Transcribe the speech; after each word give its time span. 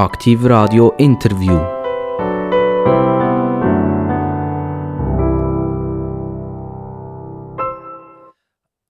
Aktiv 0.00 0.42
Radio 0.46 0.94
Interview. 0.96 1.60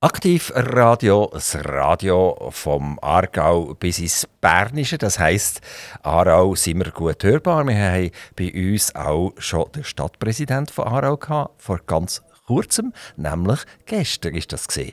Aktiv 0.00 0.52
Radio, 0.54 1.28
das 1.32 1.56
Radio 1.64 2.50
vom 2.50 2.96
Aargau 3.02 3.74
bis 3.74 3.98
ins 3.98 4.28
Bernische. 4.40 4.98
Das 4.98 5.18
heisst, 5.18 5.62
Aarau 6.04 6.54
sind 6.54 6.78
wir 6.78 6.92
gut 6.92 7.24
hörbar. 7.24 7.66
Wir 7.66 7.74
haben 7.76 8.10
bei 8.36 8.52
uns 8.54 8.94
auch 8.94 9.32
schon 9.38 9.72
den 9.72 9.82
Stadtpräsident 9.82 10.70
von 10.70 10.86
Aarau 10.86 11.16
gehabt, 11.16 11.60
vor 11.60 11.80
ganz 11.88 12.22
kurzem, 12.46 12.92
nämlich 13.16 13.58
gestern 13.84 14.36
ist 14.36 14.52
das 14.52 14.68
gesehen. 14.68 14.92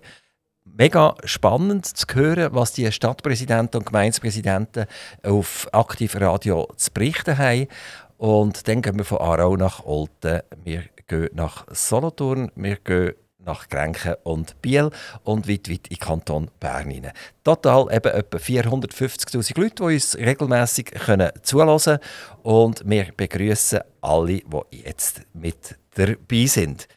Mega 0.80 1.16
spannend 1.24 1.88
zu 1.88 2.06
hören, 2.14 2.54
was 2.54 2.72
die 2.74 2.92
Stadtpräsidenten 2.92 3.80
und 3.80 3.88
Gemeindepräsidenten 3.88 4.86
auf 5.24 5.68
Aktiv 5.72 6.16
Radio 6.22 6.68
zu 6.76 6.92
berichten 6.92 7.36
haben. 7.36 7.68
Und 8.18 8.68
dann 8.68 8.84
gehen 8.84 8.96
wir 8.96 9.04
von 9.04 9.18
Aarau 9.18 9.56
nach 9.56 9.84
Olten, 9.86 10.42
wir 10.64 10.84
gehen 11.08 11.30
nach 11.34 11.66
Solothurn, 11.72 12.52
wir 12.56 12.76
gehen 12.76 13.16
nach 13.44 13.68
Grenken 13.70 14.18
und 14.22 14.62
Biel 14.62 14.92
und 15.24 15.50
weit, 15.50 15.68
weit 15.68 15.88
in 15.88 15.98
Kanton 15.98 16.52
Bern 16.60 16.92
hinein. 16.92 17.14
Total 17.44 17.88
eben 17.92 18.14
etwa 18.14 18.38
450'000 18.38 19.60
Leute, 19.60 19.76
die 19.78 19.84
uns 19.84 20.16
regelmässig 20.16 20.92
zuhören 21.42 21.78
können. 21.78 22.00
Und 22.44 22.84
wir 22.86 23.08
begrüßen 23.18 23.80
alle, 24.02 24.42
die 24.42 24.84
jetzt 24.84 25.22
mit 25.34 25.76
dabei 25.96 26.46
sind. 26.46 26.88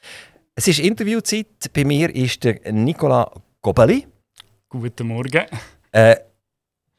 Es 0.55 0.69
ist 0.69 0.81
Interviewzeit. 0.81 1.73
Bei 1.73 1.85
mir 1.87 2.15
ist 2.15 2.45
der 2.45 2.61
Nicola 2.73 3.33
Gobeli. 3.63 4.07
Guten 4.71 5.07
Morgen. 5.09 5.45
Äh, 5.93 6.17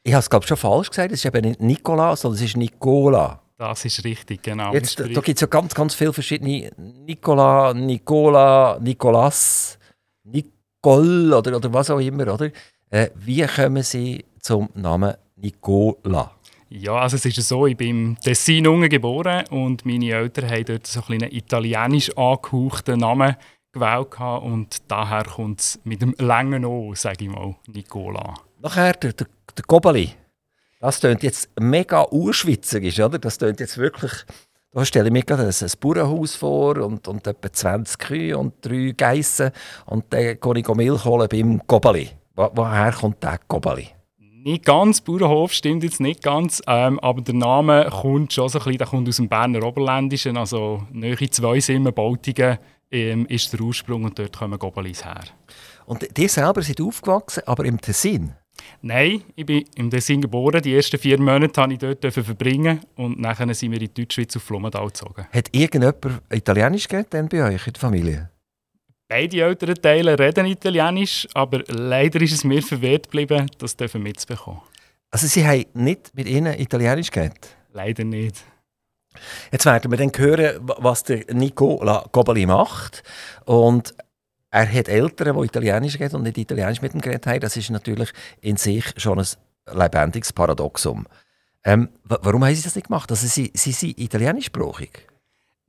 ich 0.04 0.12
habe 0.12 0.20
es 0.20 0.30
glaube 0.30 0.46
schon 0.46 0.56
falsch 0.56 0.90
gesagt. 0.90 1.10
Es 1.10 1.24
ist 1.24 1.24
eben 1.24 1.44
nicht 1.44 1.60
Nicola, 1.60 2.14
sondern 2.14 2.36
es 2.36 2.44
ist 2.50 2.56
Nicola. 2.56 3.40
Das 3.58 3.84
ist 3.84 4.04
richtig, 4.04 4.42
genau. 4.42 4.72
Jetzt, 4.72 5.00
da 5.00 5.06
gibt 5.06 5.28
es 5.28 5.40
ja 5.40 5.46
ganz, 5.48 5.74
ganz 5.74 5.94
viele 5.94 6.12
verschiedene 6.12 6.70
Nicola, 6.76 7.74
Nicola, 7.74 8.78
Nicolas, 8.80 9.78
Nicole 10.22 11.36
oder, 11.36 11.56
oder 11.56 11.72
was 11.72 11.90
auch 11.90 11.98
immer, 11.98 12.32
oder? 12.32 12.50
Äh, 12.90 13.10
wie 13.16 13.44
kommen 13.44 13.82
Sie 13.82 14.24
zum 14.40 14.68
Namen 14.74 15.14
Nicola? 15.36 16.30
Ja, 16.68 16.94
also 16.94 17.16
es 17.16 17.26
ist 17.26 17.48
so, 17.48 17.66
ich 17.66 17.76
bin 17.76 17.88
im 17.88 18.20
Tessin 18.20 18.88
geboren 18.88 19.44
und 19.50 19.84
meine 19.84 20.10
Eltern 20.10 20.48
haben 20.48 20.64
dort 20.64 20.86
so 20.86 21.02
einen 21.08 21.30
italienisch 21.30 22.16
angehauchten 22.16 23.00
Namen 23.00 23.36
gewählt 23.72 24.20
und 24.20 24.82
daher 24.88 25.24
kommt 25.24 25.60
es 25.60 25.80
mit 25.84 26.02
dem 26.02 26.14
langen 26.18 26.64
O, 26.64 26.94
sage 26.94 27.24
ich 27.24 27.30
mal, 27.30 27.56
Nicola. 27.66 28.34
Nachher 28.60 28.92
der, 28.92 29.12
der, 29.12 29.26
der 29.56 29.64
Gobeli. 29.66 30.10
Das 30.80 31.00
klingt 31.00 31.22
jetzt 31.22 31.48
mega 31.60 32.06
urschwitzerisch, 32.10 33.00
oder? 33.00 33.18
Das 33.18 33.38
klingt 33.38 33.60
jetzt 33.60 33.78
wirklich... 33.78 34.12
Da 34.74 34.84
stelle 34.86 35.08
ich 35.08 35.12
mir 35.12 35.22
gerade 35.22 35.46
ein, 35.46 35.70
Bauernhaus 35.80 36.34
vor 36.34 36.78
und, 36.78 37.06
und 37.06 37.26
etwa 37.26 37.52
20 37.52 37.98
Kühe 37.98 38.38
und 38.38 38.54
drei 38.62 38.94
Geissen 38.96 39.50
und 39.84 40.06
dann 40.10 40.40
gehe 40.40 40.58
ich 40.58 40.68
Milch 40.68 41.04
holen 41.04 41.28
beim 41.30 41.60
Gobeli. 41.66 42.08
Wo, 42.34 42.50
woher 42.54 42.92
kommt 42.92 43.22
der 43.22 43.38
Gobeli? 43.48 43.88
Nicht 44.18 44.64
ganz, 44.64 45.00
Bauernhof 45.02 45.52
stimmt 45.52 45.84
jetzt 45.84 46.00
nicht 46.00 46.22
ganz, 46.22 46.62
ähm, 46.66 46.98
aber 47.00 47.20
der 47.20 47.34
Name 47.34 47.90
kommt 47.90 48.32
schon 48.32 48.48
so 48.48 48.58
ein 48.58 48.64
bisschen, 48.64 48.78
der 48.78 48.86
kommt 48.86 49.08
aus 49.08 49.16
dem 49.16 49.28
Berner 49.28 49.62
Oberländischen, 49.62 50.36
also 50.38 50.82
nahe 50.90 51.30
zwei 51.30 51.60
Simmen, 51.60 51.92
Bautigen 51.92 52.58
ähm, 52.92 53.26
ist 53.26 53.52
der 53.52 53.60
Ursprung 53.60 54.04
und 54.04 54.18
dort 54.18 54.36
kommen 54.36 54.58
Gobelis 54.58 55.04
her. 55.04 55.24
Und 55.86 56.06
die 56.16 56.28
selber 56.28 56.62
sind 56.62 56.80
aufgewachsen, 56.80 57.42
aber 57.46 57.64
im 57.64 57.80
Tessin? 57.80 58.32
Nein, 58.82 59.22
ich 59.34 59.46
bin 59.46 59.64
im 59.74 59.90
Tessin 59.90 60.20
geboren. 60.20 60.62
Die 60.62 60.74
ersten 60.74 60.98
vier 60.98 61.18
Monate 61.18 61.48
durfte 61.48 61.72
ich 61.72 61.78
dort 61.78 62.14
verbringen 62.14 62.80
und 62.96 63.18
nachher 63.18 63.52
sind 63.54 63.72
wir 63.72 63.80
in 63.80 63.88
die 63.88 63.94
Deutschschweiz 63.94 64.36
auf 64.36 64.42
Flumendal 64.42 64.86
gezogen. 64.86 65.26
Hat 65.32 65.48
irgendjemand 65.52 66.22
Italienisch 66.30 66.86
geredet 66.86 67.30
bei 67.30 67.42
euch 67.42 67.66
in 67.66 67.72
der 67.72 67.80
Familie? 67.80 68.30
Beide 69.08 69.42
älteren 69.42 69.74
Teile 69.74 70.18
reden 70.18 70.46
Italienisch, 70.46 71.28
aber 71.34 71.62
leider 71.68 72.20
ist 72.22 72.32
es 72.32 72.44
mir 72.44 72.62
verwehrt 72.62 73.10
geblieben, 73.10 73.50
das 73.58 73.76
mitzubekommen. 73.94 74.62
Also 75.10 75.26
Sie 75.26 75.46
haben 75.46 75.66
nicht 75.74 76.10
mit 76.14 76.26
ihnen 76.26 76.58
Italienisch 76.58 77.10
geredet? 77.10 77.54
Leider 77.74 78.04
nicht. 78.04 78.42
Jetzt 79.50 79.66
werden 79.66 79.90
wir 79.90 79.98
dann 79.98 80.12
hören, 80.16 80.60
was 80.78 81.04
der 81.04 81.24
Nicola 81.32 82.06
Gobeli 82.12 82.46
macht. 82.46 83.02
Und 83.44 83.94
er 84.50 84.70
hat 84.70 84.88
Eltern, 84.88 85.36
die 85.36 85.46
Italienisch 85.46 85.98
reden 85.98 86.16
und 86.16 86.22
nicht 86.24 86.38
Italienisch 86.38 86.82
mit 86.82 86.94
ihm 86.94 87.00
geredet 87.00 87.26
haben. 87.26 87.40
Das 87.40 87.56
ist 87.56 87.70
natürlich 87.70 88.10
in 88.40 88.56
sich 88.56 88.84
schon 88.96 89.18
ein 89.18 89.26
lebendiges 89.72 90.32
Paradoxum. 90.32 91.06
Ähm, 91.64 91.88
warum 92.04 92.44
haben 92.44 92.54
sie 92.54 92.62
das 92.62 92.74
nicht 92.74 92.88
gemacht? 92.88 93.10
Also 93.10 93.26
sie, 93.26 93.50
sie 93.54 93.72
sind 93.72 93.98
italienischsprachig? 93.98 95.06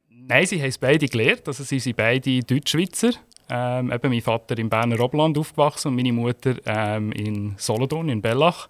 Nein, 0.09 0.45
sie 0.45 0.59
haben 0.59 0.69
es 0.69 0.77
beide 0.77 1.07
gelernt. 1.07 1.47
Also 1.47 1.63
sie 1.63 1.79
sind 1.79 1.95
beide 1.95 2.39
Deutschschweizer. 2.41 3.11
Ähm, 3.49 3.91
eben 3.91 4.09
mein 4.09 4.21
Vater 4.21 4.57
im 4.57 4.69
Berner 4.69 4.99
Oberland 4.99 5.37
aufgewachsen 5.37 5.89
und 5.89 5.95
meine 5.95 6.13
Mutter 6.13 6.55
ähm, 6.65 7.11
in 7.11 7.55
Solothurn, 7.57 8.09
in 8.09 8.21
Bellach. 8.21 8.69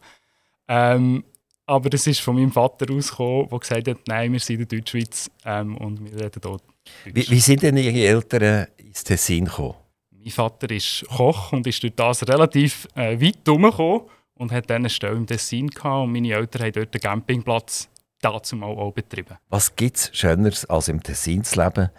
Ähm, 0.68 1.24
aber 1.66 1.94
es 1.94 2.08
ist 2.08 2.20
von 2.20 2.36
meinem 2.36 2.52
Vater 2.52 2.92
ausgekommen, 2.94 3.50
der 3.50 3.60
gesagt 3.60 3.88
hat, 3.88 3.98
nein, 4.08 4.32
wir 4.34 4.40
sind 4.40 4.62
in 4.62 4.68
der 4.68 4.78
Deutschschweiz 4.80 5.32
ähm, 5.46 5.78
und 5.78 6.04
wir 6.04 6.26
reden 6.26 6.42
dort 6.42 6.64
Wie, 7.06 7.30
wie 7.30 7.40
sind 7.40 7.64
denn 7.64 7.78
Ihre 7.78 8.08
Eltern 8.08 8.68
ins 8.78 9.04
Tessin 9.04 9.46
gekommen? 9.46 9.76
Mein 10.12 10.32
Vater 10.32 10.70
ist 10.72 11.06
Koch 11.10 11.52
und 11.52 11.68
ist 11.68 11.82
durch 11.84 11.96
das 11.96 12.28
relativ 12.28 12.88
äh, 12.96 13.20
weit 13.20 13.40
herumgekommen 13.46 14.02
und 14.36 14.52
hat 14.52 14.70
dann 14.70 14.84
eine 14.84 14.90
Stelle 14.90 15.16
im 15.16 15.28
Tessin 15.28 15.68
gehabt 15.68 16.04
und 16.04 16.12
meine 16.12 16.34
Eltern 16.34 16.64
haben 16.64 16.72
dort 16.74 16.94
einen 16.94 17.02
Campingplatz 17.02 17.90
dazu 18.22 18.56
mal 18.56 18.68
auch 18.68 18.92
betrieben. 18.92 19.38
Was 19.50 19.76
gibt 19.76 19.98
es 19.98 20.10
Schöneres 20.14 20.66
als 20.66 20.88
im 20.88 21.04
Tessin 21.04 21.44
zu 21.44 21.62
leben? 21.62 21.90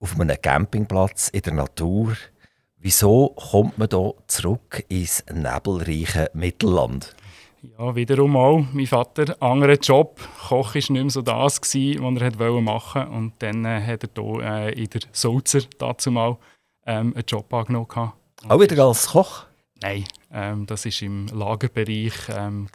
Auf 0.00 0.18
einem 0.18 0.40
Campingplatz 0.40 1.28
in 1.28 1.42
der 1.42 1.54
Natur? 1.54 2.16
Wieso 2.76 3.30
kommt 3.30 3.78
man 3.78 3.88
hier 3.90 4.14
zurück 4.28 4.84
ins 4.88 5.24
nebelreiche 5.32 6.30
Mittelland? 6.34 7.16
Ja, 7.62 7.94
wiederum 7.94 8.36
auch. 8.36 8.64
Mein 8.72 8.86
Vater, 8.86 9.36
anderer 9.42 9.74
Job. 9.74 10.20
Koch 10.48 10.74
war 10.74 10.74
nicht 10.74 10.90
mehr 10.90 11.10
so 11.10 11.22
das, 11.22 11.60
was 11.60 11.74
er 11.74 12.60
machen 12.60 13.02
wollte. 13.02 13.10
Und 13.10 13.32
dann 13.40 13.64
äh, 13.64 13.80
hat 13.84 14.04
er 14.04 14.10
hier 14.14 14.42
äh, 14.42 14.72
in 14.80 14.90
der 14.90 15.00
Sulzer 15.12 15.60
dazu 15.78 16.10
mal 16.10 16.36
ähm, 16.86 17.14
einen 17.14 17.24
Job 17.26 17.52
angenommen. 17.52 18.12
Auch 18.48 18.60
wieder 18.60 18.84
als 18.84 19.08
Koch? 19.08 19.46
Nein, 19.82 20.04
ähm, 20.32 20.66
das 20.66 20.84
war 20.84 21.02
im 21.02 21.26
Lagerbereich. 21.26 22.14
Ähm, 22.30 22.68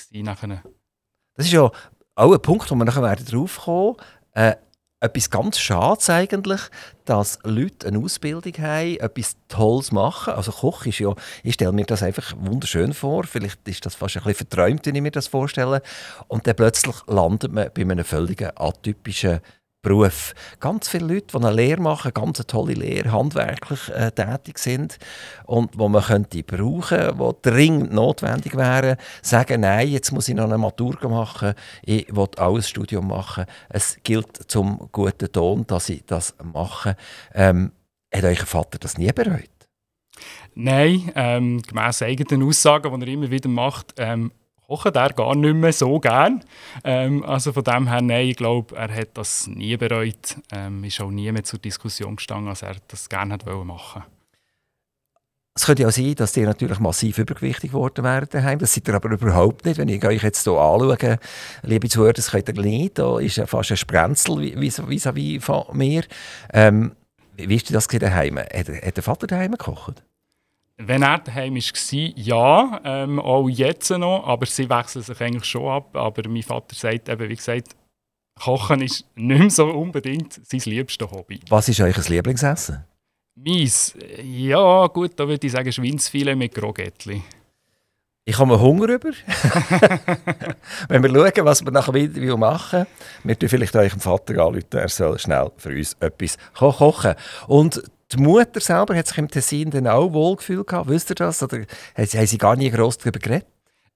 das 1.35 1.45
ist 1.45 1.53
ja 1.53 1.71
auch 2.15 2.33
ein 2.33 2.41
Punkt, 2.41 2.69
wo 2.69 2.75
wir 2.75 2.85
nachher 2.85 3.15
drauf 3.15 3.61
kommen 3.61 3.95
äh, 4.33 4.55
etwas 5.03 5.29
ganz 5.29 5.59
Schades 5.59 6.09
eigentlich, 6.09 6.61
dass 7.03 7.37
Leute 7.43 7.87
eine 7.87 7.99
Ausbildung 7.99 8.53
haben, 8.57 8.97
etwas 8.97 9.35
Tolles 9.49 9.91
machen. 9.91 10.33
Also 10.33 10.51
Koch 10.51 10.85
ist 10.85 10.99
ja, 10.99 11.13
ich 11.43 11.55
stelle 11.55 11.73
mir 11.73 11.85
das 11.85 12.03
einfach 12.03 12.33
wunderschön 12.37 12.93
vor, 12.93 13.25
vielleicht 13.25 13.67
ist 13.67 13.85
das 13.85 13.95
fast 13.95 14.15
ein 14.15 14.23
bisschen 14.23 14.47
verträumt, 14.47 14.85
wenn 14.85 14.95
ich 14.95 15.01
mir 15.01 15.11
das 15.11 15.27
vorstelle. 15.27 15.81
Und 16.29 16.47
dann 16.47 16.55
plötzlich 16.55 16.95
landet 17.07 17.51
man 17.51 17.69
bei 17.73 17.81
einem 17.81 18.05
völlig 18.05 18.41
atypischen 18.41 19.41
Beruf. 19.83 20.33
Ganz 20.61 20.88
viele 20.88 21.13
Leute, 21.13 21.27
die 21.27 21.35
eine 21.35 21.51
Lehre 21.51 21.81
machen, 21.81 22.13
ganz 22.13 22.39
tolle 22.47 22.73
Lehre, 22.73 23.11
handwerklich 23.11 23.89
äh, 23.89 24.11
tätig 24.11 24.57
sind 24.57 24.97
und 25.45 25.77
wo 25.77 25.89
man 25.89 26.01
könnte 26.01 26.41
brauchen, 26.41 27.17
die 27.19 27.49
dringend 27.49 27.94
notwendig 27.94 28.55
wären, 28.55 28.97
sagen, 29.21 29.61
nein, 29.61 29.89
jetzt 29.89 30.11
muss 30.11 30.29
ich 30.29 30.35
noch 30.35 30.45
eine 30.45 30.57
Matur 30.57 30.97
machen, 31.09 31.53
ich 31.83 32.07
will 32.16 32.27
auch 32.38 32.55
ein 32.55 32.63
Studium 32.63 33.09
machen. 33.09 33.45
Es 33.69 33.97
gilt 34.03 34.49
zum 34.49 34.89
guten 34.91 35.31
Ton, 35.31 35.67
dass 35.67 35.89
ich 35.89 36.03
das 36.05 36.33
mache. 36.41 36.95
Ähm, 37.33 37.73
hat 38.13 38.23
euer 38.23 38.35
Vater 38.38 38.79
das 38.79 38.97
nie 38.97 39.11
bereut? 39.11 39.50
Nein, 40.55 41.11
ähm, 41.15 41.61
gemäss 41.61 42.01
eigenen 42.01 42.47
Aussagen, 42.47 43.00
die 43.00 43.05
er 43.05 43.13
immer 43.13 43.29
wieder 43.29 43.50
macht, 43.50 43.95
ähm, 43.97 44.31
kochen 44.68 44.94
er 44.94 45.09
gar 45.09 45.35
nicht 45.35 45.56
mehr 45.56 45.74
so 45.74 46.00
gern. 46.00 46.44
Ähm, 46.83 47.24
also 47.24 47.54
von 47.54 47.63
dem 47.63 47.88
her, 47.88 48.01
nein, 48.01 48.27
ich 48.27 48.38
glaube, 48.38 48.75
er 48.75 48.94
hat 48.94 49.10
das 49.15 49.48
nie 49.48 49.77
bereut. 49.77 50.38
Ähm, 50.51 50.83
ist 50.83 51.01
auch 51.01 51.12
nie 51.12 51.31
mehr 51.31 51.44
zur 51.44 51.60
Diskussion 51.60 52.15
gestanden, 52.15 52.50
als 52.50 52.62
er 52.62 52.75
das 52.88 53.10
gerne 53.10 53.36
hat 53.36 53.45
machen 53.45 54.04
es 55.56 55.65
könnte 55.65 55.83
ja 55.83 55.92
sein, 55.92 56.15
dass 56.15 56.36
ihr 56.36 56.48
natürlich 56.48 56.80
massiv 56.80 57.19
übergewichtig 57.19 57.71
geworden 57.71 58.04
wären 58.04 58.27
daheim. 58.30 58.57
Das 58.57 58.74
seid 58.74 58.88
ihr 58.88 58.95
aber 58.95 59.12
überhaupt 59.12 59.65
nicht. 59.65 59.77
Wenn 59.77 59.88
ich 59.88 60.04
euch 60.04 60.24
jetzt 60.24 60.44
hier 60.44 60.54
anschaue, 60.54 61.19
liebe 61.62 61.89
Zuhörer, 61.89 62.13
das 62.13 62.31
könnt 62.31 62.50
ihr 62.50 62.62
nicht. 62.62 62.98
Da 62.98 63.19
ist 63.19 63.36
ja 63.36 63.45
fast 63.45 63.71
ein 63.71 63.77
Sprenzel 63.77 64.38
vis-à-vis 64.57 65.06
-vis 65.06 65.42
von 65.42 65.77
mir. 65.77 66.04
Ähm, 66.51 66.94
wie 67.38 67.56
ist 67.56 67.74
das 67.74 67.88
daheim? 67.88 68.39
Hat, 68.39 68.68
hat 68.68 68.98
der 68.98 69.04
Vater 69.04 69.27
daheim 69.27 69.51
gekocht? 69.51 70.04
Wenn 70.77 71.03
er 71.03 71.19
daheim 71.19 71.55
war, 71.55 72.11
ja, 72.15 72.81
ähm, 72.83 73.19
auch 73.19 73.47
jetzt 73.47 73.91
noch, 73.91 74.25
aber 74.25 74.45
sie 74.45 74.69
wechseln 74.69 75.03
sich 75.03 75.21
eigentlich 75.21 75.45
schon 75.45 75.69
ab. 75.69 75.95
Aber 75.95 76.27
mein 76.27 76.41
Vater 76.43 76.75
sagt 76.75 77.09
eben, 77.09 77.29
wie 77.29 77.35
gesagt, 77.35 77.75
Kochen 78.39 78.81
ist 78.81 79.05
nicht 79.15 79.39
mehr 79.39 79.49
so 79.49 79.67
unbedingt 79.67 80.33
sein 80.33 80.61
liebstes 80.65 81.11
Hobby. 81.11 81.39
Was 81.49 81.69
ist 81.69 81.79
euch 81.79 82.09
Lieblingsessen? 82.09 82.83
Meins? 83.35 83.95
Ja, 84.23 84.87
gut, 84.87 85.11
da 85.19 85.27
würde 85.27 85.45
ich 85.45 85.53
sagen 85.53 85.71
Schweinsfilet 85.71 86.35
mit 86.35 86.53
Grogettli. 86.53 87.21
Ich 88.25 88.39
habe 88.39 88.59
Hunger 88.59 88.87
über. 88.87 89.09
wenn 90.87 91.03
wir 91.03 91.09
schauen, 91.09 91.45
was 91.45 91.65
wir 91.65 91.71
nach 91.71 91.87
dem 91.87 91.95
Interview 91.95 92.37
machen, 92.37 92.85
wir 93.23 93.35
vielleicht 93.49 93.75
eurem 93.75 93.99
Vater 93.99 94.37
anrufen, 94.37 94.65
er 94.71 94.87
soll 94.87 95.19
schnell 95.19 95.51
für 95.57 95.69
uns 95.71 95.97
etwas 95.99 96.37
ko 96.57 96.71
kochen. 96.71 97.15
Und 97.47 97.83
die 98.18 98.24
Mutter 98.24 98.60
selber 98.60 98.95
hat 98.95 99.07
sich 99.07 99.18
im 99.18 99.27
Tessin 99.27 99.69
dann 99.69 99.88
auch 99.88 100.13
wohlgefühlt 100.13 100.68
gehabt, 100.68 100.89
wisst 100.89 101.12
ihr 101.12 101.15
das? 101.15 101.44
Oder 101.44 101.65
haben 101.95 102.27
sie, 102.27 102.38
gar 102.38 102.56
nie 102.56 102.69
gross 102.69 102.98
darüber 102.98 103.19
geredet? 103.19 103.48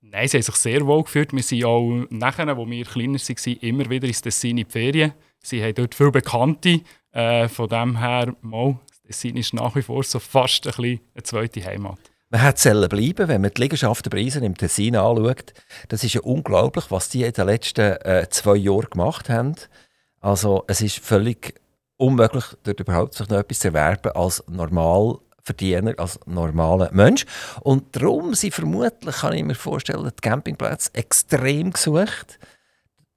Nein, 0.02 0.28
sie 0.28 0.38
haben 0.38 0.44
sich 0.44 0.56
sehr 0.56 0.86
wohl 0.86 1.04
gefühlt. 1.04 1.34
Wir 1.34 1.44
sind 1.44 1.66
auch 1.66 2.06
nachher, 2.10 2.56
wo 2.56 2.66
wir 2.68 2.86
kleiner 2.86 3.20
waren, 3.20 3.58
immer 3.62 3.90
wieder 3.90 4.08
ins 4.08 4.22
Tessin 4.22 4.58
in 4.58 4.66
die 4.66 4.72
Ferien. 4.72 5.14
Sie 5.44 5.62
haben 5.62 5.76
dort 5.76 5.96
viele 5.96 6.12
Bekannte. 6.12 6.82
Äh, 7.12 7.48
von 7.48 7.68
dem 7.68 7.98
her, 8.00 8.36
mal, 8.42 8.80
das 8.90 9.02
Tessin 9.02 9.38
ist 9.38 9.54
nach 9.54 9.76
wie 9.76 9.82
vor 9.82 10.04
so 10.04 10.20
fast 10.20 10.66
ein 10.68 10.72
bisschen 10.72 11.00
eine 11.14 11.24
zweite 11.24 11.66
Heimat. 11.66 12.00
Man 12.30 12.42
hat 12.42 12.60
sollen 12.60 12.90
bleiben, 12.90 13.30
wenn 13.30 13.42
man 13.42 13.52
die 13.54 13.62
Liegenschaftenpreise 13.62 14.40
im 14.40 14.58
Tessin 14.58 14.98
anschaut. 14.98 15.54
Das 15.88 16.04
ist 16.04 16.14
ja 16.14 16.22
unglaublich, 16.22 16.86
was 16.90 17.10
die 17.10 17.24
in 17.24 17.32
den 17.32 17.46
letzten 17.46 17.94
äh, 18.02 18.28
zwei 18.30 18.58
Jahren 18.58 18.90
gemacht 18.90 19.30
haben. 19.30 19.56
Also 20.20 20.66
es 20.68 20.82
ist 20.82 21.00
völlig 21.00 21.56
unmöglich, 21.98 22.46
dort 22.64 22.80
überhaupt 22.80 23.16
sich 23.16 23.28
noch 23.30 23.40
etwas 23.40 23.60
zu 23.60 23.70
erwerben 23.70 24.12
als 24.14 24.44
Normalverdiener, 24.48 25.94
als 25.98 26.20
normaler 26.26 26.90
Mensch. 26.94 27.26
Und 27.62 27.96
darum 27.96 28.34
sind 28.34 28.54
vermutlich, 28.54 29.16
kann 29.16 29.34
ich 29.34 29.44
mir 29.44 29.56
vorstellen, 29.56 30.10
die 30.10 30.22
Campingplätze 30.22 30.92
extrem 30.94 31.72
gesucht. 31.72 32.40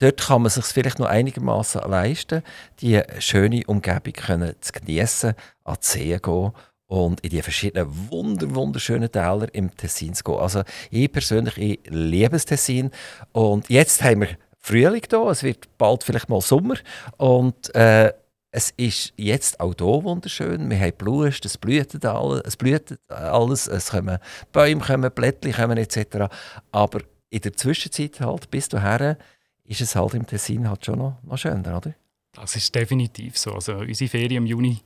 Dort 0.01 0.21
kann 0.21 0.43
man 0.43 0.51
sich 0.51 0.65
vielleicht 0.65 0.99
noch 0.99 1.09
einigermaßen 1.09 1.83
leisten, 1.83 2.43
die 2.81 3.03
schöne 3.19 3.63
Umgebung 3.67 4.15
können 4.15 4.55
zu 4.61 4.73
genießen, 4.73 5.35
an 5.65 5.77
die 5.83 5.87
See 5.87 6.19
gehen 6.19 6.53
und 6.87 7.21
in 7.21 7.31
die 7.31 7.43
verschiedenen 7.43 8.11
wunder 8.11 8.53
wunderschönen 8.55 9.13
Täler 9.13 9.47
im 9.53 9.77
Tessin 9.77 10.15
zu 10.15 10.25
gehen. 10.25 10.39
Also 10.39 10.63
ich 10.91 11.13
persönlich 11.13 11.57
ich 11.59 11.81
liebe 11.89 12.31
das 12.31 12.47
Tessin 12.47 12.91
und 13.33 13.69
jetzt 13.69 14.03
haben 14.03 14.23
wir 14.23 14.29
Frühling 14.59 15.03
da, 15.09 15.31
es 15.31 15.43
wird 15.43 15.69
bald 15.79 16.03
vielleicht 16.03 16.29
mal 16.29 16.41
Sommer 16.41 16.77
und 17.19 17.75
äh, 17.75 18.13
es 18.53 18.73
ist 18.77 19.13
jetzt 19.17 19.61
auch 19.61 19.75
hier 19.79 20.05
wunderschön. 20.05 20.69
Wir 20.71 20.81
haben 20.81 20.93
Blust, 20.99 21.45
es 21.45 21.57
blüht 21.57 22.05
alles, 22.05 22.43
es 22.45 22.57
blüht 22.57 22.99
alles, 23.09 23.67
es 23.69 23.91
kommen 23.91 24.19
Bäume, 24.53 24.83
kommen 24.85 25.11
Blättchen 25.11 25.53
kommen 25.53 25.79
etc. 25.79 26.27
Aber 26.73 27.01
in 27.31 27.41
der 27.41 27.53
Zwischenzeit 27.55 28.21
halt 28.21 28.51
bis 28.51 28.69
dahin 28.69 29.17
ist 29.65 29.81
es 29.81 29.95
halt 29.95 30.15
im 30.15 30.27
Tessin 30.27 30.69
halt 30.69 30.85
schon 30.85 30.99
noch, 30.99 31.19
noch 31.23 31.39
schöner, 31.39 31.77
oder? 31.77 31.95
Das 32.33 32.57
ist 32.57 32.75
definitiv 32.75 33.39
so. 33.39 33.53
Also 33.55 33.77
unsere 33.77 34.11
Ferien 34.11 34.39
im 34.39 34.47
Juni 34.47 34.79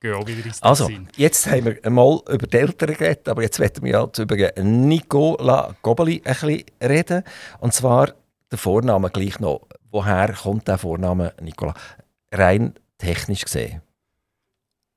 gehen 0.00 0.14
auch 0.14 0.26
wieder 0.26 0.44
ins 0.44 0.60
Also, 0.60 0.88
Tessin. 0.88 1.08
jetzt 1.16 1.46
haben 1.48 1.64
wir 1.66 1.78
einmal 1.84 2.20
über 2.28 2.46
die 2.48 2.56
Eltern 2.56 2.94
geredet, 2.94 3.28
aber 3.28 3.42
jetzt 3.42 3.60
werden 3.60 3.84
wir 3.84 3.98
halt 3.98 4.18
über 4.18 4.36
Nicola 4.62 5.76
Gobeli 5.82 6.22
ein 6.24 6.34
bisschen 6.34 6.64
reden. 6.82 7.22
Und 7.60 7.72
zwar 7.72 8.12
der 8.50 8.58
Vorname 8.58 9.10
gleich 9.10 9.38
noch. 9.38 9.60
Woher 9.92 10.32
kommt 10.32 10.66
der 10.66 10.78
Vorname 10.78 11.34
Nicola? 11.40 11.74
Rein 12.32 12.74
technisch 13.02 13.44
gesehen. 13.44 13.82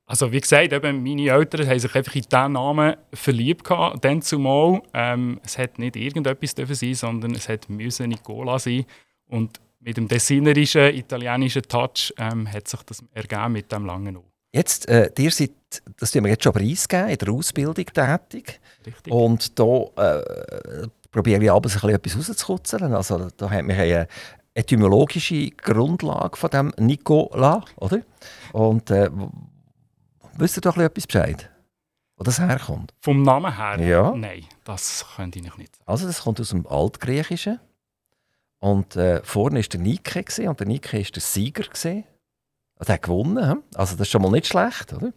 Also 0.07 0.31
wie 0.31 0.40
gesagt, 0.40 0.72
eben 0.72 1.04
meine 1.04 1.30
Eltern 1.30 1.68
haben 1.68 1.80
sich 1.80 1.96
einfach 1.96 2.16
in 2.16 2.22
diesen 2.22 2.52
Namen 2.52 2.96
verliebt 3.12 3.63
gehabt, 3.63 4.06
dann 4.06 4.22
zumal. 4.22 4.81
Ähm, 4.94 5.40
es 5.44 5.57
hat 5.57 5.80
nicht 5.80 5.96
irgendetwas 5.96 6.54
dürfen 6.54 6.75
sein, 6.75 6.94
sondern 6.94 7.34
es 7.34 7.50
hat 7.50 7.69
müssen 7.69 8.10
Nicola 8.10 8.60
sein. 8.60 8.86
Und 9.28 9.60
mit 9.80 9.98
dem 9.98 10.07
dessinerischen, 10.07 10.94
italienischen 10.96 11.63
Touch 11.63 12.13
ähm, 12.18 12.52
hat 12.52 12.68
sich 12.68 12.81
das 12.84 13.04
ergeben 13.13 13.54
mit 13.54 13.72
dem 13.72 13.86
langen 13.86 14.18
O. 14.18 14.24
Jetzt, 14.54 14.88
äh, 14.88 15.10
ihr 15.18 15.31
seid, 15.31 15.52
das 16.00 16.12
tun 16.12 16.24
wir 16.24 16.30
jetzt 16.30 16.44
schon 16.44 16.54
preisgeben, 16.54 17.10
in 17.10 17.18
der 17.18 17.30
Ausbildung 17.30 17.86
tätig. 17.86 18.60
Richtig? 18.86 19.12
Und 19.12 19.60
da 19.60 19.86
äh, 19.98 20.88
probiere 21.12 21.44
ich 21.44 21.52
abends 21.52 21.75
ein 21.75 21.81
bisschen 21.81 21.96
etwas 21.96 22.30
rauszukutzeln. 22.30 22.94
Also, 22.94 23.28
da 23.36 23.50
haben 23.50 23.68
wir 23.68 23.75
eine 23.75 24.07
etymologische 24.56 25.52
Grundlage 25.52 26.38
von 26.38 26.50
dem 26.50 26.74
Nicola, 26.78 27.63
oder? 27.75 28.02
Und 28.54 28.90
äh, 28.90 29.12
wisst 30.38 30.57
ihr 30.57 30.62
doch 30.62 30.78
ein 30.78 30.90
bisschen 30.90 30.92
etwas 30.92 31.07
Bescheid, 31.07 31.52
wo 32.18 32.24
das 32.24 32.40
herkommt? 32.40 32.94
Vom 33.02 33.22
Namen 33.22 33.56
her? 33.56 33.80
Ja. 33.86 34.16
Nein, 34.16 34.46
das 34.63 35.06
könnte 35.16 35.40
ich 35.40 35.46
noch 35.46 35.57
nicht. 35.57 35.78
Also 35.86 36.07
das 36.07 36.22
kommt 36.24 36.40
aus 36.40 36.50
dem 36.50 36.66
Altgriechischen. 36.66 37.60
Und 38.60 38.96
äh, 38.96 39.22
vorne 39.24 39.60
war 39.60 39.68
der 39.68 39.80
Nike 39.80 40.24
gewesen, 40.24 40.48
und 40.48 40.60
der 40.60 40.68
Nike 40.68 40.98
war 40.98 41.04
der 41.04 41.22
Sieger. 41.22 41.63
Gewesen. 41.63 42.06
Und 42.80 42.88
der 42.88 42.96
hat 42.96 43.04
gewonnen. 43.04 43.50
hm? 43.50 43.63
Also 43.75 43.96
das 43.96 44.07
ist 44.07 44.12
schon 44.12 44.22
mal 44.22 44.31
nicht 44.31 44.48
schlecht, 44.48 44.94
oder? 44.94 45.12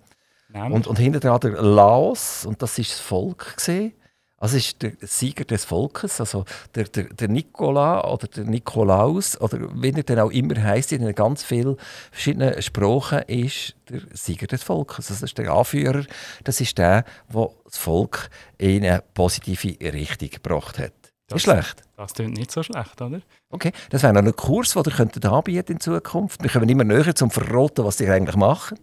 Nein. 0.51 0.73
Und, 0.73 0.87
und 0.87 0.99
hinter 0.99 1.21
dran 1.21 1.41
der 1.41 1.63
Laos, 1.63 2.45
und 2.45 2.61
das 2.61 2.77
war 2.77 2.85
das 2.85 2.99
Volk. 2.99 3.57
Gewesen. 3.57 3.95
Also 4.41 4.57
ist 4.57 4.81
der 4.83 4.93
Sieger 5.01 5.45
des 5.45 5.65
Volkes, 5.65 6.21
also 6.21 6.45
der, 6.77 6.85
der, 6.85 7.05
der 7.05 7.29
Nikola 7.29 8.05
oder 8.09 8.29
der 8.29 8.45
Nikolaus, 8.45 9.41
oder 9.41 9.59
wie 9.75 9.91
er 9.91 10.03
dann 10.05 10.21
auch 10.21 10.31
immer 10.31 10.63
heisst, 10.63 10.93
in 10.93 11.13
ganz 11.15 11.43
vielen 11.43 11.77
verschiedenen 12.13 12.63
Sprachen, 12.63 13.23
ist 13.23 13.75
der 13.89 14.03
Sieger 14.13 14.47
des 14.47 14.63
Volkes. 14.63 15.11
Also 15.11 15.15
das 15.15 15.23
ist 15.25 15.39
der 15.39 15.51
Anführer, 15.53 16.05
das 16.45 16.61
ist 16.61 16.79
der, 16.79 17.05
der 17.35 17.51
das 17.65 17.77
Volk 17.79 18.31
in 18.59 18.85
eine 18.85 19.03
positive 19.15 19.77
Richtung 19.93 20.31
gebracht 20.31 20.79
hat. 20.79 20.93
Das- 21.31 21.37
ist 21.37 21.43
schlecht. 21.43 21.83
das 21.99 22.15
klingt 22.15 22.39
nicht 22.39 22.51
so 22.51 22.63
schlecht, 22.63 23.03
oder? 23.03 23.21
Okay, 23.51 23.73
das 23.91 24.03
wäre 24.03 24.15
noch 24.15 24.23
ein 24.23 24.35
Kurs, 24.35 24.73
den 24.73 24.83
ihr 24.87 24.93
könntet 24.93 25.27
anbieten 25.27 25.73
in 25.73 25.81
Zukunft. 25.81 26.43
Wir 26.43 26.49
kommen 26.49 26.69
immer 26.71 26.85
näher 26.85 27.15
zum 27.15 27.31
Verraten, 27.31 27.85
was 27.85 28.01
ihr 28.01 28.11
eigentlich 28.11 28.37
macht. 28.37 28.75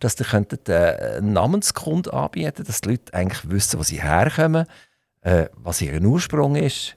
Dass 0.00 0.20
ihr 0.20 0.26
könntet 0.26 0.68
äh, 0.68 1.16
einen 1.16 1.32
Namenskund 1.32 2.12
anbieten, 2.12 2.64
dass 2.66 2.82
die 2.82 2.90
Leute 2.90 3.14
eigentlich 3.14 3.48
wissen, 3.48 3.78
wo 3.78 3.82
sie 3.82 4.02
herkommen, 4.02 4.66
äh, 5.26 5.48
was 5.56 5.80
ihr 5.82 6.00
Ursprung 6.02 6.54
ist. 6.56 6.96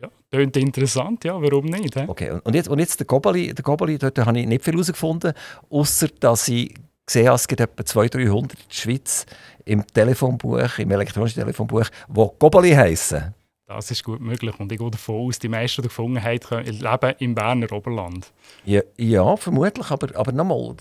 Ja, 0.00 0.08
klingt 0.30 0.56
interessant, 0.56 1.24
ja, 1.24 1.34
warum 1.40 1.66
nicht? 1.66 1.94
hä? 1.94 2.04
Okay, 2.08 2.30
und- 2.42 2.54
jetzt, 2.54 2.68
und 2.68 2.78
jetzt 2.78 2.98
der 3.00 3.06
Gobeli, 3.06 3.52
der 3.52 3.62
Gobeli, 3.62 3.98
dort 3.98 4.18
habe 4.18 4.38
ich 4.40 4.46
nicht 4.46 4.64
viel 4.64 4.72
herausgefunden, 4.74 5.32
außer 5.68 6.08
dass 6.20 6.48
ich 6.48 6.74
gesehen 7.04 7.26
habe, 7.26 7.36
es 7.36 7.46
gibt 7.46 7.60
etwa 7.60 7.84
200, 7.84 8.14
300 8.14 8.52
in 8.54 8.58
der 8.68 8.74
Schweiz 8.74 9.26
im 9.66 9.86
Telefonbuch, 9.86 10.78
im 10.78 10.90
elektronischen 10.90 11.40
Telefonbuch, 11.42 11.86
die 12.08 12.26
Gobeli 12.38 12.70
heissen. 12.72 13.34
Das 13.66 13.90
ist 13.90 14.02
gut 14.02 14.20
möglich. 14.20 14.58
Und 14.58 14.72
ich 14.72 14.78
gehe 14.78 14.90
davon 14.90 15.26
aus, 15.28 15.38
die 15.38 15.48
meisten, 15.48 15.82
haben, 16.24 16.40
können- 16.40 16.66
leben 16.66 17.14
im 17.20 17.34
Berner 17.36 17.70
Oberland. 17.72 18.32
Ja, 18.64 18.80
ja 18.96 19.36
vermutlich, 19.36 19.88
aber, 19.90 20.08
aber 20.16 20.32
nochmal, 20.32 20.74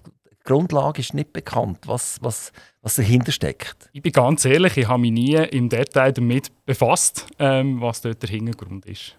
Grundlage 0.44 1.02
ist 1.02 1.14
nicht 1.14 1.34
bekannt, 1.34 1.80
was, 1.86 2.18
was, 2.22 2.52
was 2.82 2.96
dahinter 2.96 3.32
steckt. 3.32 3.90
Ich 3.94 4.02
bin 4.02 4.12
ganz 4.12 4.46
ehrlich, 4.46 4.78
ich 4.78 4.88
habe 4.88 5.02
mich 5.02 5.12
nie 5.12 5.36
im 5.36 5.70
Detail 5.70 6.12
damit 6.12 6.50
befasst, 6.66 7.28
ähm, 7.38 7.82
was 7.82 8.02
dort 8.02 8.22
der 8.22 8.30
Hintergrund 8.30 8.86
ist. 8.86 9.16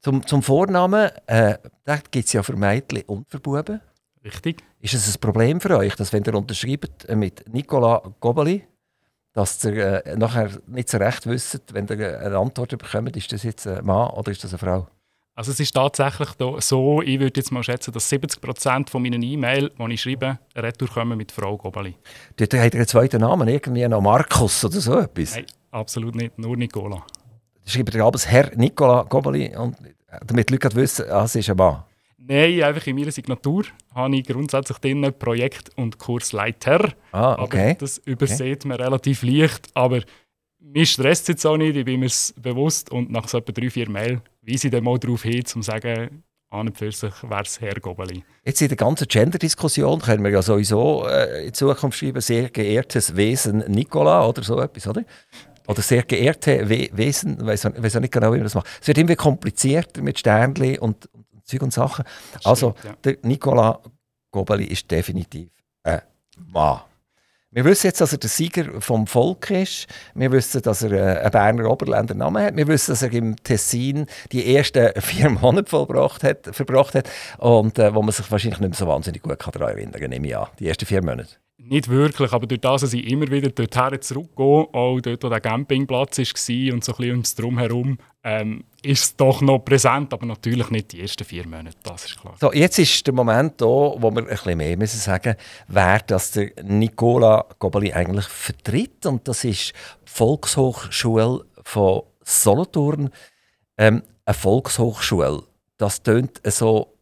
Zum, 0.00 0.26
zum 0.26 0.42
Vornamen, 0.42 1.10
äh, 1.26 1.56
da 1.84 1.96
gibt 1.96 2.26
es 2.26 2.32
ja 2.32 2.42
für 2.42 2.56
Mädchen 2.56 3.02
und 3.06 3.30
für 3.30 3.40
Buben. 3.40 3.80
Richtig? 4.24 4.62
Ist 4.80 4.94
es 4.94 5.16
ein 5.16 5.20
Problem 5.20 5.60
für 5.60 5.76
euch, 5.76 5.96
dass 5.96 6.12
wenn 6.12 6.24
ihr 6.24 6.34
unterschreibt 6.34 7.08
äh, 7.08 7.16
mit 7.16 7.44
Nicola 7.52 8.02
Gobeli, 8.20 8.64
dass 9.32 9.64
ihr 9.64 10.06
äh, 10.06 10.16
nachher 10.16 10.50
nicht 10.66 10.88
so 10.88 10.98
recht 10.98 11.26
wisst, 11.26 11.74
wenn 11.74 11.86
ihr 11.88 12.20
eine 12.20 12.38
Antwort 12.38 12.76
bekommt, 12.76 13.16
ist 13.16 13.32
das 13.32 13.42
jetzt 13.42 13.66
ein 13.66 13.84
Mann 13.84 14.10
oder 14.10 14.30
ist 14.30 14.44
das 14.44 14.52
eine 14.52 14.58
Frau? 14.58 14.88
Also 15.36 15.50
es 15.50 15.58
ist 15.58 15.72
tatsächlich 15.72 16.28
so, 16.60 17.02
ich 17.02 17.18
würde 17.18 17.40
jetzt 17.40 17.50
mal 17.50 17.64
schätzen, 17.64 17.92
dass 17.92 18.10
70% 18.10 18.88
von 18.88 19.02
meinen 19.02 19.20
E-Mails, 19.20 19.72
die 19.76 19.92
ich 19.92 20.00
schreibe, 20.00 20.38
retour 20.54 20.88
kommen 20.88 21.18
mit 21.18 21.32
Frau 21.32 21.56
Gobeli. 21.56 21.96
Dort 22.36 22.54
habt 22.54 22.74
ihr 22.74 22.80
einen 22.80 22.86
zweiten 22.86 23.20
Namen, 23.20 23.48
irgendwie 23.48 23.86
noch 23.88 24.00
Markus 24.00 24.64
oder 24.64 24.80
so 24.80 24.96
etwas. 24.96 25.34
Nein, 25.34 25.46
absolut 25.72 26.14
nicht, 26.14 26.38
nur 26.38 26.56
Nicola. 26.56 27.04
Schreibt 27.66 27.94
ihr 27.96 28.04
abends 28.04 28.28
Herr 28.28 28.54
Nicola 28.54 29.02
Gobeli, 29.02 29.56
und, 29.56 29.76
damit 30.24 30.50
die 30.50 30.54
Leute 30.54 30.72
wissen, 30.76 31.10
ah, 31.10 31.24
es 31.24 31.34
ist 31.34 31.50
ein 31.50 31.56
Mann. 31.56 31.82
Nein, 32.16 32.62
einfach 32.62 32.86
in 32.86 32.96
meiner 32.96 33.10
Signatur 33.10 33.64
habe 33.92 34.16
ich 34.16 34.24
grundsätzlich 34.24 34.78
drin 34.78 35.12
Projekt- 35.18 35.70
und 35.76 35.98
Kursleiter. 35.98 36.92
Ah, 37.10 37.32
Aber 37.32 37.42
okay. 37.42 37.76
das 37.78 37.98
übersieht 37.98 38.64
man 38.64 38.78
relativ 38.80 39.22
leicht. 39.24 39.68
Aber 39.74 40.00
mich 40.64 40.92
stresst 40.92 41.22
es 41.22 41.28
jetzt 41.28 41.46
auch 41.46 41.56
nicht, 41.56 41.76
ich 41.76 41.84
bin 41.84 42.00
mir 42.00 42.10
bewusst. 42.36 42.90
Und 42.90 43.10
nach 43.10 43.28
so 43.28 43.38
etwa 43.38 43.52
drei, 43.52 43.70
vier 43.70 43.88
Mail 43.88 44.22
weise 44.42 44.68
ich 44.68 44.72
dann 44.72 44.84
mal 44.84 44.98
darauf 44.98 45.22
hin, 45.22 45.40
um 45.40 45.44
zu 45.44 45.62
sagen, 45.62 46.22
an 46.50 46.68
und 46.68 46.78
für 46.78 46.92
sich 46.92 47.12
wäre 47.22 47.42
es 47.42 47.60
Herr 47.60 47.74
Gobeli. 47.74 48.24
Jetzt 48.44 48.62
in 48.62 48.68
der 48.68 48.76
ganzen 48.76 49.08
Gender-Diskussion 49.08 50.00
können 50.00 50.22
wir 50.22 50.30
ja 50.30 50.42
sowieso 50.42 51.06
äh, 51.06 51.46
in 51.46 51.54
Zukunft 51.54 51.98
schreiben, 51.98 52.20
sehr 52.20 52.48
geehrtes 52.48 53.16
Wesen 53.16 53.64
Nicola 53.68 54.26
oder 54.26 54.42
so 54.42 54.60
etwas, 54.60 54.86
oder? 54.86 55.04
Oder 55.66 55.82
sehr 55.82 56.02
geehrte 56.02 56.68
We 56.68 56.90
Wesen, 56.92 57.40
ich 57.40 57.46
weiß 57.46 57.96
auch 57.96 58.00
nicht 58.00 58.12
genau, 58.12 58.28
wie 58.32 58.36
man 58.36 58.44
das 58.44 58.54
macht. 58.54 58.68
Es 58.80 58.86
wird 58.86 58.98
immer 58.98 59.16
komplizierter 59.16 60.02
mit 60.02 60.18
Sternli 60.18 60.78
und, 60.78 61.06
und 61.12 61.46
Zeug 61.46 61.62
und 61.62 61.72
Sachen. 61.72 62.04
Also, 62.44 62.74
stimmt, 62.78 62.84
ja. 62.84 63.12
der 63.12 63.16
Nicola 63.22 63.80
Gobeli 64.30 64.66
ist 64.66 64.90
definitiv 64.90 65.48
ein 65.82 66.02
Mann. 66.52 66.80
Wir 67.54 67.64
wissen 67.64 67.86
jetzt, 67.86 68.00
dass 68.00 68.10
er 68.10 68.18
der 68.18 68.28
Sieger 68.28 68.80
vom 68.80 69.06
Volk 69.06 69.48
ist. 69.50 69.86
Wir 70.16 70.32
wissen, 70.32 70.60
dass 70.60 70.82
er 70.82 70.90
äh, 70.90 71.20
einen 71.20 71.30
Berner 71.30 71.70
Oberländer 71.70 72.16
Namen 72.16 72.42
hat. 72.42 72.56
Wir 72.56 72.66
wissen, 72.66 72.90
dass 72.90 73.02
er 73.02 73.12
im 73.12 73.36
Tessin 73.44 74.06
die 74.32 74.56
ersten 74.56 74.90
vier 75.00 75.30
Monate 75.30 75.70
vollbracht 75.70 76.24
hat, 76.24 76.48
verbracht 76.50 76.96
hat 76.96 77.08
und 77.38 77.78
äh, 77.78 77.94
wo 77.94 78.02
man 78.02 78.10
sich 78.10 78.28
wahrscheinlich 78.28 78.58
nicht 78.58 78.70
mehr 78.70 78.76
so 78.76 78.88
wahnsinnig 78.88 79.22
gut 79.22 79.38
daran 79.40 79.68
erinnern 79.68 80.00
kann, 80.00 80.10
nehme 80.10 80.26
ich 80.26 80.36
an. 80.36 80.48
Die 80.58 80.66
ersten 80.66 80.84
vier 80.84 81.00
Monate. 81.00 81.43
Nicht 81.66 81.88
wirklich, 81.88 82.32
aber 82.32 82.46
durch 82.46 82.60
das, 82.60 82.82
dass 82.82 82.92
ich 82.92 83.06
immer 83.10 83.30
wieder 83.30 83.48
dorthin 83.48 84.00
zurückgehe, 84.02 84.68
auch 84.72 85.00
dort, 85.00 85.24
wo 85.24 85.28
der 85.28 85.40
Campingplatz 85.40 86.18
war 86.18 86.74
und 86.74 86.84
so 86.84 86.92
ein 86.92 86.96
bisschen 86.96 87.10
ums 87.10 87.34
Drumherum, 87.34 87.98
ähm, 88.22 88.64
ist 88.82 89.04
es 89.04 89.16
doch 89.16 89.40
noch 89.40 89.60
präsent, 89.60 90.12
aber 90.12 90.26
natürlich 90.26 90.68
nicht 90.70 90.92
die 90.92 91.00
ersten 91.00 91.24
vier 91.24 91.46
Monate, 91.46 91.76
das 91.82 92.04
ist 92.04 92.20
klar. 92.20 92.34
So, 92.38 92.52
jetzt 92.52 92.78
ist 92.78 93.06
der 93.06 93.14
Moment 93.14 93.60
da, 93.60 93.66
wo 93.66 94.10
wir 94.10 94.22
ein 94.22 94.26
bisschen 94.26 94.58
mehr 94.58 94.76
müssen 94.76 95.00
sagen 95.00 95.36
wer 95.68 96.00
das 96.00 96.32
der 96.32 96.50
Nicola 96.62 97.46
Gobeli 97.58 97.92
eigentlich 97.92 98.26
vertritt. 98.26 99.06
Und 99.06 99.26
das 99.26 99.44
ist 99.44 99.72
die 99.72 100.10
Volkshochschule 100.10 101.46
von 101.62 102.02
Solothurn. 102.22 103.10
Ähm, 103.78 104.02
eine 104.26 104.34
Volkshochschule, 104.34 105.42
das 105.78 106.02
tönt 106.02 106.40
so, 106.44 106.94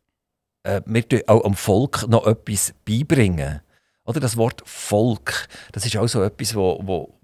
äh, 0.62 0.80
wir 0.86 1.04
auch 1.26 1.44
am 1.44 1.54
Volk 1.54 2.06
noch 2.08 2.26
etwas 2.26 2.74
beibringen. 2.84 3.60
Oder 4.04 4.20
das 4.20 4.36
Wort 4.36 4.62
Volk, 4.66 5.48
das 5.72 5.86
ist 5.86 5.96
auch 5.96 6.08
so 6.08 6.22
etwas, 6.22 6.54
wo, 6.54 6.80
wo 6.82 7.14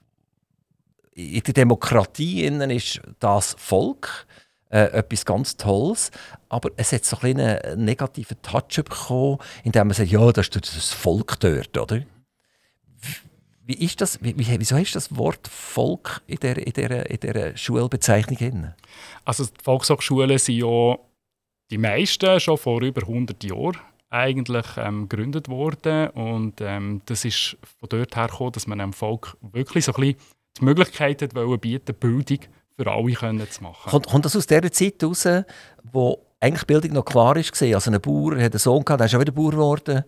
in 1.14 1.42
der 1.42 1.54
Demokratie 1.54 2.44
innen 2.44 2.70
ist 2.70 3.00
das 3.18 3.56
Volk 3.58 4.26
äh, 4.70 4.84
etwas 4.92 5.24
ganz 5.24 5.56
Tolles, 5.56 6.10
aber 6.48 6.70
es 6.76 6.92
hat 6.92 7.04
so 7.04 7.18
ein 7.22 7.40
einen 7.40 7.84
negativen 7.84 8.40
Touch 8.42 8.76
bekommen, 8.76 9.38
indem 9.64 9.88
man 9.88 9.94
sagt, 9.94 10.10
ja, 10.10 10.30
das 10.30 10.46
ist 10.48 10.56
das 10.56 10.92
Volk 10.92 11.40
dort, 11.40 11.76
oder? 11.76 12.02
Wie 13.64 13.84
ist 13.84 14.00
das, 14.00 14.22
wie, 14.22 14.34
wieso 14.36 14.76
ist 14.76 14.94
das 14.94 15.14
Wort 15.16 15.46
Volk 15.48 16.22
in 16.26 16.36
dieser 16.36 16.56
in 16.56 16.72
der, 16.72 17.10
in 17.10 17.20
der 17.20 17.56
Schulbezeichnung 17.56 18.36
drin? 18.36 18.74
Also 19.24 19.44
die 19.44 19.62
Volkshochschulen 19.62 20.38
sind 20.38 20.56
ja 20.56 20.96
die 21.70 21.78
meisten 21.78 22.40
schon 22.40 22.56
vor 22.56 22.80
über 22.80 23.02
100 23.02 23.44
Jahren 23.44 23.78
eigentlich 24.10 24.66
ähm, 24.76 25.08
gegründet 25.08 25.48
worden 25.48 26.08
und 26.10 26.60
ähm, 26.60 27.02
das 27.06 27.24
ist 27.24 27.56
von 27.78 27.88
dort 27.88 28.16
her 28.16 28.28
gekommen, 28.28 28.52
dass 28.52 28.66
man 28.66 28.78
dem 28.78 28.92
Volk 28.92 29.36
wirklich 29.40 29.84
so 29.84 29.92
ein 29.92 30.00
bisschen 30.00 30.16
die 30.58 30.64
Möglichkeit 30.64 31.22
hat 31.22 31.60
bieten, 31.60 31.94
Bildung 31.94 32.38
für 32.76 32.90
alle 32.90 33.12
können 33.12 33.50
zu 33.50 33.62
machen. 33.62 33.90
Kommt, 33.90 34.06
kommt 34.06 34.24
das 34.24 34.36
aus 34.36 34.46
der 34.46 34.70
Zeit 34.72 34.94
heraus, 35.00 35.26
wo 35.92 36.18
eigentlich 36.40 36.66
Bildung 36.66 36.92
noch 36.92 37.04
klar 37.04 37.36
war? 37.36 37.74
Also 37.74 37.90
ein 37.90 38.00
Bauer 38.00 38.36
hat 38.36 38.52
einen 38.52 38.58
Sohn 38.58 38.84
gehabt, 38.84 39.00
der 39.00 39.06
ist 39.06 39.14
auch 39.14 39.20
wieder 39.20 39.32
Bauer 39.32 39.50
geworden 39.50 40.04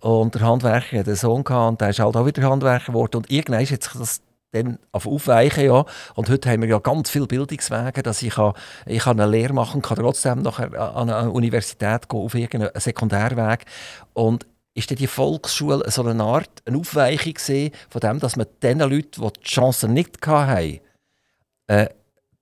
und 0.00 0.34
der 0.34 0.42
Handwerker 0.42 0.98
hat 0.98 1.06
einen 1.06 1.16
Sohn 1.16 1.44
gehabt 1.44 1.68
und 1.70 1.80
der 1.80 1.90
ist 1.90 1.98
halt 1.98 2.16
auch 2.16 2.26
wieder 2.26 2.42
Handwerker 2.48 2.92
geworden 2.92 3.16
und 3.18 3.30
irgendwann 3.30 3.60
hat 3.60 3.82
sich 3.82 3.92
das 3.92 4.22
dann 4.52 4.78
aufweichen. 4.92 5.64
Ja. 5.64 5.84
Und 6.14 6.28
heute 6.28 6.50
haben 6.50 6.62
wir 6.62 6.68
ja 6.68 6.78
ganz 6.78 7.10
viele 7.10 7.26
Bildungswege, 7.26 8.02
dass 8.02 8.22
ich, 8.22 8.34
kann, 8.34 8.54
ich 8.86 9.02
kann 9.02 9.20
eine 9.20 9.30
Lehre 9.30 9.52
machen 9.52 9.82
kann, 9.82 9.96
trotzdem 9.96 10.42
nachher 10.42 10.72
an 10.96 11.10
eine 11.10 11.30
Universität 11.30 12.08
gehen, 12.08 12.20
auf 12.20 12.34
irgendeinen 12.34 12.80
Sekundärweg. 12.80 13.64
Und 14.14 14.46
ist 14.74 14.90
die 14.90 15.06
Volksschule 15.06 15.90
so 15.90 16.04
eine 16.04 16.22
Art 16.22 16.62
eine 16.66 16.78
Aufweichung 16.78 17.72
von 17.88 18.00
dem, 18.00 18.20
dass 18.20 18.36
man 18.36 18.46
den 18.62 18.80
Leuten, 18.80 19.22
die 19.22 19.32
die 19.40 19.42
Chance 19.42 19.88
nicht 19.88 20.24
hatten, 20.26 20.80
äh, 21.66 21.88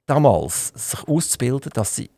damals 0.07 0.69
sich 0.69 1.09
auszubilden, 1.09 1.71
dass 1.73 1.95
sie 1.95 2.11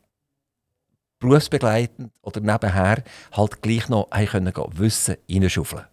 berufsbegleitend 1.18 2.12
oder 2.22 2.40
nebenher 2.40 3.02
halt 3.32 3.62
gleich 3.62 3.88
noch 3.88 4.08
können 4.10 4.52
gehen, 4.52 4.78
Wissen 4.78 5.16
reinschaufeln 5.30 5.84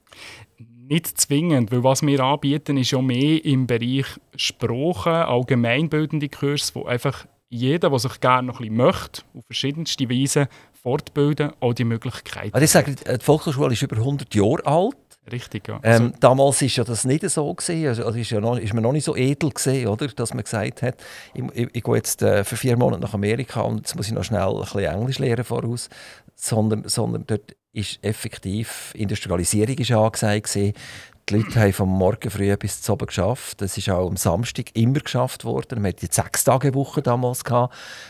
nicht 0.93 1.19
zwingend, 1.19 1.71
weil 1.71 1.83
was 1.83 2.01
wir 2.03 2.19
anbieten, 2.19 2.77
ist 2.77 2.91
ja 2.91 3.01
mehr 3.01 3.43
im 3.43 3.65
Bereich 3.65 4.05
Sprache, 4.35 5.27
allgemeinbildende 5.27 6.29
Kurse, 6.29 6.75
wo 6.75 6.85
einfach 6.85 7.25
jeder, 7.49 7.89
der 7.89 7.99
sich 7.99 8.19
gerne 8.19 8.47
noch 8.47 8.59
ein 8.59 8.69
bisschen 8.69 8.77
möchte, 8.77 9.21
auf 9.35 9.45
verschiedenste 9.45 10.09
Weise 10.09 10.47
fortbilden, 10.81 11.51
auch 11.59 11.73
die 11.73 11.85
Möglichkeit 11.85 12.53
also 12.53 12.63
ich 12.63 12.71
sage, 12.71 12.95
die 12.95 13.23
Volkshochschule 13.23 13.73
ist 13.73 13.81
über 13.81 13.95
100 13.95 14.33
Jahre 14.35 14.65
alt. 14.65 14.97
Richtig, 15.31 15.69
ja. 15.69 15.79
Ähm, 15.83 16.03
also, 16.03 16.17
damals 16.19 16.61
war 16.61 16.67
ja 16.67 16.83
das 16.83 17.05
nicht 17.05 17.29
so 17.29 17.53
gewesen, 17.53 18.03
also 18.03 18.19
ist, 18.19 18.29
ja 18.29 18.41
noch, 18.41 18.57
ist 18.57 18.73
man 18.73 18.83
noch 18.83 18.91
nicht 18.91 19.05
so 19.05 19.15
edel 19.15 19.51
gewesen, 19.51 19.87
oder, 19.87 20.07
dass 20.07 20.33
man 20.33 20.43
gesagt 20.43 20.81
hat, 20.81 20.95
ich, 21.33 21.43
ich, 21.53 21.69
ich 21.71 21.83
gehe 21.83 21.95
jetzt 21.95 22.21
äh, 22.21 22.43
für 22.43 22.57
vier 22.57 22.75
Monate 22.75 23.01
nach 23.01 23.13
Amerika 23.13 23.61
und 23.61 23.77
jetzt 23.77 23.95
muss 23.95 24.07
ich 24.07 24.13
noch 24.13 24.25
schnell 24.25 24.41
ein 24.41 24.59
bisschen 24.59 24.83
Englisch 24.83 25.19
lernen 25.19 25.45
voraus, 25.45 25.89
sondern, 26.35 26.83
sondern 26.87 27.25
dort 27.25 27.55
ist 27.73 27.99
effektiv 28.03 28.93
Industrialisierung 28.95 29.77
ist 29.77 29.91
angesagt 29.91 30.53
gewesen. 30.53 30.73
Die 31.29 31.37
Leute 31.37 31.59
haben 31.59 31.73
vom 31.73 31.89
Morgen 31.89 32.29
früh 32.29 32.55
bis 32.57 32.81
zum 32.81 32.93
Abend 32.93 33.07
geschafft. 33.07 33.61
Das 33.61 33.77
ist 33.77 33.89
auch 33.89 34.07
am 34.07 34.17
Samstag 34.17 34.75
immer 34.75 34.99
geschafft 34.99 35.45
worden. 35.45 35.81
Wir 35.81 35.89
hatten 35.89 36.05
die 36.05 36.13
sechs 36.13 36.43
Tage 36.43 36.73
Woche 36.73 37.01
damals. 37.01 37.43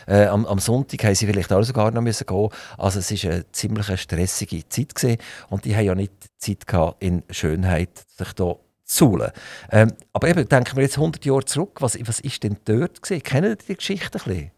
Äh, 0.08 0.26
am, 0.26 0.44
am, 0.46 0.58
Sonntag 0.58 1.04
haben 1.04 1.14
sie 1.14 1.26
vielleicht 1.26 1.52
auch 1.52 1.62
sogar 1.62 1.92
noch 1.92 2.02
müssen 2.02 2.26
gehen. 2.26 2.48
Also 2.76 2.98
es 2.98 3.10
ist 3.12 3.24
eine 3.24 3.50
ziemlich 3.52 4.00
stressige 4.00 4.68
Zeit 4.68 4.96
gewesen. 4.96 5.18
und 5.48 5.64
die 5.64 5.76
haben 5.76 5.84
ja 5.84 5.94
nicht 5.94 6.12
Zeit 6.38 6.66
gehabt, 6.66 7.02
in 7.02 7.22
Schönheit 7.30 8.04
sich 8.18 8.32
da 8.32 8.56
zu 8.84 9.18
ähm, 9.70 9.92
Aber 10.12 10.28
eben 10.28 10.48
denken 10.48 10.76
wir 10.76 10.82
jetzt 10.82 10.98
100 10.98 11.24
Jahre 11.24 11.44
zurück. 11.44 11.80
Was, 11.80 11.96
was 12.06 12.20
ist 12.20 12.42
denn 12.42 12.58
dort 12.64 13.00
gewesen? 13.00 13.22
Kennen 13.22 13.56
Sie 13.60 13.66
die 13.68 13.76
Geschichte 13.76 14.18
ein 14.18 14.24
bisschen? 14.24 14.50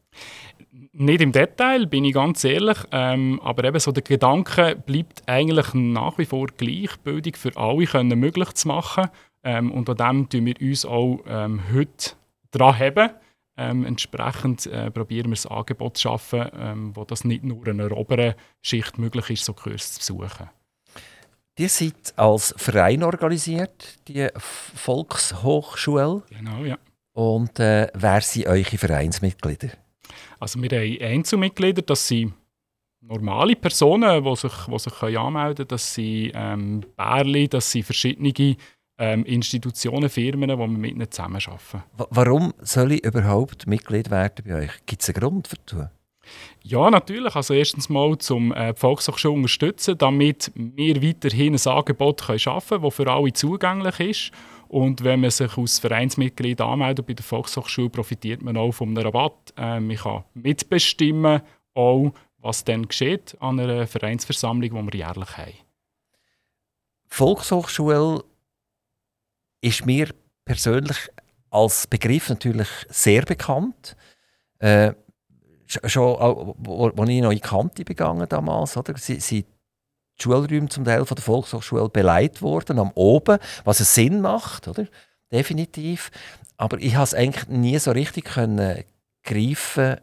Nicht 0.98 1.20
im 1.20 1.30
Detail, 1.30 1.86
bin 1.86 2.06
ich 2.06 2.14
ganz 2.14 2.42
ehrlich. 2.42 2.78
Ähm, 2.90 3.38
aber 3.42 3.64
eben 3.64 3.78
so 3.78 3.92
der 3.92 4.02
Gedanke 4.02 4.76
bleibt 4.76 5.22
eigentlich 5.26 5.74
nach 5.74 6.16
wie 6.16 6.24
vor 6.24 6.46
gleich, 6.46 6.96
Bildung 7.04 7.34
für 7.34 7.54
alle 7.54 7.84
können 7.84 8.18
möglich 8.18 8.50
zu 8.54 8.68
machen. 8.68 9.10
Ähm, 9.44 9.72
und 9.72 9.90
an 9.90 9.96
dem 9.96 10.28
tun 10.30 10.46
wir 10.46 10.54
uns 10.58 10.86
auch 10.86 11.18
ähm, 11.26 11.60
heute 11.70 12.12
dran 12.50 12.78
haben. 12.78 13.10
Ähm, 13.58 13.84
entsprechend 13.84 14.66
äh, 14.66 14.90
probieren 14.90 15.30
wir 15.30 15.38
ein 15.38 15.58
Angebot 15.58 15.98
zu 15.98 16.08
schaffen, 16.08 16.48
ähm, 16.58 16.96
wo 16.96 17.04
das 17.04 17.24
nicht 17.24 17.44
nur 17.44 17.66
in 17.66 17.80
einer 17.80 17.94
oberen 17.94 18.34
Schicht 18.62 18.96
möglich 18.98 19.28
ist, 19.28 19.44
so 19.44 19.52
Kurse 19.52 20.00
zu 20.00 20.16
besuchen. 20.16 20.48
Ihr 21.58 21.68
seid 21.68 22.14
als 22.16 22.54
Verein 22.56 23.02
organisiert, 23.02 23.98
die 24.08 24.28
Volkshochschule. 24.36 26.22
Genau, 26.30 26.64
ja. 26.64 26.78
Und 27.12 27.60
äh, 27.60 27.88
wer 27.92 28.20
sind 28.22 28.46
eure 28.46 28.78
Vereinsmitglieder? 28.78 29.68
Also 30.38 30.60
wir 30.62 30.70
haben 30.70 31.00
Einzelmitglieder, 31.00 31.82
das 31.82 32.08
sind 32.08 32.34
normale 33.00 33.56
Personen, 33.56 34.24
die 34.24 34.36
sich, 34.36 34.52
die 34.66 34.78
sich 34.78 35.02
anmelden 35.02 35.56
können. 35.56 35.68
Das 35.68 35.94
sind 35.94 36.32
ähm, 36.34 36.84
Bärli, 36.96 37.48
das 37.48 37.70
sind 37.70 37.84
verschiedene 37.84 38.56
ähm, 38.98 39.24
Institutionen, 39.24 40.08
Firmen, 40.08 40.48
die 40.48 40.58
wir 40.58 40.66
mit 40.66 40.92
ihnen 40.92 41.10
zusammenarbeiten. 41.10 41.82
Warum 42.10 42.54
soll 42.60 42.92
ich 42.92 43.04
überhaupt 43.04 43.66
Mitglied 43.66 44.10
werden 44.10 44.44
bei 44.46 44.64
euch? 44.64 44.70
Gibt 44.86 45.02
es 45.02 45.08
einen 45.08 45.20
Grund 45.20 45.50
dafür? 45.68 45.90
Ja, 46.62 46.90
natürlich. 46.90 47.36
Also 47.36 47.54
erstens 47.54 47.88
mal, 47.88 48.16
um 48.30 48.52
äh, 48.52 48.72
die 48.74 48.80
Volkshochschule 48.80 49.34
unterstützen, 49.34 49.96
damit 49.98 50.50
wir 50.54 51.02
weiterhin 51.02 51.54
ein 51.54 51.66
Angebot 51.66 52.22
können 52.22 52.38
schaffen 52.38 52.68
können, 52.68 52.84
das 52.84 52.94
für 52.94 53.10
alle 53.10 53.32
zugänglich 53.32 54.00
ist. 54.00 54.32
Und 54.68 55.04
wenn 55.04 55.20
man 55.20 55.30
sich 55.30 55.56
als 55.56 55.78
Vereinsmitglied 55.78 56.60
anmeldet 56.60 57.06
bei 57.06 57.14
der 57.14 57.24
Volkshochschule, 57.24 57.90
profitiert 57.90 58.42
man 58.42 58.56
auch 58.56 58.80
einem 58.80 58.96
Rabatt. 58.96 59.52
Äh, 59.56 59.80
man 59.80 59.96
kann 59.96 60.24
mitbestimmen, 60.34 61.42
auch, 61.74 62.12
was 62.38 62.64
dann 62.64 62.88
geschieht 62.88 63.36
an 63.40 63.60
einer 63.60 63.86
Vereinsversammlung, 63.86 64.70
die 64.70 64.92
wir 64.92 65.06
jährlich 65.06 65.36
haben. 65.36 65.52
Volkshochschule 67.08 68.24
ist 69.60 69.86
mir 69.86 70.08
persönlich 70.44 70.96
als 71.50 71.86
Begriff 71.86 72.28
natürlich 72.28 72.68
sehr 72.88 73.22
bekannt. 73.22 73.96
Äh, 74.58 74.92
schon, 75.66 76.16
als 76.16 77.08
ich 77.10 77.22
noch 77.22 77.30
in 77.30 77.40
Kante 77.40 77.84
begangen 77.84 78.28
damals, 78.28 78.76
oder? 78.76 78.96
Sie 78.96 79.44
die 80.18 80.22
Schulräume 80.22 80.68
zum 80.68 80.84
Teil 80.84 81.04
von 81.04 81.14
der 81.14 81.24
Volkshochschule 81.24 81.88
beleidigt 81.88 82.42
worden, 82.42 82.78
am 82.78 82.90
Oben, 82.94 83.38
was 83.64 83.80
einen 83.80 83.86
Sinn 83.86 84.20
macht, 84.20 84.68
oder? 84.68 84.86
Definitiv. 85.30 86.10
Aber 86.56 86.78
ich 86.78 86.94
habe 86.94 87.04
es 87.04 87.14
eigentlich 87.14 87.48
nie 87.48 87.78
so 87.78 87.90
richtig 87.90 88.24
können 88.24 88.84
greifen, 89.24 89.96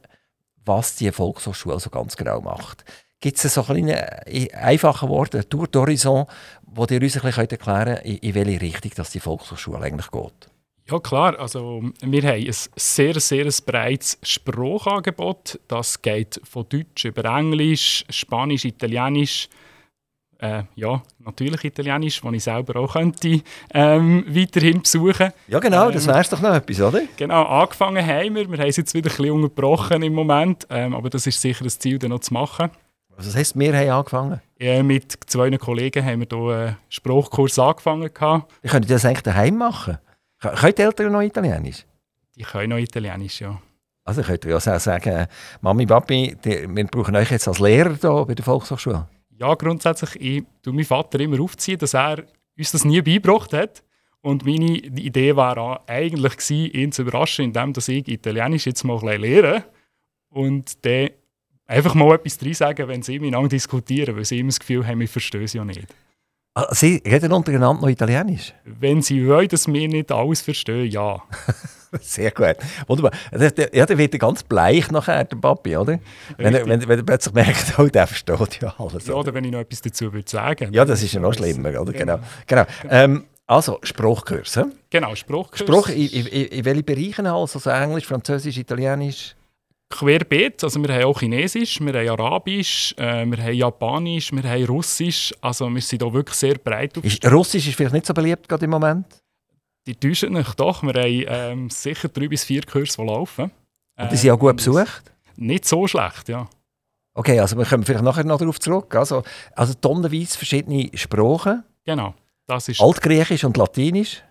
was 0.66 0.96
die 0.96 1.12
Volkshochschule 1.12 1.80
so 1.80 1.90
ganz 1.90 2.16
genau 2.16 2.42
macht. 2.42 2.86
Gibt 3.20 3.44
es 3.44 3.54
so 3.54 3.64
kleine, 3.64 4.26
einfache 4.54 5.08
Worte, 5.08 5.40
ein 5.40 5.50
Tour 5.50 5.66
d'Horizon, 5.66 6.28
wo 6.64 6.86
ihr 6.90 7.02
uns 7.02 7.16
ein 7.16 7.22
bisschen 7.22 7.50
erklären 7.50 7.96
könnt, 8.04 8.24
in 8.24 8.36
welche 8.36 8.62
Richtung 8.62 8.92
dass 8.96 9.12
die 9.12 9.20
Volkshochschule 9.20 9.80
eigentlich 9.80 10.12
geht? 10.12 10.50
Ja 10.90 11.00
klar, 11.00 11.40
also 11.40 11.82
wir 12.02 12.24
haben 12.24 12.46
ein 12.46 12.54
sehr, 12.76 13.18
sehr 13.22 13.50
breites 13.66 14.18
Sprachangebot. 14.22 15.58
Das 15.70 16.02
geht 16.02 16.42
von 16.44 16.68
Deutsch 16.68 17.06
über 17.06 17.24
Englisch, 17.38 18.04
Spanisch, 18.10 18.66
Italienisch, 18.66 19.48
äh, 20.44 20.64
ja, 20.76 21.02
natürlich 21.20 21.64
Italienisch, 21.64 22.22
das 22.22 22.34
ich 22.34 22.44
selber 22.44 22.82
auch 22.82 22.94
könnte, 22.94 23.42
ähm, 23.74 24.26
weiterhin 24.28 24.82
besuchen. 24.82 25.32
Ja 25.48 25.60
genau, 25.60 25.90
das 25.90 26.06
ähm, 26.06 26.14
wäre 26.14 26.26
doch 26.30 26.42
noch 26.42 26.54
etwas, 26.54 26.82
oder? 26.82 27.02
Genau, 27.16 27.44
angefangen 27.44 28.06
haben 28.06 28.36
wir. 28.36 28.52
Wir 28.52 28.58
haben 28.58 28.68
es 28.68 28.76
jetzt 28.76 28.94
wieder 28.94 29.10
ein 29.10 29.16
bisschen 29.16 29.32
unterbrochen 29.32 30.04
im 30.04 30.14
Moment, 30.14 30.68
ähm, 30.70 30.94
aber 30.94 31.10
das 31.10 31.26
ist 31.28 31.40
sicher 31.40 31.64
das 31.64 31.80
Ziel, 31.80 31.98
dann 31.98 32.10
noch 32.10 32.20
zu 32.20 32.34
machen. 32.34 32.70
Also 33.16 33.30
das 33.30 33.36
heisst, 33.38 33.58
wir 33.58 33.78
haben 33.78 33.90
angefangen? 33.90 34.42
Ja, 34.60 34.84
mit 34.84 35.14
zwei 35.28 35.50
Kollegen 35.58 36.04
haben 36.04 36.20
wir 36.20 36.28
hier 36.30 36.56
einen 36.56 36.78
Spruchkurs 36.90 37.58
angefangen. 37.60 38.10
Ich 38.62 38.72
könnte 38.72 38.90
das 38.90 39.06
eigentlich 39.06 39.22
daheim 39.22 39.58
machen? 39.58 39.98
Können 40.40 40.76
die 40.76 40.82
Eltern 40.82 41.12
noch 41.14 41.22
Italienisch? 41.22 41.86
Die 42.36 42.44
können 42.44 42.72
noch 42.72 42.78
Italienisch, 42.78 43.40
ja. 43.40 43.62
Also 44.04 44.22
ich 44.22 44.28
könnte 44.28 44.50
ja 44.50 44.58
auch 44.58 44.62
sagen, 44.62 45.28
Mami, 45.62 45.86
Papi, 45.86 46.36
wir 46.44 46.88
brauchen 46.88 47.16
euch 47.16 47.32
jetzt 47.32 47.48
als 47.48 47.60
Lehrer 47.60 47.96
hier 47.96 48.26
bei 48.26 48.36
der 48.36 48.44
Volkshochschule. 48.44 49.08
Ja, 49.40 49.54
grundsätzlich, 49.56 50.16
ich 50.22 50.44
tue 50.62 50.74
meinen 50.74 50.86
Vater 50.86 51.20
immer 51.20 51.42
aufziehen, 51.42 51.80
dass 51.80 51.94
er 51.94 52.24
uns 52.58 52.72
das 52.72 52.86
nie 52.86 53.02
beigebracht 53.02 53.54
hat. 53.54 53.84
Und 54.22 54.46
meine 54.46 54.78
Idee 54.78 55.36
war 55.36 55.84
eigentlich 55.88 56.38
gewesen, 56.38 56.72
ihn 56.72 56.92
zu 56.92 57.02
überraschen, 57.02 57.46
indem 57.46 57.74
dass 57.74 57.90
ich 57.90 58.08
Italienisch 58.08 58.66
jetzt 58.66 58.84
mal 58.84 58.98
ein 59.06 59.20
lehre 59.20 59.66
und 60.30 60.86
dann 60.86 61.10
einfach 61.66 61.94
mal 61.94 62.16
etwas 62.16 62.38
drin 62.38 62.54
sagen, 62.54 62.88
wenn 62.88 63.02
sie 63.02 63.20
miteinander 63.20 63.50
diskutieren, 63.50 64.16
weil 64.16 64.26
sie 64.26 64.40
immer 64.40 64.50
das 64.50 64.60
Gefühl 64.60 64.88
haben, 64.88 65.00
wir 65.00 65.10
verstehen 65.10 65.44
es 65.44 65.54
ja 65.54 65.66
nicht. 65.66 65.88
Ah, 66.56 66.74
Sie 66.74 67.02
reden 67.06 67.34
untereinander 67.34 67.82
noch 67.82 67.90
Italienisch? 67.90 68.54
Wenn 68.64 69.02
sie 69.02 69.28
wollen, 69.28 69.48
dass 69.48 69.68
wir 69.68 69.88
nicht 69.88 70.12
alles 70.12 70.42
verstehen, 70.42 70.90
ja. 70.90 71.22
Sehr 72.02 72.32
gut. 72.32 72.56
Wunderbar. 72.88 73.12
Der- 73.32 73.52
der- 73.52 73.76
Ja, 73.76 73.86
der 73.86 73.98
wird 73.98 74.18
ganz 74.20 74.44
bleich 74.44 74.90
nachher, 74.92 75.24
der 75.24 75.36
Papi, 75.38 75.78
oder? 75.78 76.00
Wenn 76.38 76.56
er, 76.56 76.66
wenn, 76.68 76.88
wenn 76.88 77.00
er 77.00 77.04
plötzlich 77.06 77.34
merkt, 77.34 77.78
oh, 77.80 77.88
der 77.88 78.08
versteht 78.08 78.62
ja 78.62 78.74
alles. 78.78 79.08
ja. 79.08 79.14
oder? 79.16 79.34
Wenn 79.34 79.44
ich 79.46 79.52
noch 79.52 79.60
etwas 79.60 79.82
dazu 79.82 80.12
würde 80.14 80.30
sagen. 80.30 80.74
Ja, 80.74 80.86
das 80.86 81.04
ist 81.04 81.14
ja 81.14 81.20
noch 81.20 81.34
schlimmer, 81.34 81.80
oder? 81.80 81.94
Genau. 81.94 82.20
genau. 82.48 82.66
Ähm, 82.90 83.26
also, 83.46 83.80
Spruchkurs. 83.84 84.60
Genau, 84.90 85.16
Spruchkurs. 85.16 85.60
Spruch 85.60 85.90
in, 85.90 86.08
in, 86.08 86.26
in, 86.28 86.46
in 86.48 86.66
welche 86.66 86.84
Bereiche 86.84 87.30
alles? 87.32 87.56
Also 87.56 87.70
Englisch, 87.70 88.06
Französisch, 88.06 88.58
Italienisch? 88.58 89.36
querbeet. 89.90 90.64
Also 90.64 90.82
wir 90.82 90.94
haben 90.94 91.04
auch 91.06 91.20
Chinesisch, 91.20 91.80
wir 91.80 91.94
haben 91.94 92.10
Arabisch, 92.20 92.96
äh, 92.98 93.26
wir 93.26 93.38
haben 93.38 93.54
Japanisch, 93.54 94.32
wir 94.32 94.44
haben 94.44 94.66
Russisch. 94.66 95.34
Also 95.42 95.70
wir 95.70 95.82
sind 95.82 96.02
da 96.02 96.12
wirklich 96.12 96.36
sehr 96.36 96.56
breit 96.56 96.98
Ist, 96.98 97.24
Russisch 97.32 97.68
ist 97.68 97.76
vielleicht 97.76 97.94
nicht 97.94 98.06
so 98.06 98.14
beliebt 98.14 98.50
gerade 98.50 98.66
im 98.66 98.72
Moment. 98.72 99.06
Die 99.88 99.96
täuschen 99.96 100.34
nicht 100.34 100.60
doch. 100.60 100.82
Wir 100.84 100.94
haben 100.94 101.26
ähm, 101.62 101.70
sicher 101.70 102.08
drei 102.08 102.28
bis 102.28 102.44
vier 102.44 102.62
Kurse, 102.64 102.98
die 102.98 103.06
laufen. 103.06 103.52
Und 104.00 104.12
die 104.12 104.16
sind 104.16 104.32
auch 104.32 104.40
gut 104.40 104.52
Ähm, 104.52 104.56
besucht. 104.56 105.12
Nicht 105.36 105.66
so 105.66 105.88
schlecht, 105.88 106.30
ja. 106.30 106.48
Okay, 107.16 107.40
also 107.40 107.58
wir 107.58 107.66
kommen 107.66 107.84
vielleicht 107.84 108.04
nachher 108.04 108.24
noch 108.24 108.40
darauf 108.40 108.60
zurück. 108.60 108.96
Also, 108.96 109.24
also 109.56 109.74
tonnenweise 109.76 110.38
verschiedene 110.38 110.90
Sprachen. 110.96 111.64
Genau. 111.86 112.16
Das 112.48 112.70
ist 112.70 112.82
Altgriechisch 112.82 113.44
und 113.44 113.56
Latinisch. 113.58 114.24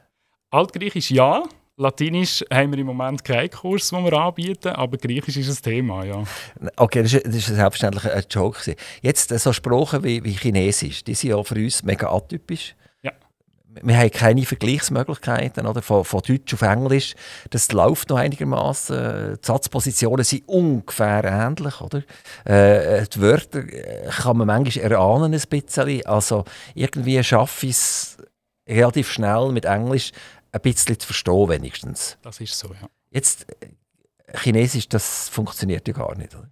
Altgriechisch 0.51 1.11
ja. 1.11 1.43
Latinisch 1.77 2.45
haben 2.53 2.73
wir 2.73 2.79
im 2.79 2.87
Moment 2.87 3.25
keinen 3.25 3.51
Kurs, 3.51 3.89
den 3.89 4.05
wir 4.05 4.13
anbieten, 4.13 4.69
aber 4.69 4.99
Griechisch 4.99 5.37
ist 5.39 5.59
ein 5.59 5.63
Thema, 5.63 6.05
ja. 6.05 6.23
Okay, 6.77 7.03
das 7.03 7.15
ist 7.15 7.47
selbstverständlich 7.47 8.13
ein 8.13 8.25
Joke. 8.29 8.77
Jetzt 9.01 9.33
äh, 9.33 9.39
so 9.39 9.53
Sprachen 9.53 10.05
wie, 10.05 10.23
wie 10.23 10.33
Chinesisch, 10.33 11.03
die 11.03 11.15
sind 11.15 11.31
ja 11.31 11.43
für 11.43 11.55
uns 11.55 11.83
mega 11.83 12.13
atypisch. 12.13 12.75
Wir 13.81 13.97
haben 13.97 14.11
keine 14.11 14.45
Vergleichsmöglichkeiten 14.45 15.67
oder? 15.67 15.83
Von, 15.83 16.05
von 16.05 16.21
Deutsch 16.21 16.53
auf 16.55 16.63
Englisch. 16.63 17.15
Das 17.51 17.73
läuft 17.73 18.11
noch 18.11 18.19
einigermaßen. 18.19 19.39
Die 19.43 19.47
Satzpositionen 19.47 20.25
sind 20.25 20.47
ungefähr 20.47 21.25
ähnlich. 21.25 21.81
Oder? 21.81 22.03
Äh, 22.45 23.07
die 23.07 23.21
Wörter 23.21 23.61
äh, 23.61 24.09
kann 24.11 24.37
man 24.37 24.47
manchmal 24.47 24.85
erahnen 24.85 25.33
ein 25.33 25.43
bisschen. 25.49 26.05
Also 26.07 26.45
irgendwie 26.75 27.23
schaffe 27.25 27.67
ich 27.67 27.73
es 27.73 28.19
relativ 28.69 29.11
schnell 29.11 29.51
mit 29.53 29.65
Englisch 29.65 30.13
ein 30.53 30.61
bisschen 30.61 30.99
zu 30.99 31.07
verstehen 31.07 31.49
wenigstens. 31.49 32.19
Das 32.23 32.41
ist 32.41 32.59
so, 32.59 32.69
ja. 32.69 32.89
Jetzt, 33.11 33.47
äh, 33.63 33.69
Chinesisch, 34.39 34.89
das 34.89 35.29
funktioniert 35.29 35.87
ja 35.89 35.95
gar 35.95 36.15
nicht. 36.17 36.35
Oder? 36.35 36.49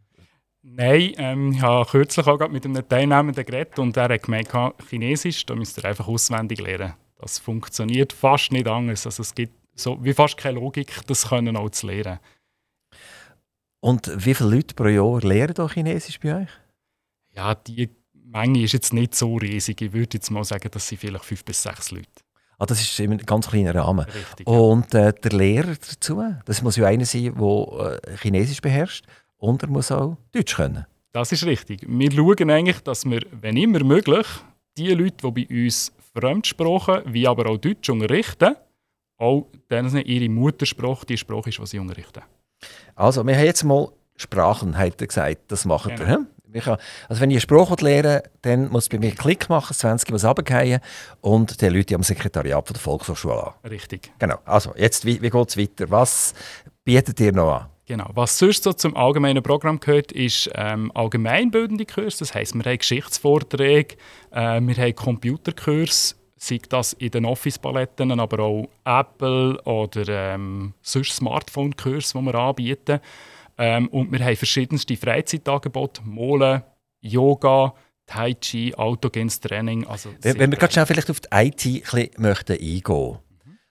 Nein, 0.62 1.12
ähm, 1.16 1.52
ich 1.52 1.62
habe 1.62 1.88
kürzlich 1.90 2.26
auch 2.26 2.48
mit 2.48 2.64
einem 2.64 2.86
Teilnehmenden 2.86 3.44
geredet 3.44 3.78
und 3.78 3.96
er 3.96 4.08
hat 4.08 4.22
gemeint, 4.22 4.50
Chinesisch, 4.88 5.46
da 5.46 5.54
müsst 5.54 5.78
ihr 5.78 5.84
einfach 5.84 6.08
auswendig 6.08 6.60
lernen. 6.60 6.94
Das 7.20 7.38
funktioniert 7.38 8.12
fast 8.12 8.52
nicht 8.52 8.66
anders. 8.66 9.06
Also 9.06 9.22
es 9.22 9.34
gibt 9.34 9.52
so 9.74 10.02
wie 10.02 10.14
fast 10.14 10.36
keine 10.36 10.58
Logik, 10.58 11.00
das 11.06 11.28
können 11.28 11.56
auch 11.56 11.70
zu 11.70 11.86
lernen. 11.86 12.18
Und 13.80 14.10
wie 14.24 14.34
viele 14.34 14.56
Leute 14.56 14.74
pro 14.74 14.86
Jahr 14.86 15.20
lernen 15.22 15.54
da 15.54 15.68
Chinesisch 15.68 16.20
bei 16.20 16.42
euch? 16.42 16.48
Ja, 17.34 17.54
die 17.54 17.88
Menge 18.12 18.62
ist 18.62 18.72
jetzt 18.72 18.92
nicht 18.92 19.14
so 19.14 19.36
riesig. 19.36 19.80
Ich 19.80 19.92
würde 19.92 20.18
jetzt 20.18 20.30
mal 20.30 20.44
sagen, 20.44 20.68
das 20.70 20.86
sind 20.86 20.98
vielleicht 20.98 21.24
fünf 21.24 21.44
bis 21.44 21.62
sechs 21.62 21.90
Leute. 21.90 22.08
Ah, 22.58 22.66
das 22.66 22.80
ist 22.80 23.00
in 23.00 23.12
einem 23.12 23.24
ganz 23.24 23.48
kleinen 23.48 23.74
Rahmen. 23.74 24.04
Richtig. 24.04 24.46
ja. 24.46 24.52
Und 24.52 24.94
äh, 24.94 25.14
der 25.14 25.32
Lehrer 25.32 25.74
dazu, 25.74 26.22
das 26.44 26.60
muss 26.60 26.76
ja 26.76 26.86
einer 26.86 27.06
sein, 27.06 27.34
der 27.34 28.00
äh, 28.04 28.16
Chinesisch 28.18 28.60
beherrscht 28.60 29.06
und 29.38 29.62
er 29.62 29.70
muss 29.70 29.90
auch 29.90 30.18
Deutsch 30.32 30.56
können. 30.56 30.84
Das 31.12 31.32
ist 31.32 31.44
richtig. 31.46 31.86
Wir 31.88 32.12
schauen 32.12 32.50
eigentlich, 32.50 32.80
dass 32.80 33.04
wir, 33.06 33.22
wenn 33.32 33.56
immer 33.56 33.82
möglich, 33.82 34.26
die 34.76 34.90
Leute, 34.90 35.32
die 35.32 35.46
bei 35.46 35.64
uns 35.64 35.90
Fremdsprachen, 36.16 37.02
wie 37.06 37.26
aber 37.26 37.46
auch 37.46 37.58
Deutsch 37.58 37.88
unterrichten, 37.88 38.56
auch 39.18 39.46
denen 39.70 40.04
ihre 40.04 40.28
Muttersprache 40.28 41.06
die 41.06 41.16
Sprache 41.16 41.50
ist, 41.50 41.58
die 41.58 41.66
sie 41.66 41.78
unterrichten. 41.78 42.22
Also, 42.94 43.26
wir 43.26 43.36
haben 43.36 43.44
jetzt 43.44 43.64
mal 43.64 43.88
Sprachen, 44.16 44.76
hat 44.76 45.00
er 45.00 45.06
gesagt, 45.06 45.40
das 45.48 45.64
macht 45.64 45.96
Genau. 45.96 46.26
Ich 46.52 46.64
kann, 46.64 46.78
also 47.08 47.20
wenn 47.20 47.30
ich 47.30 47.36
eine 47.36 47.40
Sprache 47.42 47.76
lernen 47.84 48.22
dann 48.42 48.70
muss 48.70 48.88
bei 48.88 48.98
mir 48.98 49.08
einen 49.08 49.16
Klick 49.16 49.48
machen, 49.48 49.68
das 49.68 49.78
20 49.78 50.10
muss 50.10 50.24
runterfallen 50.24 50.80
und 51.20 51.62
dann 51.62 51.72
Leute 51.72 51.94
am 51.94 52.02
Sekretariat 52.02 52.66
von 52.66 52.74
der 52.74 52.80
Volkshochschule 52.80 53.46
an. 53.46 53.70
Richtig. 53.70 54.12
Genau, 54.18 54.38
also 54.44 54.74
jetzt, 54.76 55.04
wie, 55.04 55.22
wie 55.22 55.30
geht 55.30 55.48
es 55.48 55.56
weiter? 55.56 55.90
Was 55.90 56.34
bietet 56.84 57.20
ihr 57.20 57.32
noch 57.32 57.54
an? 57.54 57.69
Genau. 57.90 58.08
Was 58.14 58.38
sonst 58.38 58.62
so 58.62 58.72
zum 58.72 58.96
allgemeinen 58.96 59.42
Programm 59.42 59.80
gehört, 59.80 60.12
ist 60.12 60.48
ähm, 60.54 60.92
allgemeinbildende 60.94 61.84
Kurse. 61.84 62.20
Das 62.20 62.32
heisst, 62.36 62.54
wir 62.54 62.62
haben 62.62 62.78
Geschichtsvorträge, 62.78 63.96
äh, 64.30 64.60
wir 64.60 64.76
haben 64.76 64.94
Computerkurse, 64.94 66.14
sei 66.36 66.60
das 66.68 66.92
in 66.92 67.10
den 67.10 67.24
Office-Paletten, 67.24 68.20
aber 68.20 68.44
auch 68.44 68.68
Apple 68.84 69.60
oder 69.64 70.08
ähm, 70.08 70.72
sonst 70.82 71.16
Smartphone-Kurse, 71.16 72.16
die 72.16 72.24
wir 72.26 72.34
anbieten. 72.36 73.00
Ähm, 73.58 73.88
und 73.88 74.12
wir 74.12 74.24
haben 74.24 74.36
verschiedenste 74.36 74.96
Freizeitangebote, 74.96 76.02
Molen, 76.04 76.62
Yoga, 77.00 77.74
Tai 78.06 78.34
Chi, 78.34 78.72
autogenes 78.76 79.40
Training. 79.40 79.84
Also 79.88 80.10
Wenn, 80.20 80.38
wenn 80.38 80.52
wir 80.52 80.58
gerade 80.58 80.72
schnell 80.72 80.86
vielleicht 80.86 81.10
auf 81.10 81.18
die 81.18 81.28
IT 81.32 81.66
ein 81.66 81.80
bisschen 81.80 82.10
möchten 82.18 82.52
eingehen 82.52 83.18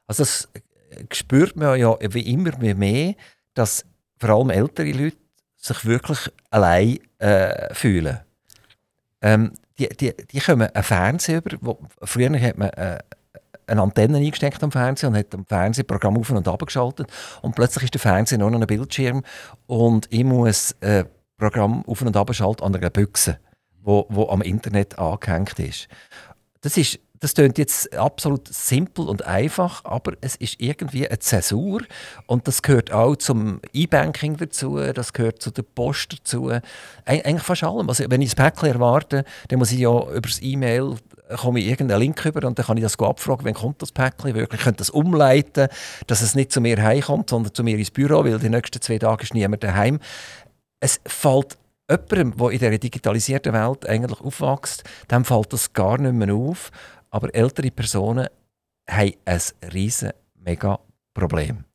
Also 0.08 0.24
das 0.24 0.50
äh, 0.90 1.06
spürt 1.14 1.56
man 1.56 1.80
ja 1.80 1.98
wie 2.14 2.34
immer 2.34 2.58
mehr, 2.58 3.16
dass 3.54 3.86
vor 4.20 4.30
allem 4.30 4.50
ältere 4.50 4.92
Leute 4.92 5.18
sich 5.56 5.86
wirklich 5.86 6.20
allein 6.50 7.00
äh, 7.20 7.74
fühlen. 7.74 8.20
Ähm, 9.22 9.54
die, 9.78 9.90
die, 9.90 10.14
die 10.16 10.40
kommen 10.40 10.70
einen 10.74 10.84
Fernseher 10.84 11.38
über. 11.38 11.58
Wo, 11.62 11.80
früher 12.04 12.40
hat 12.40 12.58
man 12.58 12.70
äh, 12.70 13.00
eine 13.68 13.82
Antenne 13.82 14.18
eingesteckt 14.18 14.64
am 14.64 14.72
Fernseher 14.72 15.10
und 15.10 15.18
hat 15.18 15.34
am 15.34 15.46
Fernsehprogramm 15.46 16.18
auf 16.18 16.30
und 16.30 16.48
ab 16.48 16.66
geschaltet. 16.66 17.08
Und 17.42 17.56
plötzlich 17.56 17.86
ist 17.86 17.94
der 17.94 18.02
Fernseher 18.02 18.40
nur 18.40 18.52
noch 18.52 18.60
ein 18.60 18.68
Bildschirm 18.68 19.24
und 19.68 20.08
ich 20.10 20.24
muss 20.24 20.76
ein 20.82 21.06
Programm 21.38 21.86
auf 21.86 22.02
und 22.02 22.16
ab 22.16 22.34
schalten 22.34 22.64
an 22.64 22.76
einer 22.76 22.90
Büchse, 22.90 23.40
wo, 23.82 24.06
wo 24.10 24.30
am 24.30 24.42
Internet 24.42 24.98
angehängt 24.98 25.60
ist. 25.60 25.88
Das 26.62 26.76
ist 26.78 27.00
das 27.20 27.34
klingt 27.34 27.58
jetzt 27.58 27.96
absolut 27.98 28.48
simpel 28.48 29.08
und 29.08 29.26
einfach, 29.26 29.84
aber 29.84 30.14
es 30.22 30.36
ist 30.38 30.60
irgendwie 30.60 31.08
eine 31.08 31.20
Zäsur 31.20 31.82
und 32.28 32.48
das 32.48 32.62
gehört 32.62 32.92
auch 32.94 33.16
zum 33.16 33.60
E-Banking 33.74 34.38
dazu, 34.38 34.78
das 34.78 35.14
gehört 35.14 35.42
zu 35.42 35.52
der 35.52 35.64
Post 35.64 36.20
dazu, 36.20 36.50
Eig 36.50 37.26
eigentlich 37.26 37.44
fast 37.44 37.64
allem. 37.64 37.90
Also 37.90 38.06
wenn 38.08 38.22
ich 38.22 38.32
ein 38.32 38.36
Päckchen 38.36 38.70
erwarte, 38.70 39.26
dann 39.50 39.60
muss 39.60 39.72
ich 39.72 39.80
ja 39.80 39.92
über 39.92 40.22
das 40.22 40.42
E-Mail 40.42 40.96
irgendeinen 41.30 42.00
Link 42.00 42.26
über 42.26 42.48
und 42.48 42.58
dann 42.58 42.66
kann 42.66 42.78
ich 42.78 42.84
das 42.84 42.98
abfragen, 42.98 43.46
wann 43.46 43.54
kommt 43.54 43.82
das 43.82 43.92
Päckchen 43.92 44.34
wirklich. 44.34 44.60
Ich 44.60 44.66
könnte 44.66 44.80
das 44.80 44.90
umleiten, 44.90 45.68
dass 46.08 46.22
es 46.22 46.36
nicht 46.36 46.52
zu 46.52 46.62
mir 46.62 46.82
heimkommt, 46.82 47.30
sondern 47.30 47.54
zu 47.54 47.64
mir 47.64 47.78
ins 47.78 47.92
Büro, 47.92 48.24
weil 48.24 48.40
die 48.40 48.50
nächsten 48.50 48.82
zwei 48.82 48.98
Tage 48.98 49.24
ist 49.24 49.34
niemand 49.34 49.64
daheim. 49.64 50.00
Es 50.80 51.00
fällt 51.06 51.58
jemandem, 51.90 52.38
der 52.38 52.50
in 52.50 52.60
dieser 52.60 52.78
digitalisierten 52.78 53.54
Welt 53.54 53.88
eigentlich 53.88 54.22
aufwächst, 54.22 54.84
dem 55.12 55.26
fällt 55.26 55.54
das 55.54 55.74
gar 55.74 56.00
nicht 56.00 56.14
mehr 56.14 56.34
auf. 56.34 56.72
Aber 57.10 57.34
ältere 57.34 57.72
Personen 57.72 58.28
haben 58.90 59.14
ein 59.26 59.42
riesen 59.74 60.12
mega 60.36 60.80
Problem. 61.14 61.66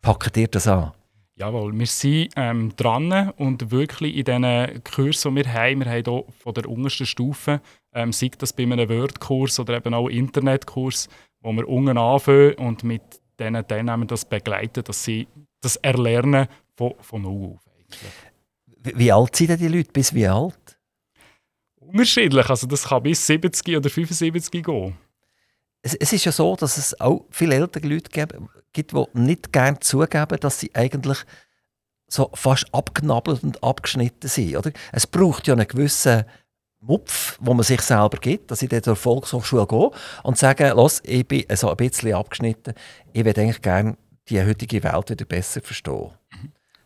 Packt 0.00 0.36
ihr 0.36 0.48
das 0.48 0.66
an? 0.66 0.92
Jawohl, 1.36 1.78
wir 1.78 1.86
sind 1.86 2.32
ähm, 2.34 2.74
dran 2.74 3.30
und 3.36 3.70
wirklich 3.70 4.16
in 4.16 4.24
diesen 4.24 4.82
Kursen, 4.82 5.36
die 5.36 5.44
wir 5.44 5.52
haben, 5.52 5.84
wir 5.84 5.90
haben 5.90 6.04
hier 6.04 6.24
von 6.36 6.54
der 6.54 6.68
untersten 6.68 7.06
Stufe, 7.06 7.60
ähm, 7.92 8.12
sei 8.12 8.30
das 8.36 8.52
bei 8.52 8.64
einem 8.64 8.88
Word-Kurs 8.88 9.60
oder 9.60 9.76
eben 9.76 9.94
auch 9.94 10.08
Internetkurs, 10.08 11.08
wo 11.40 11.52
wir 11.52 11.68
unten 11.68 11.96
anfangen 11.96 12.54
und 12.54 12.82
mit 12.82 13.02
diesen 13.38 13.68
Teilnehmern 13.68 14.08
das 14.08 14.24
begleiten, 14.24 14.82
dass 14.82 15.04
sie 15.04 15.28
das 15.60 15.76
erlernen 15.76 16.48
von, 16.76 16.94
von 17.00 17.22
null 17.22 17.54
auf. 17.54 17.60
Eigentlich. 17.78 18.00
Wie, 18.82 18.98
wie 18.98 19.12
alt 19.12 19.36
sind 19.36 19.50
denn 19.50 19.58
die 19.58 19.68
Leute? 19.68 19.92
Bis 19.92 20.12
wie 20.12 20.26
alt? 20.26 20.67
Unterschiedlich, 21.92 22.48
also 22.50 22.66
das 22.66 22.84
kann 22.84 23.02
bis 23.02 23.26
70 23.26 23.76
oder 23.76 23.88
75 23.88 24.64
gehen. 24.64 24.96
Es, 25.80 25.94
es 25.94 26.12
ist 26.12 26.24
ja 26.24 26.32
so, 26.32 26.54
dass 26.56 26.76
es 26.76 27.00
auch 27.00 27.24
viele 27.30 27.54
ältere 27.54 27.86
Leute 27.86 28.10
gibt, 28.10 28.92
die 28.92 29.04
nicht 29.14 29.52
gerne 29.52 29.80
zugeben, 29.80 30.38
dass 30.40 30.60
sie 30.60 30.74
eigentlich 30.74 31.18
so 32.06 32.30
fast 32.34 32.72
abgenabelt 32.74 33.42
und 33.42 33.62
abgeschnitten 33.62 34.28
sind. 34.28 34.56
Oder? 34.56 34.72
Es 34.92 35.06
braucht 35.06 35.46
ja 35.46 35.54
einen 35.54 35.68
gewissen 35.68 36.24
Mupf, 36.80 37.38
wo 37.40 37.54
man 37.54 37.64
sich 37.64 37.80
selber 37.80 38.18
gibt, 38.18 38.50
dass 38.50 38.62
ich 38.62 38.68
dann 38.68 38.82
zur 38.82 38.96
Volkshochschule 38.96 39.66
gehe 39.66 39.90
und 40.22 40.38
sage, 40.38 40.68
los, 40.70 41.00
ich 41.04 41.26
bin 41.26 41.44
so 41.54 41.70
ein 41.70 41.76
bisschen 41.76 42.14
abgeschnitten, 42.14 42.74
ich 43.12 43.24
würde 43.24 43.40
eigentlich 43.40 43.62
gerne 43.62 43.96
die 44.28 44.42
heutige 44.42 44.82
Welt 44.82 45.10
wieder 45.10 45.24
besser 45.24 45.60
verstehen. 45.60 46.10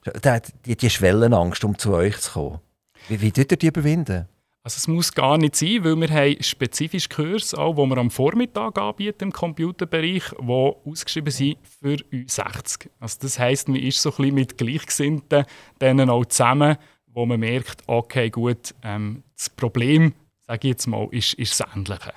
Die, 0.07 0.41
die, 0.67 0.77
die 0.77 0.91
Schwellenangst, 0.91 1.65
um 1.65 1.79
zu 1.79 1.93
euch 1.93 2.19
zu 2.19 2.33
kommen. 2.33 2.61
Wie, 3.09 3.21
wie 3.21 3.33
tut 3.33 3.53
ihr 3.53 3.59
die 3.59 3.67
überwinden? 3.67 4.29
Also 4.65 4.77
es 4.77 4.87
muss 4.87 5.13
gar 5.13 5.39
nicht 5.39 5.57
sein, 5.57 5.83
weil 5.83 5.97
wir 5.97 6.09
haben 6.09 6.41
spezifische 6.41 7.09
Kurse, 7.09 7.59
auch, 7.59 7.75
die 7.75 7.91
wir 7.91 7.97
am 7.97 8.13
Vormittag 8.13 8.79
anbieten 8.79 9.25
im 9.25 9.33
Computerbereich, 9.33 10.23
die 10.41 10.73
ausgeschrieben 10.89 11.33
sind 11.33 11.59
für 11.81 11.97
U60. 11.97 12.89
Also 13.01 13.19
das 13.23 13.41
heisst, 13.41 13.69
man 13.69 13.81
ist 13.81 14.01
so 14.01 14.11
ein 14.11 14.17
bisschen 14.17 14.35
mit 14.37 14.59
Gleichgesinnten 14.59 15.47
denen 15.81 16.09
auch 16.11 16.25
zusammen, 16.27 16.77
wo 17.07 17.27
man 17.27 17.41
merkt, 17.41 17.83
okay, 17.89 18.31
gut, 18.31 18.73
ähm, 18.85 19.25
das 19.37 19.51
Problem, 19.51 20.15
sage 20.47 20.69
ich 20.69 20.75
jetzt 20.75 20.87
mal, 20.87 21.09
ist, 21.11 21.35
ist 21.35 21.59
das 21.59 21.67
Ähnliche. 21.75 22.13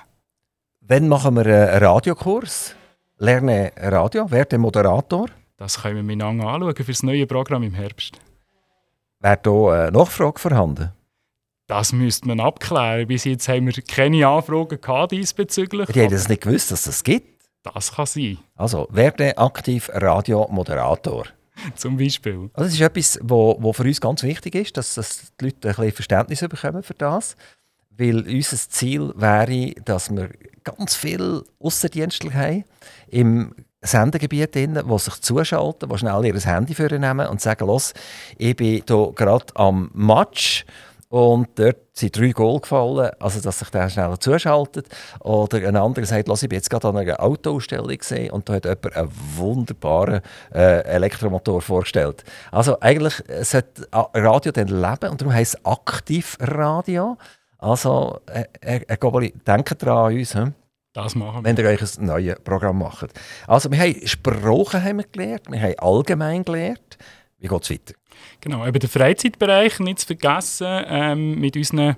Wann 0.81 1.07
machen 1.07 1.35
wir 1.37 1.45
einen 1.47 1.83
Radiokurs? 1.83 2.75
Lerne 3.17 3.71
Radio, 3.75 4.29
werde 4.29 4.59
Moderator. 4.59 5.29
Das 5.57 5.81
können 5.81 5.95
wir 5.95 6.03
miteinander 6.03 6.47
anschauen 6.47 6.75
für 6.75 6.83
das 6.83 7.01
neue 7.01 7.25
Programm 7.25 7.63
im 7.63 7.73
Herbst. 7.73 8.19
Wäre 9.19 9.39
hier 9.43 9.71
eine 9.71 9.91
Nachfrage 9.91 10.39
vorhanden? 10.39 10.91
Das 11.67 11.93
müsste 11.93 12.27
man 12.27 12.39
abklären. 12.39 13.07
Bis 13.07 13.23
jetzt 13.23 13.47
haben 13.47 13.65
wir 13.65 13.73
keine 13.83 14.27
Anfragen 14.27 14.79
gehabt 14.79 15.11
diesbezüglich. 15.11 15.89
Die 15.89 16.01
haben 16.01 16.11
das 16.11 16.29
nicht 16.29 16.43
gewusst, 16.43 16.71
dass 16.71 16.83
das 16.83 17.03
gibt. 17.03 17.43
Das 17.63 17.93
kann 17.93 18.05
sein. 18.05 18.37
Also, 18.55 18.87
werde 18.91 19.37
aktiv 19.37 19.89
Radiomoderator. 19.91 21.25
Zum 21.75 21.97
Beispiel. 21.97 22.49
Also 22.53 22.65
das 22.65 22.73
ist 22.73 22.81
etwas, 22.81 23.19
wo 23.23 23.73
für 23.73 23.83
uns 23.83 24.01
ganz 24.01 24.21
wichtig 24.23 24.55
ist, 24.55 24.77
dass, 24.77 24.95
dass 24.95 25.31
die 25.39 25.45
Leute 25.45 25.69
ein 25.69 25.75
bisschen 25.75 25.91
Verständnis 25.93 26.39
bekommen 26.41 26.83
für 26.83 26.93
das. 26.93 27.35
Weil 27.97 28.27
unser 28.27 28.57
Ziel 28.57 29.13
wäre, 29.15 29.73
dass 29.85 30.09
wir 30.13 30.29
ganz 30.63 30.95
viel 30.95 31.43
Aussendienstler 31.59 32.33
haben 32.33 32.65
im 33.07 33.55
Sendegebiet, 33.81 34.53
drin, 34.53 34.79
die 34.87 34.99
sich 34.99 35.21
zuschalten, 35.21 35.89
die 35.89 35.97
schnell 35.97 36.25
ihr 36.25 36.39
Handy 36.41 36.75
vornehmen 36.75 37.27
und 37.27 37.39
sagen, 37.39 37.67
los, 37.67 37.93
ich 38.37 38.55
bin 38.55 38.83
hier 38.85 39.11
gerade 39.15 39.45
am 39.55 39.91
Match 39.93 40.65
und 41.09 41.47
dort 41.55 41.77
sind 41.93 42.17
drei 42.17 42.31
Goal 42.31 42.59
gefallen, 42.59 43.11
also 43.19 43.39
dass 43.39 43.59
sich 43.59 43.69
der 43.69 43.89
schneller 43.89 44.19
zuschaltet. 44.19 44.87
Oder 45.19 45.67
ein 45.67 45.75
anderer 45.75 46.05
sagt, 46.05 46.27
ich 46.27 46.49
bin 46.49 46.57
jetzt 46.57 46.69
gerade 46.69 46.87
an 46.89 46.97
einer 46.97 47.21
Autoausstellung 47.21 47.97
gesehen 47.97 48.31
und 48.31 48.49
da 48.49 48.53
hat 48.55 48.65
jemand 48.65 48.95
einen 48.95 49.11
wunderbaren 49.35 50.21
äh, 50.53 50.83
Elektromotor 50.83 51.61
vorgestellt. 51.61 52.23
Also 52.51 52.79
eigentlich 52.79 53.23
sollte 53.41 53.87
Radio 53.91 54.51
dann 54.51 54.67
leben 54.67 55.11
und 55.11 55.21
darum 55.21 55.33
heisst 55.33 55.55
es 55.55 55.65
Aktivradio. 55.65 57.17
Also, 57.57 58.19
äh, 58.27 58.45
äh, 58.61 58.97
Gobeli, 58.97 59.33
denkt 59.47 59.81
daran 59.81 60.11
an 60.11 60.17
uns. 60.17 60.35
Hm? 60.35 60.53
Das 60.93 61.15
machen 61.15 61.43
wir. 61.43 61.43
Wenn 61.43 61.57
ihr 61.57 61.69
euch 61.69 61.81
ein 61.81 62.05
neues 62.05 62.35
Programm 62.43 62.79
macht. 62.79 63.11
Also, 63.47 63.71
wir 63.71 63.79
haben 63.79 63.95
Sprachen 64.05 64.83
haben 64.83 64.97
wir 64.97 65.05
gelernt, 65.05 65.49
wir 65.49 65.61
haben 65.61 65.79
allgemein 65.79 66.43
gelernt. 66.43 66.97
Wie 67.39 67.47
geht 67.47 67.63
es 67.63 67.69
weiter? 67.69 67.93
Genau, 68.45 68.63
eben 68.63 68.77
der 68.77 68.89
Freizeitbereich 68.89 69.79
nicht 69.79 70.01
zu 70.01 70.05
vergessen, 70.05 70.67
ähm, 70.85 71.39
mit 71.39 71.57
unseren, 71.57 71.97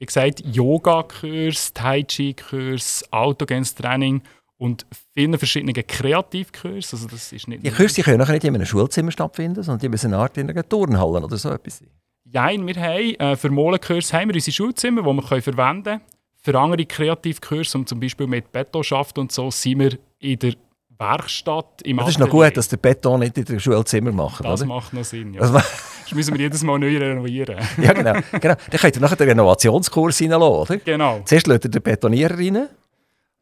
wie 0.00 0.06
gesagt, 0.06 0.42
Yoga-Kurs, 0.44 1.72
Tai 1.72 2.02
Chi-Kurs, 2.02 3.04
Autogenes 3.12 3.76
Training 3.76 4.20
und 4.58 4.86
vielen 5.14 5.38
verschiedenen 5.38 5.86
Kreativkursen. 5.86 6.98
Also 6.98 7.06
das 7.06 7.32
ist 7.32 7.46
nicht 7.46 7.64
die 7.64 7.70
Kurse 7.70 8.02
können 8.02 8.20
auch 8.20 8.28
nicht 8.28 8.42
in 8.42 8.56
einem 8.56 8.66
Schulzimmer 8.66 9.12
stattfinden, 9.12 9.62
sondern 9.62 9.78
die 9.82 9.88
müssen 9.88 10.12
eine 10.12 10.20
Art 10.20 10.36
in 10.36 10.50
einer 10.50 10.68
Turnhalle 10.68 11.24
oder 11.24 11.36
so 11.36 11.50
etwas 11.50 11.78
sein. 11.78 11.90
Nein, 12.24 12.66
wir 12.66 12.74
haben 12.74 13.14
äh, 13.14 13.36
für 13.36 13.50
Molenkurs 13.50 14.12
haben 14.12 14.30
wir 14.30 14.34
unsere 14.34 14.52
Schulzimmer, 14.52 15.02
die 15.02 15.06
wir 15.06 15.22
können 15.22 15.42
verwenden 15.42 15.84
können. 15.84 16.00
Für 16.42 16.58
andere 16.58 16.86
Kreativkurse, 16.86 17.78
um 17.78 17.86
zum 17.86 18.00
Beispiel 18.00 18.26
mit 18.26 18.50
Betonschaft 18.50 19.16
und 19.16 19.30
so, 19.30 19.48
sind 19.52 19.78
wir 19.78 19.96
in 20.18 20.40
der 20.40 20.54
Werkstatt 21.08 21.82
im 21.82 21.98
Das 21.98 22.08
ist 22.08 22.18
noch 22.18 22.30
gut, 22.30 22.56
dass 22.56 22.68
der 22.68 22.76
Beton 22.78 23.20
nicht 23.20 23.36
in 23.38 23.44
der 23.44 23.58
Schulzimmer 23.58 24.12
macht. 24.12 24.44
Das 24.44 24.60
oder? 24.60 24.68
macht 24.68 24.92
noch 24.92 25.04
Sinn, 25.04 25.34
ja. 25.34 25.40
Das 25.40 25.52
Das 26.04 26.12
müssen 26.12 26.34
wir 26.34 26.40
jedes 26.40 26.62
Mal 26.62 26.78
neu 26.78 26.98
renovieren. 26.98 27.56
ja, 27.82 27.92
genau. 27.92 28.12
genau. 28.32 28.54
Dann 28.70 28.80
könnt 28.80 28.96
ihr 28.96 29.00
nachher 29.00 29.16
den 29.16 29.28
Renovationskurs 29.28 30.20
reinlassen, 30.20 30.42
oder? 30.42 30.76
Genau. 30.76 31.22
Zuerst 31.24 31.46
lädt 31.46 31.64
ihr 31.64 31.70
den 31.70 31.82
Betonierer 31.82 32.38
rein 32.38 32.68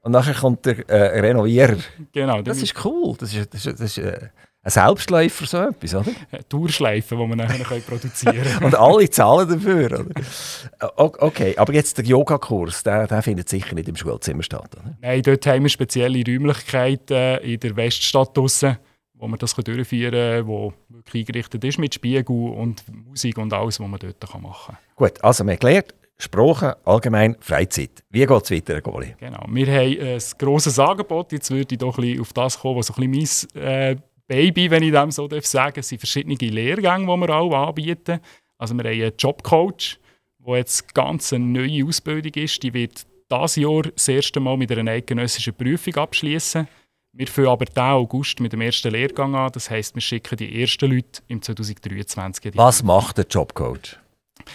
und 0.03 0.13
nachher 0.13 0.35
kommt 0.35 0.65
der 0.67 0.89
äh, 0.89 1.21
Renovierer. 1.21 1.77
Genau. 2.13 2.43
Das 2.43 2.63
ist 2.63 2.85
cool. 2.85 3.17
Das 3.19 3.35
ist, 3.35 3.53
das 3.53 3.67
ist, 3.67 3.81
das 3.81 3.97
ist 3.97 3.99
äh, 3.99 4.29
ein 4.65 4.71
Selbstläufer, 4.71 5.47
so 5.47 5.59
etwas, 5.59 5.95
oder? 5.95 6.13
Tourschleifen, 6.49 7.19
die 7.19 7.29
wir 7.29 7.37
nachher 7.37 7.81
produzieren 7.81 8.43
können. 8.43 8.59
Und 8.65 8.75
alle 8.77 9.11
zahlen 9.11 9.49
dafür, 9.49 10.01
oder? 10.01 11.23
Okay, 11.23 11.55
aber 11.57 11.73
jetzt 11.73 11.99
der 11.99 12.05
Yogakurs, 12.05 12.85
der, 12.85 13.09
der 13.09 13.23
findet 13.23 13.49
sicher 13.49 13.75
nicht 13.75 13.89
im 13.89 13.97
Schulzimmer 13.97 14.45
statt, 14.45 14.71
oder? 14.81 14.97
Nein, 15.01 15.23
dort 15.23 15.45
haben 15.47 15.65
wir 15.65 15.69
spezielle 15.69 16.23
Räumlichkeiten 16.25 17.39
in 17.39 17.59
der 17.59 17.75
Weststadt 17.75 18.37
draussen, 18.37 18.79
wo 19.15 19.27
wir 19.27 19.37
das 19.37 19.55
durchführen 19.55 20.13
können, 20.13 20.47
wo 20.47 20.73
wirklich 20.89 21.27
eingerichtet 21.27 21.65
ist 21.65 21.79
mit 21.79 21.95
Spiegel 21.95 22.51
und 22.51 22.85
Musik 23.09 23.39
und 23.39 23.53
alles, 23.53 23.81
was 23.81 23.89
man 23.89 23.99
dort 23.99 24.41
machen 24.41 24.57
kann. 24.67 24.79
Gut, 24.95 25.25
also 25.25 25.45
wir 25.45 25.55
haben 25.55 25.59
gelernt, 25.59 25.95
Sprache, 26.19 26.77
allgemein 26.85 27.37
Freizeit. 27.41 28.05
Wie 28.11 28.25
geht 28.25 28.45
es 28.45 28.51
weiter, 28.53 28.81
Goli? 28.81 29.17
Genau. 29.19 29.45
Wir 29.49 29.67
haben 29.67 30.01
ein 30.01 30.21
grosses 30.39 30.79
Angebot. 30.79 31.33
Jetzt 31.33 31.51
würde 31.51 31.75
ich 31.75 31.79
doch 31.79 31.99
ein 31.99 32.03
bisschen 32.03 32.21
auf 32.21 32.33
das 32.33 32.61
kommen, 32.61 32.77
was 32.77 32.87
so 32.87 32.95
ein 32.95 33.11
bisschen 33.11 33.49
mein 33.55 33.65
äh, 33.65 33.97
Baby, 34.27 34.71
wenn 34.71 34.83
ich 34.83 34.93
dem 34.93 35.11
so 35.11 35.29
darf 35.29 35.47
sagen 35.47 35.81
Es 35.81 35.89
sind 35.89 35.99
verschiedene 35.99 36.35
Lehrgänge, 36.37 37.07
die 37.07 37.21
wir 37.21 37.31
auch 37.31 37.69
anbieten. 37.69 38.21
Also 38.59 38.75
wir 38.75 38.85
haben 38.85 39.03
einen 39.03 39.13
Jobcoach, 39.19 39.99
der 40.39 40.57
jetzt 40.57 40.95
ganz 40.95 41.33
eine 41.33 41.45
neue 41.45 41.85
Ausbildung 41.85 42.33
ist. 42.35 42.63
Die 42.63 42.73
wird 42.73 43.07
dieses 43.31 43.57
Jahr 43.57 43.83
das 43.83 44.09
erste 44.09 44.41
Mal 44.41 44.57
mit 44.57 44.71
einer 44.73 44.91
eidgenössischen 44.91 45.55
Prüfung 45.55 45.97
abschließen. 45.97 46.69
Wir 47.15 47.27
fangen 47.27 47.49
aber 47.49 47.67
diesen 47.67 47.83
August 47.83 48.41
mit 48.41 48.53
dem 48.53 48.63
ersten 48.63 48.91
Lehrgang 48.91 49.35
an. 49.35 49.53
Das 49.53 49.69
heisst, 49.69 49.95
wir 49.95 50.01
schicken 50.01 50.37
die 50.37 50.63
ersten 50.63 50.91
Leute 50.91 51.23
im 51.29 51.43
2023. 51.43 52.45
in 52.47 52.53
die 52.53 52.59
Was 52.59 52.83
macht 52.83 53.19
der 53.19 53.27
Jobcoach? 53.27 53.99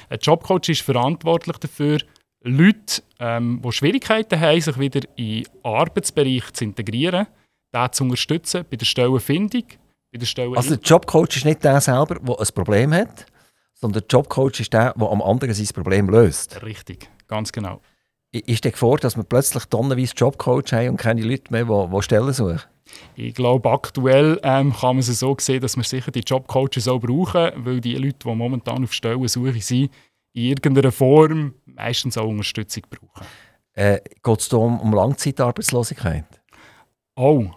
ein 0.10 0.20
Jobcoach 0.20 0.70
ist 0.70 0.82
verantwortlich 0.82 1.58
dafür, 1.58 2.00
Leute, 2.42 3.04
ähm, 3.20 3.62
die 3.64 3.72
Schwierigkeiten 3.72 4.40
haben, 4.40 4.62
sich 4.62 4.80
wieder 4.80 5.02
in 5.16 5.44
den 5.44 5.48
Arbeitsbereich 5.64 6.52
zu 6.54 6.64
integrieren, 6.64 7.28
den 7.74 7.92
zu 7.92 8.04
unterstützen 8.04 8.66
bei 8.70 8.78
der 8.78 8.86
Stellenfindung, 8.86 9.64
bei 10.12 10.18
der 10.18 10.26
Stellen 10.26 10.56
Also 10.56 10.76
der 10.76 10.84
Jobcoach 10.84 11.36
ist 11.36 11.46
nicht 11.46 11.64
der 11.64 11.82
selber, 11.82 12.16
der 12.16 12.40
ein 12.40 12.48
Problem 12.54 12.94
hat, 12.94 13.26
sondern 13.74 14.02
der 14.02 14.08
Jobcoach 14.10 14.60
ist 14.60 14.74
der, 14.74 14.94
der 14.94 15.08
am 15.08 15.22
anderen 15.22 15.54
sein 15.54 15.68
Problem 15.68 16.10
löst. 16.10 16.62
Richtig, 16.64 17.10
ganz 17.28 17.52
genau. 17.52 17.82
Ist 18.32 18.66
die 18.66 18.72
Gefahr, 18.72 18.98
dass 18.98 19.16
wir 19.16 19.24
plötzlich 19.24 19.66
tonnenweise 19.66 20.14
Jobcoach 20.16 20.74
haben 20.74 20.90
und 20.90 20.98
keine 20.98 21.22
Leute 21.22 21.52
mehr, 21.52 21.66
die, 21.66 21.96
die 21.96 22.02
Stellen 22.02 22.34
suchen? 22.34 22.62
Ich 23.16 23.34
glaube, 23.34 23.70
aktuell 23.70 24.40
ähm, 24.44 24.74
kann 24.74 24.96
man 24.96 25.00
es 25.00 25.08
so 25.08 25.36
sehen, 25.40 25.62
dass 25.62 25.76
wir 25.76 25.84
sicher 25.84 26.12
die 26.12 26.22
Jobcoaches 26.22 26.88
auch 26.88 27.00
brauchen, 27.00 27.52
weil 27.66 27.82
die 27.82 27.96
Leute, 27.96 28.20
die 28.24 28.36
momentan 28.36 28.84
auf 28.84 28.94
Stellensuche 28.94 29.62
sind, 29.62 29.92
in 30.34 30.44
irgendeiner 30.44 30.92
Form 30.92 31.54
meistens 31.66 32.18
auch 32.18 32.28
Unterstützung 32.28 32.84
brauchen. 32.90 33.28
Äh, 33.74 34.00
Geht 34.24 34.40
es 34.40 34.54
um, 34.54 34.80
um 34.80 34.94
Langzeitarbeitslosigkeit? 34.94 36.26
Oh. 37.18 37.50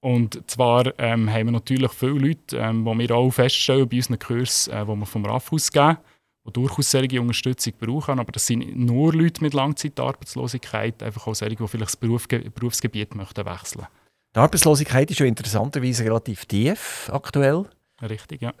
Und 0.00 0.48
zwar 0.48 0.92
ähm, 0.98 1.32
haben 1.32 1.46
wir 1.46 1.52
natürlich 1.52 1.90
viele 1.92 2.28
Leute, 2.28 2.58
ähm, 2.58 2.84
die 2.84 2.98
wir 2.98 3.16
auch 3.16 3.30
feststellen 3.30 3.88
bei 3.88 3.96
unseren 3.96 4.18
Kursen, 4.18 4.72
äh, 4.72 4.84
die 4.84 4.94
wir 4.94 5.06
vom 5.06 5.24
RAF 5.24 5.50
ausgeben, 5.50 5.96
die 6.46 6.52
durchaus 6.52 6.90
solche 6.90 7.20
Unterstützung 7.20 7.72
brauchen. 7.80 8.20
Aber 8.20 8.30
das 8.30 8.46
sind 8.46 8.76
nur 8.76 9.14
Leute 9.14 9.42
mit 9.42 9.54
Langzeitarbeitslosigkeit, 9.54 11.02
einfach 11.02 11.26
auch 11.26 11.34
solche, 11.34 11.56
die 11.56 11.66
vielleicht 11.66 11.88
das 11.88 11.96
Beruf, 11.96 12.28
Berufsgebiet 12.28 13.14
möchten 13.14 13.46
wechseln 13.46 13.86
Die 14.34 14.38
Arbeitslosigkeit 14.38 15.10
ist 15.10 15.20
ja 15.20 15.26
interessanterweise 15.26 16.04
relativ 16.04 16.44
tief 16.44 17.10
aktuell. 17.10 17.64
Richtig, 18.02 18.42
ja. 18.42 18.52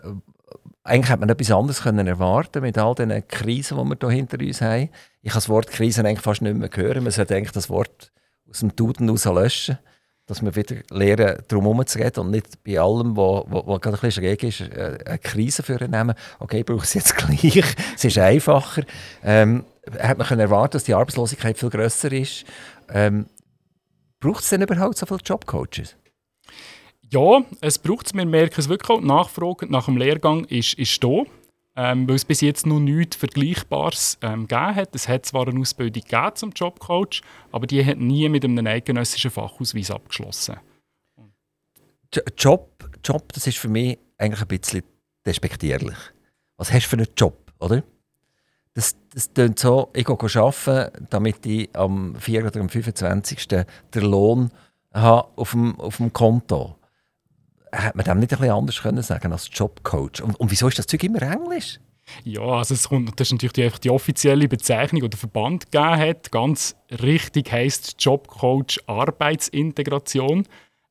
Eigentlich 0.82 1.10
hätte 1.10 1.20
man 1.20 1.28
etwas 1.28 1.50
anderes 1.50 1.82
können 1.82 2.06
erwarten 2.06 2.62
mit 2.62 2.78
all 2.78 2.94
den 2.94 3.28
Krisen, 3.28 3.76
die 3.76 3.84
wir 3.84 3.96
hier 4.00 4.16
hinter 4.16 4.40
uns 4.40 4.62
haben. 4.62 4.88
Ich 5.20 5.32
kann 5.32 5.36
das 5.36 5.50
Wort 5.50 5.66
Krisen 5.66 6.06
eigentlich 6.06 6.22
fast 6.22 6.40
nicht 6.40 6.56
mehr 6.56 6.70
hören. 6.72 7.02
Man 7.02 7.12
sollte 7.12 7.36
eigentlich 7.36 7.52
das 7.52 7.68
Wort 7.68 8.12
aus 8.48 8.60
dem 8.60 8.74
Duden 8.74 9.10
raus 9.10 9.26
löschen, 9.26 9.78
dass 10.26 10.42
wir 10.42 10.56
wieder 10.56 10.76
lernen, 10.90 11.38
darum 11.48 11.64
herumzureden 11.64 12.24
und 12.24 12.30
nicht 12.32 12.62
bei 12.64 12.80
allem, 12.80 13.16
was 13.16 13.44
gerade 13.80 13.96
ein 13.96 14.00
bisschen 14.00 14.10
schräg 14.10 14.42
ist, 14.42 14.60
eine 14.60 15.18
Krise 15.18 15.62
für 15.62 15.82
nehmen. 15.88 16.14
Okay, 16.40 16.60
ich 16.60 16.66
brauche 16.66 16.82
es 16.82 16.94
jetzt 16.94 17.16
gleich. 17.16 17.56
es 17.94 18.04
ist 18.04 18.18
einfacher. 18.18 18.82
Ähm, 19.22 19.64
hätte 19.92 20.18
man 20.18 20.40
erwarten, 20.40 20.72
dass 20.72 20.84
die 20.84 20.94
Arbeitslosigkeit 20.94 21.56
viel 21.56 21.70
grösser 21.70 22.10
ist. 22.10 22.44
Ähm, 22.88 23.26
braucht 24.18 24.42
es 24.42 24.50
denn 24.50 24.62
überhaupt 24.62 24.98
so 24.98 25.06
viele 25.06 25.20
Jobcoaches? 25.24 25.96
Ja, 27.08 27.42
es 27.60 27.78
braucht 27.78 28.06
es. 28.06 28.14
Wir 28.14 28.26
merken 28.26 28.58
es 28.58 28.68
wirklich 28.68 28.90
auch. 28.90 29.00
Nachfrage 29.00 29.70
nach 29.70 29.84
dem 29.84 29.96
Lehrgang 29.96 30.44
ist, 30.46 30.74
ist 30.74 31.02
da. 31.04 31.22
Ähm, 31.78 32.08
weil 32.08 32.16
es 32.16 32.24
bis 32.24 32.40
jetzt 32.40 32.64
noch 32.66 32.80
nichts 32.80 33.16
Vergleichbares 33.16 34.18
ähm, 34.22 34.48
gegeben 34.48 34.74
hat. 34.76 34.94
Es 34.94 35.08
hat 35.08 35.26
zwar 35.26 35.46
eine 35.46 35.60
Ausbildung 35.60 36.02
zum 36.34 36.50
Jobcoach, 36.52 37.20
aber 37.52 37.66
die 37.66 37.84
hat 37.84 37.98
nie 37.98 38.28
mit 38.30 38.44
einem 38.44 38.66
eidgenössischen 38.66 39.30
Fachausweis 39.30 39.90
abgeschlossen. 39.90 40.56
Jo- 42.14 42.22
Job, 42.38 42.90
Job, 43.04 43.32
das 43.34 43.46
ist 43.46 43.58
für 43.58 43.68
mich 43.68 43.98
eigentlich 44.16 44.40
ein 44.40 44.48
bisschen 44.48 44.82
despektierlich. 45.26 45.96
Was 46.56 46.72
hast 46.72 46.86
du 46.86 46.88
für 46.90 46.96
einen 46.96 47.08
Job, 47.16 47.52
oder? 47.58 47.82
Das, 48.72 48.96
das 49.12 49.32
klingt 49.32 49.58
so, 49.58 49.90
ich 49.94 50.04
gehe 50.04 50.16
arbeiten, 50.16 51.06
damit 51.10 51.44
ich 51.46 51.68
am 51.74 52.14
4. 52.16 52.46
oder 52.46 52.60
am 52.60 52.68
25. 52.68 53.48
den 53.48 53.64
Lohn 54.02 54.50
habe 54.92 55.28
auf 55.36 55.50
dem, 55.50 55.78
auf 55.80 55.98
dem 55.98 56.12
Konto. 56.12 56.76
Hätte 57.76 57.96
man 57.96 58.04
dem 58.04 58.18
nicht 58.20 58.32
ein 58.32 58.38
bisschen 58.38 58.54
anders 58.54 58.82
können 58.82 59.02
sagen 59.02 59.32
als 59.32 59.50
Jobcoach? 59.52 60.22
Und, 60.22 60.38
und 60.40 60.50
wieso 60.50 60.68
ist 60.68 60.78
das 60.78 60.86
Zeug 60.86 61.04
immer 61.04 61.22
Englisch? 61.22 61.78
Ja, 62.24 62.42
also 62.42 62.74
es 62.74 62.88
kommt, 62.88 63.18
das 63.18 63.28
ist 63.28 63.32
natürlich 63.32 63.52
die, 63.52 63.64
einfach 63.64 63.78
die 63.78 63.90
offizielle 63.90 64.48
Bezeichnung, 64.48 65.02
die 65.02 65.10
der 65.10 65.18
Verband 65.18 65.70
gegeben 65.72 65.96
hat. 65.96 66.30
Ganz 66.30 66.76
richtig 67.02 67.50
heisst 67.50 67.96
Jobcoach 67.98 68.78
Arbeitsintegration, 68.86 70.46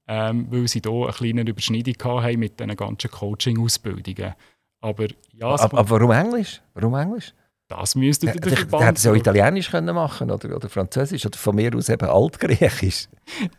ähm, 0.07 0.47
weil 0.49 0.67
sie 0.67 0.81
hier 0.83 0.91
eine 0.91 1.13
kleine 1.13 1.41
Überschneidung 1.41 1.95
haben 2.03 2.39
mit 2.39 2.59
diesen 2.59 2.75
ganzen 2.75 3.09
Coaching-Ausbildungen. 3.09 4.33
Aber 4.81 5.07
ja, 5.31 5.47
aber, 5.47 5.79
aber 5.79 5.89
warum 5.89 6.11
Englisch? 6.11 6.61
Warum 6.73 6.95
Englisch? 6.95 7.33
Das 7.79 7.95
müsste 7.95 8.27
der, 8.27 8.35
der 8.35 8.57
Verband... 8.57 8.83
Hätte 8.83 8.97
es 8.97 9.03
ja 9.03 9.13
Italienisch 9.13 9.69
können 9.69 9.95
machen 9.95 10.31
oder, 10.31 10.55
oder 10.55 10.69
Französisch 10.69 11.25
oder 11.25 11.37
von 11.37 11.55
mir 11.55 11.75
aus 11.75 11.89
eben 11.89 12.07
Altgriechisch. 12.07 13.07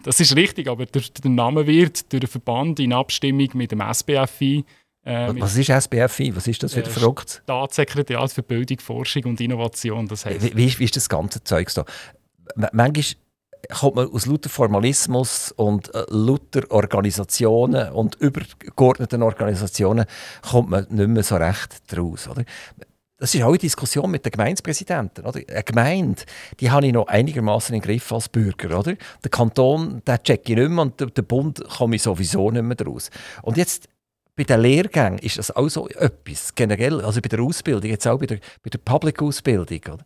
Das 0.05 0.21
ist 0.21 0.37
richtig, 0.37 0.69
aber 0.69 0.87
der, 0.87 1.03
der 1.23 1.31
Name 1.31 1.67
wird 1.67 2.13
durch 2.13 2.21
den 2.21 2.29
Verband 2.29 2.81
in 2.81 2.93
Abstimmung 2.93 3.49
mit 3.55 3.73
dem 3.73 3.81
SBFI 3.81 4.65
äh, 5.07 5.33
Was 5.39 5.57
ist 5.57 5.71
SBFI? 5.71 6.35
Was 6.35 6.49
ist 6.49 6.63
das 6.65 6.75
für 6.75 6.81
äh, 6.81 6.85
verrückt? 6.85 7.41
Staatssekretariat 7.45 8.33
für 8.33 8.43
Bildung, 8.43 8.81
Forschung 8.81 9.25
und 9.27 9.41
Innovation. 9.41 10.09
Das 10.09 10.27
heißt. 10.27 10.43
wie, 10.43 10.57
wie, 10.57 10.79
wie 10.79 10.85
ist 10.85 10.97
das 10.97 11.09
ganze 11.09 11.45
Zeug 11.45 11.73
da? 11.75 11.85
Manchmal 12.73 13.05
kommt 13.73 13.97
man 13.97 14.09
aus 14.11 14.27
lauter 14.27 14.49
Formalismus 14.49 15.53
und 15.53 15.95
äh, 15.95 16.05
lauter 16.09 16.63
Organisationen 16.71 17.93
und 17.93 18.17
übergeordneten 18.17 19.23
Organisationen 19.23 20.07
kommt 20.43 20.71
man 20.71 20.87
nicht 20.91 21.09
mehr 21.09 21.23
so 21.23 21.37
recht 21.37 21.83
draus. 21.93 22.29
Oder? 22.29 22.45
Das 23.19 23.35
ist 23.35 23.43
auch 23.43 23.49
eine 23.49 23.59
Diskussion 23.59 24.11
mit 24.11 24.25
den 24.27 24.33
Gemeindepräsidenten. 24.33 25.25
Eine 25.25 25.63
Gemeinde, 25.63 26.23
die 26.61 26.71
habe 26.71 26.87
ich 26.87 26.93
noch 26.93 27.07
einigermaßen 27.07 27.75
im 27.75 27.81
Griff 27.81 28.13
als 28.13 28.29
Bürger. 28.29 28.79
Oder? 28.79 28.95
Der 29.25 29.31
Kanton, 29.31 30.03
den 30.07 30.23
checke 30.23 30.53
ich 30.53 30.59
nicht 30.59 30.69
mehr 30.69 30.83
und 30.83 31.01
der 31.01 31.23
Bund 31.23 31.65
komme 31.67 31.97
ich 31.97 32.03
sowieso 32.03 32.51
nicht 32.51 32.63
mehr 32.63 32.77
draus. 32.77 33.11
Und 33.43 33.57
jetzt 33.57 33.89
bei 34.37 34.45
den 34.45 34.61
Lehrgängen 34.61 35.19
ist 35.21 35.39
das 35.39 35.51
auch 35.51 35.69
so 35.69 35.89
etwas, 35.89 36.55
generell, 36.55 37.01
also 37.01 37.23
bei 37.23 37.29
der 37.29 37.41
Ausbildung, 37.41 37.91
jetzt 37.91 38.07
auch 38.07 38.19
bei 38.19 38.27
der, 38.27 38.39
bei 38.63 38.69
der 38.71 38.79
Public-Ausbildung. 38.79 40.03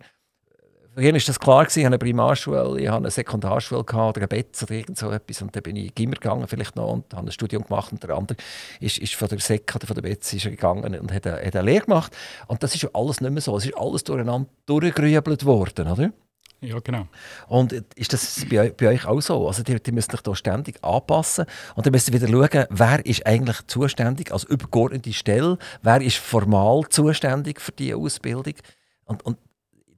Ihn 1.01 1.15
war 1.15 1.21
das 1.27 1.41
klar, 1.41 1.65
gewesen, 1.65 1.81
ich 1.81 1.85
habe 1.87 1.95
eine 1.95 1.99
Primarschule, 1.99 2.81
ich 2.81 2.89
habe 2.89 2.99
eine 2.99 3.11
Sekundarschule 3.11 3.85
gehabt, 3.85 4.17
oder 4.17 4.27
ein 4.27 4.29
Betz 4.29 4.63
oder 4.63 4.73
irgend 4.73 4.99
so 4.99 5.11
etwas 5.11 5.41
und 5.41 5.55
dann 5.57 5.63
bin 5.63 5.77
ich 5.77 5.87
in 5.87 5.95
Gimmer 5.95 6.15
gegangen 6.15 6.47
vielleicht 6.47 6.77
noch 6.77 6.93
und 6.93 7.15
habe 7.15 7.29
ein 7.29 7.33
Studium 7.33 7.65
gemacht 7.65 7.93
und 7.93 8.03
der 8.03 8.11
andere 8.11 8.37
ist, 8.81 8.99
ist 8.99 9.15
von 9.15 9.29
der 9.29 9.41
Sek 9.41 9.75
oder 9.75 9.87
von 9.87 9.95
der 9.95 10.03
Betz 10.03 10.33
ist 10.33 10.45
gegangen 10.45 10.95
und 10.99 11.13
hat 11.13 11.27
eine, 11.27 11.45
hat 11.45 11.57
eine 11.57 11.71
Lehre 11.71 11.87
gemacht 11.87 12.17
und 12.49 12.63
das 12.63 12.75
ist 12.75 12.95
alles 12.95 13.21
nicht 13.21 13.33
mehr 13.33 13.41
so, 13.41 13.57
es 13.57 13.67
ist 13.67 13.77
alles 13.77 14.05
durcheinander 14.05 14.49
durchgerübelt 14.67 15.45
worden, 15.45 15.89
oder? 15.89 16.13
Ja, 16.63 16.79
genau. 16.81 17.09
Und 17.49 17.73
ist 17.97 18.13
das 18.13 18.45
bei, 18.51 18.71
bei 18.71 18.89
euch 18.89 19.07
auch 19.07 19.21
so? 19.23 19.49
Also, 19.49 19.63
die, 19.63 19.83
die 19.83 19.93
müssen 19.93 20.11
sich 20.11 20.21
da 20.21 20.35
ständig 20.35 20.85
anpassen 20.85 21.47
und 21.75 21.87
dann 21.87 21.93
müsst 21.93 22.09
ihr 22.09 22.21
wieder 22.21 22.29
schauen, 22.29 22.67
wer 22.69 23.07
ist 23.07 23.27
eigentlich 23.27 23.67
zuständig 23.67 24.31
als 24.31 24.45
übergeordnete 24.45 25.15
Stelle, 25.15 25.57
wer 25.81 26.03
ist 26.03 26.19
formal 26.19 26.83
zuständig 26.91 27.63
für 27.63 27.73
diese 27.73 27.97
Ausbildung. 27.97 28.55
Und, 29.07 29.25
und 29.25 29.39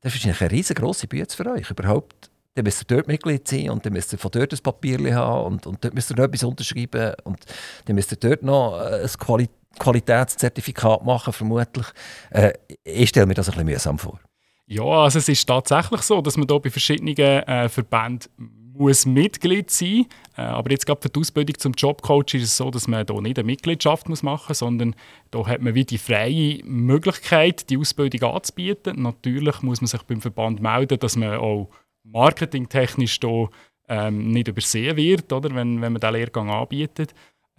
das 0.03 0.15
ist 0.15 0.27
eine 0.27 0.51
riesengroße 0.51 1.07
Bühne 1.07 1.27
für 1.31 1.51
euch 1.51 1.71
überhaupt. 1.71 2.31
Dann 2.55 2.65
müsst 2.65 2.83
ihr 2.83 2.97
dort 2.97 3.09
Mitglied 3.09 3.49
sein 3.49 3.71
und 3.71 3.87
dann 3.87 3.95
müsst 3.95 4.13
ihr 4.13 4.19
von 4.19 4.31
dort 4.31 4.53
ein 4.53 4.59
Papier 4.59 5.15
haben 5.15 5.47
und, 5.47 5.67
und 5.67 5.83
dort 5.83 5.95
müsst 5.95 6.11
ihr 6.11 6.17
noch 6.17 6.25
etwas 6.25 6.45
unterschreiben 6.45 7.15
und 7.25 7.39
dann 7.87 7.97
müsst 7.97 8.13
ihr 8.13 8.19
dort 8.19 8.43
noch 8.43 8.79
ein 8.79 9.09
Quali 9.19 9.49
Qualitätszertifikat 9.79 11.03
machen, 11.03 11.33
vermutlich. 11.33 11.87
Äh, 12.29 12.53
ich 12.85 13.09
stelle 13.09 13.25
mir 13.25 13.33
das 13.33 13.49
ein 13.49 13.53
bisschen 13.53 13.67
mühsam 13.67 13.99
vor. 13.99 14.21
Ja, 14.67 14.85
also 14.85 15.19
es 15.19 15.31
ist 15.31 15.47
tatsächlich 15.47 16.03
so, 16.03 16.21
dass 16.21 16.37
man 16.37 16.47
da 16.47 16.59
bei 16.59 16.69
verschiedenen 16.69 17.17
äh, 17.17 17.71
Verbänden 17.71 18.29
muss 18.75 19.07
Mitglied 19.07 19.71
sein 19.71 20.07
äh, 20.37 20.43
Aber 20.43 20.71
jetzt 20.71 20.87
gerade 20.87 21.01
für 21.01 21.09
die 21.09 21.21
Ausbildung 21.21 21.59
zum 21.59 21.73
Jobcoach 21.73 22.35
ist 22.35 22.45
es 22.45 22.57
so, 22.57 22.71
dass 22.71 22.89
man 22.89 23.07
da 23.07 23.15
nicht 23.21 23.39
eine 23.39 23.47
Mitgliedschaft 23.47 24.09
machen 24.09 24.47
muss, 24.49 24.59
sondern 24.59 24.95
da 25.31 25.47
hat 25.47 25.63
man 25.63 25.75
wie 25.75 25.85
die 25.85 25.99
freie 25.99 26.61
Möglichkeit, 26.65 27.69
die 27.71 27.79
Ausbildung 27.79 28.35
anzubieten. 28.35 29.03
Natürlich 29.03 29.63
muss 29.63 29.81
man 29.81 29.89
sich 29.89 30.03
beim 30.03 30.21
Verband 30.21 30.63
melden, 30.63 30.99
dass 30.99 31.17
man 31.17 31.39
auch 31.39 31.69
marketingtechnisch 32.05 33.21
da 33.21 33.49
ähm, 33.89 34.31
nicht 34.31 34.49
übersehen 34.49 34.97
wird, 34.97 35.33
oder, 35.33 35.55
wenn, 35.55 35.81
wenn 35.81 35.93
man 35.93 36.01
diesen 36.01 36.15
Lehrgang 36.15 36.51
anbietet. 36.51 37.15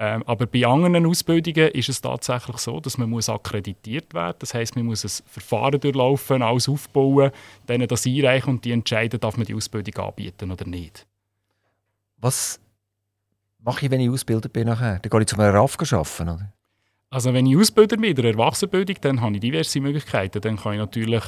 Ähm, 0.05 0.21
aber 0.25 0.47
bei 0.47 0.65
anderen 0.65 1.05
Ausbildungen 1.05 1.69
ist 1.69 1.87
es 1.87 2.01
tatsächlich 2.01 2.57
so, 2.57 2.81
dass 2.81 2.97
man 2.97 3.09
muss 3.09 3.29
akkreditiert 3.29 4.13
werden 4.13 4.33
muss. 4.33 4.39
Das 4.39 4.53
heißt, 4.53 4.75
man 4.75 4.85
muss 4.85 5.05
ein 5.05 5.25
Verfahren 5.25 5.79
durchlaufen, 5.79 6.41
alles 6.41 6.67
aufbauen, 6.67 7.31
denen 7.69 7.87
das 7.87 8.05
einreichen 8.05 8.55
und 8.55 8.65
die 8.65 8.71
entscheiden, 8.71 9.17
darf 9.21 9.37
man 9.37 9.45
die 9.45 9.55
Ausbildung 9.55 10.03
anbieten 10.03 10.51
oder 10.51 10.65
nicht. 10.65 11.07
Was 12.17 12.59
mache 13.59 13.85
ich, 13.85 13.91
wenn 13.91 14.01
ich 14.01 14.09
ausgebildet 14.09 14.51
bin 14.51 14.67
nachher? 14.67 14.99
Dann 14.99 15.09
gehe 15.09 15.21
ich 15.21 15.27
zu 15.27 15.39
einem 15.39 15.55
RAF 15.55 15.77
arbeiten, 15.79 16.29
oder? 16.29 16.51
Also 17.09 17.33
wenn 17.33 17.45
ich 17.45 17.55
Ausbilder 17.55 17.95
bin, 17.95 18.09
in 18.09 18.15
der 18.17 18.25
Erwachsenenbildung, 18.25 18.97
dann 18.99 19.21
habe 19.21 19.35
ich 19.35 19.39
diverse 19.39 19.79
Möglichkeiten. 19.79 20.41
Dann 20.41 20.57
kann 20.57 20.73
ich 20.73 20.79
natürlich 20.79 21.23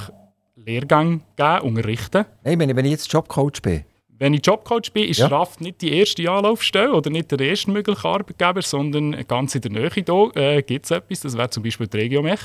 Lehrgänge 0.56 1.22
geben, 1.38 1.62
unterrichten. 1.62 2.26
Nein, 2.44 2.60
wenn 2.60 2.86
ich 2.86 2.92
jetzt 2.92 3.14
Jobcoach 3.14 3.62
bin, 3.62 3.86
wenn 4.18 4.34
ich 4.34 4.46
Jobcoach 4.46 4.92
bin, 4.94 5.10
ist 5.10 5.20
ja. 5.20 5.28
RAF 5.28 5.60
nicht 5.60 5.82
die 5.82 5.92
erste 5.92 6.30
Anlaufstelle 6.30 6.94
oder 6.94 7.10
nicht 7.10 7.32
der 7.32 7.40
erste 7.40 7.72
mögliche 7.72 8.08
Arbeitgeber, 8.08 8.62
sondern 8.62 9.26
ganz 9.28 9.56
in 9.56 9.62
der 9.62 9.72
Nähe 9.72 9.90
hier 9.94 10.32
äh, 10.36 10.62
gibt 10.62 10.86
es 10.86 10.92
etwas. 10.92 11.20
Das 11.22 11.38
wäre 11.38 11.50
zum 11.50 11.64
Beispiel 11.64 11.88
die 11.88 11.98
Regiomech 11.98 12.40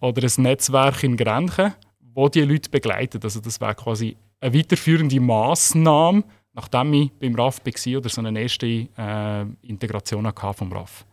oder 0.00 0.22
ein 0.22 0.42
Netzwerk 0.42 1.02
in 1.04 1.16
Grenchen, 1.16 1.74
wo 2.14 2.28
die 2.28 2.42
Leute 2.42 2.68
begleitet. 2.68 3.24
Also 3.24 3.40
das 3.40 3.60
wäre 3.60 3.74
quasi 3.74 4.16
eine 4.40 4.54
weiterführende 4.54 5.20
Massnahme, 5.20 6.24
nachdem 6.52 6.92
ich 6.92 7.12
beim 7.12 7.34
RAF 7.36 7.60
war 7.64 7.98
oder 7.98 8.08
so 8.08 8.20
eine 8.20 8.40
erste 8.40 8.66
äh, 8.66 9.46
Integration 9.62 10.26
hatte 10.26 10.52
vom 10.52 10.72
RAF. 10.72 11.06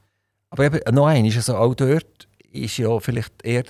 Aber 0.50 0.66
eben, 0.66 0.80
noch 0.94 1.08
ein, 1.08 1.26
ist 1.26 1.38
also 1.38 1.56
auch 1.56 1.76
dort 1.76 2.28
ist 2.52 2.78
ja 2.78 3.00
vielleicht 3.00 3.34
eher 3.44 3.64
die 3.64 3.70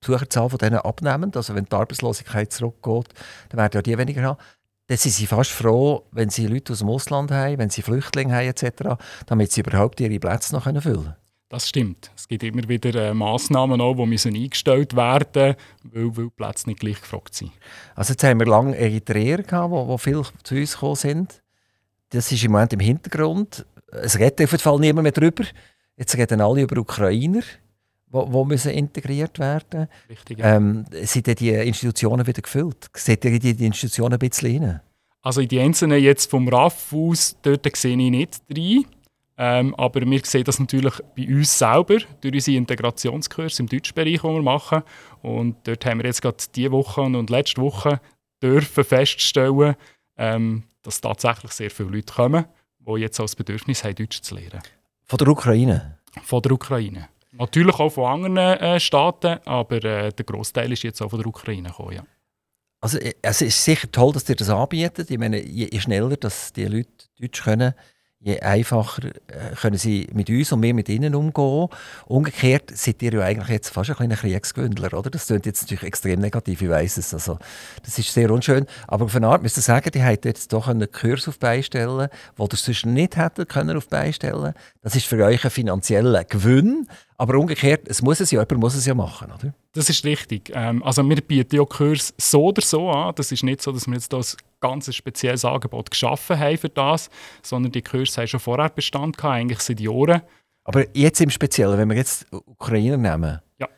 Besucherzahl 0.00 0.48
von 0.48 0.58
denen 0.58 0.78
abnehmend. 0.78 1.36
Also 1.36 1.54
wenn 1.54 1.66
die 1.66 1.72
Arbeitslosigkeit 1.76 2.52
zurückgeht, 2.52 3.08
dann 3.50 3.58
werden 3.58 3.72
ja 3.74 3.82
die 3.82 3.98
weniger 3.98 4.22
haben 4.22 4.38
dann 4.88 4.98
sind 4.98 5.12
sie 5.12 5.26
fast 5.26 5.50
froh, 5.50 6.06
wenn 6.12 6.30
sie 6.30 6.46
Leute 6.46 6.72
aus 6.72 6.78
dem 6.80 6.88
Ausland 6.88 7.30
haben, 7.30 7.58
wenn 7.58 7.70
sie 7.70 7.82
Flüchtlinge 7.82 8.34
haben 8.34 8.46
etc., 8.46 8.96
damit 9.26 9.52
sie 9.52 9.62
überhaupt 9.62 10.00
ihre 10.00 10.18
Plätze 10.18 10.54
noch 10.54 10.64
füllen 10.64 10.82
können. 10.82 11.16
Das 11.48 11.68
stimmt. 11.68 12.10
Es 12.16 12.26
gibt 12.26 12.42
immer 12.42 12.68
wieder 12.68 12.92
äh, 12.94 13.14
Massnahmen, 13.14 13.80
auch, 13.80 13.94
die 13.94 14.06
müssen 14.06 14.34
eingestellt 14.34 14.96
werden 14.96 15.54
müssen, 15.84 16.16
weil, 16.16 16.24
weil 16.24 16.30
Plätze 16.30 16.68
nicht 16.68 16.80
gleich 16.80 17.00
gefragt 17.00 17.34
sind. 17.34 17.52
Also 17.94 18.14
jetzt 18.14 18.24
haben 18.24 18.40
wir 18.40 18.46
lange 18.46 18.76
Eritreer, 18.76 19.42
gehabt, 19.42 19.72
die, 19.72 19.92
die 19.92 19.98
viel 19.98 20.22
zu 20.42 20.54
uns 20.56 20.72
gekommen 20.72 20.96
sind. 20.96 21.42
Das 22.10 22.32
ist 22.32 22.42
im 22.42 22.52
Moment 22.52 22.72
im 22.72 22.80
Hintergrund. 22.80 23.64
Es 23.92 24.18
redet 24.18 24.42
auf 24.42 24.52
jeden 24.52 24.62
Fall 24.62 24.78
niemand 24.80 25.04
mehr 25.04 25.12
darüber. 25.12 25.44
Jetzt 25.96 26.16
reden 26.16 26.40
alle 26.40 26.62
über 26.62 26.80
Ukrainer, 26.80 27.42
die, 28.12 28.44
müssen 28.44 28.72
integriert 28.72 29.38
werden 29.38 29.88
müssen. 30.08 30.36
Ähm, 30.38 30.84
sind 31.02 31.40
die 31.40 31.50
Institutionen 31.50 32.26
wieder 32.26 32.42
gefüllt? 32.42 32.88
Seht 32.94 33.24
ihr 33.24 33.38
die 33.38 33.66
Institutionen 33.66 34.14
ein 34.14 34.18
bisschen 34.18 34.62
rein? 34.62 34.80
Also 35.22 35.40
in 35.40 35.48
die 35.48 35.60
einzelnen 35.60 36.00
jetzt 36.00 36.30
vom 36.30 36.48
RAF 36.48 36.92
aus, 36.92 37.36
dort 37.42 37.76
sehe 37.76 37.92
ich 37.92 38.10
nicht 38.10 38.40
rein. 38.48 38.84
Ähm, 39.38 39.74
aber 39.74 40.00
wir 40.00 40.20
sehen 40.24 40.44
das 40.44 40.58
natürlich 40.58 40.94
bei 41.14 41.26
uns 41.26 41.58
selber, 41.58 41.98
durch 42.20 42.34
unsere 42.34 42.56
Integrationskurse 42.56 43.62
im 43.62 43.68
Deutschbereich, 43.68 44.20
die 44.20 44.22
wir 44.22 44.42
machen. 44.42 44.82
Und 45.22 45.56
dort 45.64 45.84
haben 45.84 45.98
wir 45.98 46.06
jetzt 46.06 46.22
gerade 46.22 46.36
diese 46.54 46.72
Woche 46.72 47.02
und 47.02 47.28
letzte 47.28 47.60
Woche 47.60 48.00
dürfen 48.42 48.84
feststellen, 48.84 49.76
ähm, 50.16 50.62
dass 50.82 51.00
tatsächlich 51.00 51.52
sehr 51.52 51.70
viele 51.70 51.90
Leute 51.90 52.14
kommen, 52.14 52.44
die 52.78 53.00
jetzt 53.00 53.20
als 53.20 53.36
Bedürfnis 53.36 53.84
haben, 53.84 53.94
Deutsch 53.94 54.22
zu 54.22 54.34
lernen. 54.34 54.62
Von 55.04 55.18
der 55.18 55.28
Ukraine? 55.28 55.98
Von 56.22 56.40
der 56.40 56.52
Ukraine. 56.52 57.08
Natürlich 57.38 57.78
auch 57.78 57.90
von 57.90 58.04
anderen 58.04 58.36
äh, 58.36 58.80
Staaten, 58.80 59.38
aber 59.44 59.76
äh, 59.84 60.12
der 60.12 60.24
Großteil 60.24 60.72
ist 60.72 60.82
jetzt 60.82 61.00
auch 61.02 61.10
von 61.10 61.18
der 61.18 61.28
Ukraine 61.28 61.68
gekommen, 61.68 61.92
ja. 61.92 62.02
Also 62.80 62.98
äh, 62.98 63.14
es 63.22 63.42
ist 63.42 63.64
sicher 63.64 63.90
toll, 63.90 64.12
dass 64.12 64.28
ihr 64.28 64.36
das 64.36 64.50
anbietet. 64.50 65.10
Ich 65.10 65.18
meine, 65.18 65.40
je 65.42 65.80
schneller 65.80 66.16
dass 66.16 66.52
die 66.52 66.64
Leute 66.64 66.90
Deutsch 67.18 67.42
können, 67.42 67.74
je 68.20 68.40
einfacher 68.40 69.04
äh, 69.04 69.54
können 69.60 69.76
sie 69.76 70.08
mit 70.12 70.28
uns 70.30 70.50
und 70.50 70.62
wir 70.62 70.74
mit 70.74 70.88
ihnen 70.88 71.14
umgehen. 71.14 71.68
Umgekehrt 72.06 72.76
seid 72.76 73.02
ihr 73.02 73.12
ja 73.12 73.20
eigentlich 73.20 73.48
jetzt 73.48 73.70
fast 73.70 73.90
ein 73.90 73.96
kleiner 73.96 74.16
Kriegsgewündler, 74.16 74.94
oder? 74.94 75.10
Das 75.10 75.26
klingt 75.26 75.46
jetzt 75.46 75.62
natürlich 75.62 75.84
extrem 75.84 76.20
negativ, 76.20 76.60
ich 76.62 76.68
weiß 76.68 76.96
es. 76.96 77.14
Also, 77.14 77.38
das 77.84 77.98
ist 77.98 78.12
sehr 78.12 78.30
unschön. 78.30 78.66
Aber 78.88 79.04
auf 79.04 79.14
eine 79.14 79.28
Art 79.28 79.42
müsst 79.42 79.58
ihr 79.58 79.62
sagen, 79.62 79.90
die 79.92 80.02
hätten 80.02 80.28
jetzt 80.28 80.52
doch 80.52 80.68
einen 80.68 80.90
Kurs 80.90 81.28
auf 81.28 81.38
beistellen, 81.38 82.08
wo 82.36 82.44
ihr 82.44 82.56
sonst 82.56 82.86
nicht 82.86 83.16
hätten 83.16 83.46
können 83.46 83.76
auf 83.76 83.88
beistellen. 83.88 84.54
Das 84.82 84.96
ist 84.96 85.06
für 85.06 85.24
euch 85.24 85.44
ein 85.44 85.50
finanzieller 85.50 86.24
Gewinn. 86.24 86.88
Aber 87.18 87.38
umgekehrt, 87.38 87.88
es 87.88 88.02
muss 88.02 88.20
es 88.20 88.30
ja, 88.30 88.40
jemand 88.40 88.60
muss 88.60 88.74
es 88.74 88.84
ja 88.84 88.94
machen, 88.94 89.32
oder? 89.32 89.54
Das 89.72 89.88
ist 89.88 90.04
richtig. 90.04 90.52
Ähm, 90.54 90.82
also 90.82 91.02
wir 91.08 91.16
bieten 91.16 91.56
ja 91.56 91.64
Kurs 91.64 92.14
so 92.18 92.44
oder 92.44 92.60
so 92.60 92.90
an. 92.90 93.14
Das 93.14 93.32
ist 93.32 93.42
nicht 93.42 93.62
so, 93.62 93.72
dass 93.72 93.86
wir 93.86 93.94
jetzt 93.94 94.12
das 94.12 94.36
ganz 94.60 94.94
spezielles 94.94 95.44
Angebot 95.44 95.90
geschaffen 95.90 96.38
haben 96.38 96.58
für 96.58 96.68
das, 96.68 97.08
sondern 97.42 97.72
die 97.72 97.82
Kurse 97.82 98.20
haben 98.20 98.28
schon 98.28 98.40
vorher 98.40 98.68
Bestand 98.68 99.16
gehabt, 99.16 99.34
eigentlich 99.34 99.60
seit 99.60 99.80
Jahren. 99.80 100.22
Aber 100.64 100.84
jetzt 100.94 101.20
im 101.20 101.30
Speziellen, 101.30 101.78
wenn 101.78 101.88
wir 101.88 101.96
jetzt 101.96 102.26
Ukrainer 102.32 102.96
nehmen, 102.96 103.40
ja. 103.58 103.68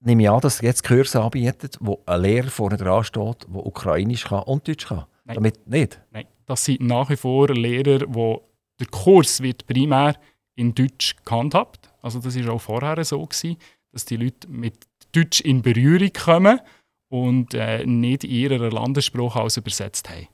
nehme 0.00 0.22
ich 0.22 0.30
an, 0.30 0.40
dass 0.40 0.60
ihr 0.62 0.68
jetzt 0.68 0.82
Kurse 0.82 1.22
anbietet, 1.22 1.76
wo 1.80 2.02
ein 2.06 2.22
Lehrer 2.22 2.48
vorne 2.48 2.76
dran 2.76 3.04
steht, 3.04 3.46
der 3.46 3.66
Ukrainisch 3.66 4.24
kann 4.24 4.42
und 4.44 4.66
Deutsch 4.66 4.86
kann. 4.86 5.04
Nein. 5.24 5.34
Damit 5.34 5.68
nicht? 5.68 6.00
Nein, 6.10 6.26
das 6.46 6.64
sind 6.64 6.80
nach 6.80 7.10
wie 7.10 7.16
vor 7.16 7.48
Lehrer, 7.48 8.06
wo 8.08 8.48
der 8.80 8.86
Kurs 8.86 9.42
wird 9.42 9.66
primär 9.66 10.16
in 10.54 10.74
Deutsch 10.74 11.14
gehandhabt. 11.24 11.87
Also 12.02 12.20
das 12.20 12.36
war 12.44 12.54
auch 12.54 12.60
vorher 12.60 13.02
so 13.04 13.24
gewesen, 13.24 13.56
dass 13.92 14.04
die 14.04 14.16
Leute 14.16 14.48
mit 14.48 14.86
Deutsch 15.12 15.40
in 15.40 15.62
Berührung 15.62 16.12
kommen 16.12 16.60
und 17.08 17.54
äh, 17.54 17.84
nicht 17.86 18.24
ihren 18.24 18.70
Landesspruch 18.70 19.36
als 19.36 19.56
übersetzt 19.56 20.08
haben. 20.10 20.28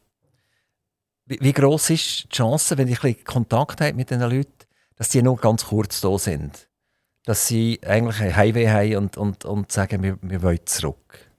Wie, 1.27 1.39
wie 1.41 1.53
groß 1.53 1.91
ist 1.91 2.25
die 2.25 2.37
Chance, 2.37 2.77
wenn 2.77 2.89
ich 2.89 3.03
ein 3.03 3.13
bisschen 3.15 3.25
Kontakt 3.25 3.81
habe 3.81 3.95
mit 3.95 4.11
diesen 4.11 4.29
Leuten, 4.29 4.53
dass 4.97 5.11
sie 5.11 5.23
nur 5.23 5.37
ganz 5.37 5.67
kurz 5.67 6.01
da 6.01 6.19
sind? 6.19 6.69
Dass 7.25 7.47
sie 7.47 7.81
eigentlich 7.87 8.21
ein 8.21 8.37
Heimweh 8.37 8.69
haben 8.69 8.97
und, 8.97 9.17
und, 9.17 9.45
und 9.45 9.73
sagen, 9.73 10.03
wir, 10.03 10.19
wir 10.21 10.43
wollen 10.43 10.67
zurück? 10.67 11.31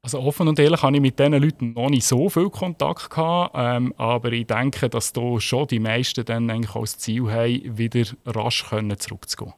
Also 0.00 0.20
offen 0.20 0.46
und 0.46 0.58
ehrlich 0.60 0.82
habe 0.82 0.94
ich 0.94 1.02
mit 1.02 1.18
diesen 1.18 1.32
Leuten 1.32 1.72
noch 1.72 1.90
nicht 1.90 2.06
so 2.06 2.30
viel 2.30 2.48
Kontakt 2.48 3.10
gehabt, 3.10 3.54
ähm, 3.56 3.92
aber 3.96 4.32
ich 4.32 4.46
denke, 4.46 4.88
dass 4.88 5.12
da 5.12 5.40
schon 5.40 5.66
die 5.66 5.80
meisten 5.80 6.24
dann 6.24 6.48
eigentlich 6.48 6.76
auch 6.76 6.82
das 6.82 6.96
Ziel 6.98 7.28
haben, 7.30 7.76
wieder 7.76 8.04
rasch 8.24 8.68
können 8.68 8.96
zurückzugehen. 8.96 9.52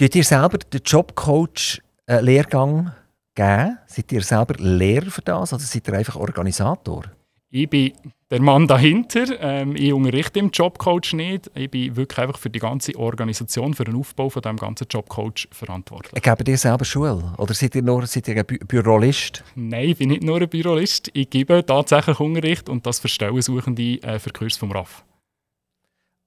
Tut 0.00 0.14
ihr 0.14 0.24
selber 0.24 0.56
den 0.56 0.80
Jobcoach-Lehrgang 0.82 2.92
geben? 3.34 3.78
Seid 3.86 4.12
ihr 4.12 4.22
selber 4.22 4.54
Lehrer 4.56 5.10
für 5.10 5.20
das 5.20 5.52
oder 5.52 5.60
seid 5.60 5.86
ihr 5.86 5.92
einfach 5.92 6.16
Organisator? 6.16 7.02
Ich 7.50 7.68
bin 7.68 7.92
der 8.30 8.40
Mann 8.40 8.66
dahinter. 8.66 9.26
Ähm, 9.42 9.76
ich 9.76 9.92
unterrichte 9.92 10.38
im 10.38 10.48
Jobcoach 10.48 11.12
nicht. 11.12 11.50
Ich 11.54 11.70
bin 11.70 11.96
wirklich 11.96 12.18
einfach 12.18 12.38
für 12.38 12.48
die 12.48 12.60
ganze 12.60 12.96
Organisation, 12.96 13.74
für 13.74 13.84
den 13.84 13.94
Aufbau 13.94 14.30
von 14.30 14.40
dem 14.40 14.56
ganzen 14.56 14.86
Jobcoach 14.88 15.48
verantwortlich. 15.52 16.22
Gebt 16.22 16.48
ihr 16.48 16.56
selber 16.56 16.86
Schule? 16.86 17.34
Oder 17.36 17.52
seid 17.52 17.74
ihr 17.74 17.82
nur 17.82 18.06
seid 18.06 18.26
ihr 18.28 18.38
ein 18.38 18.46
Bü 18.46 18.56
Bürolist? 18.56 19.44
Nein, 19.54 19.90
ich 19.90 19.98
bin 19.98 20.08
nicht 20.08 20.22
nur 20.22 20.40
ein 20.40 20.48
Bürolist. 20.48 21.10
Ich 21.12 21.28
gebe 21.28 21.62
tatsächlich 21.66 22.18
Unterricht 22.20 22.70
und 22.70 22.86
das 22.86 23.00
für 23.00 23.08
Stellensuchende 23.08 24.02
äh, 24.02 24.18
für 24.18 24.30
Kurs 24.30 24.56
vom 24.56 24.72
RAF. 24.72 25.04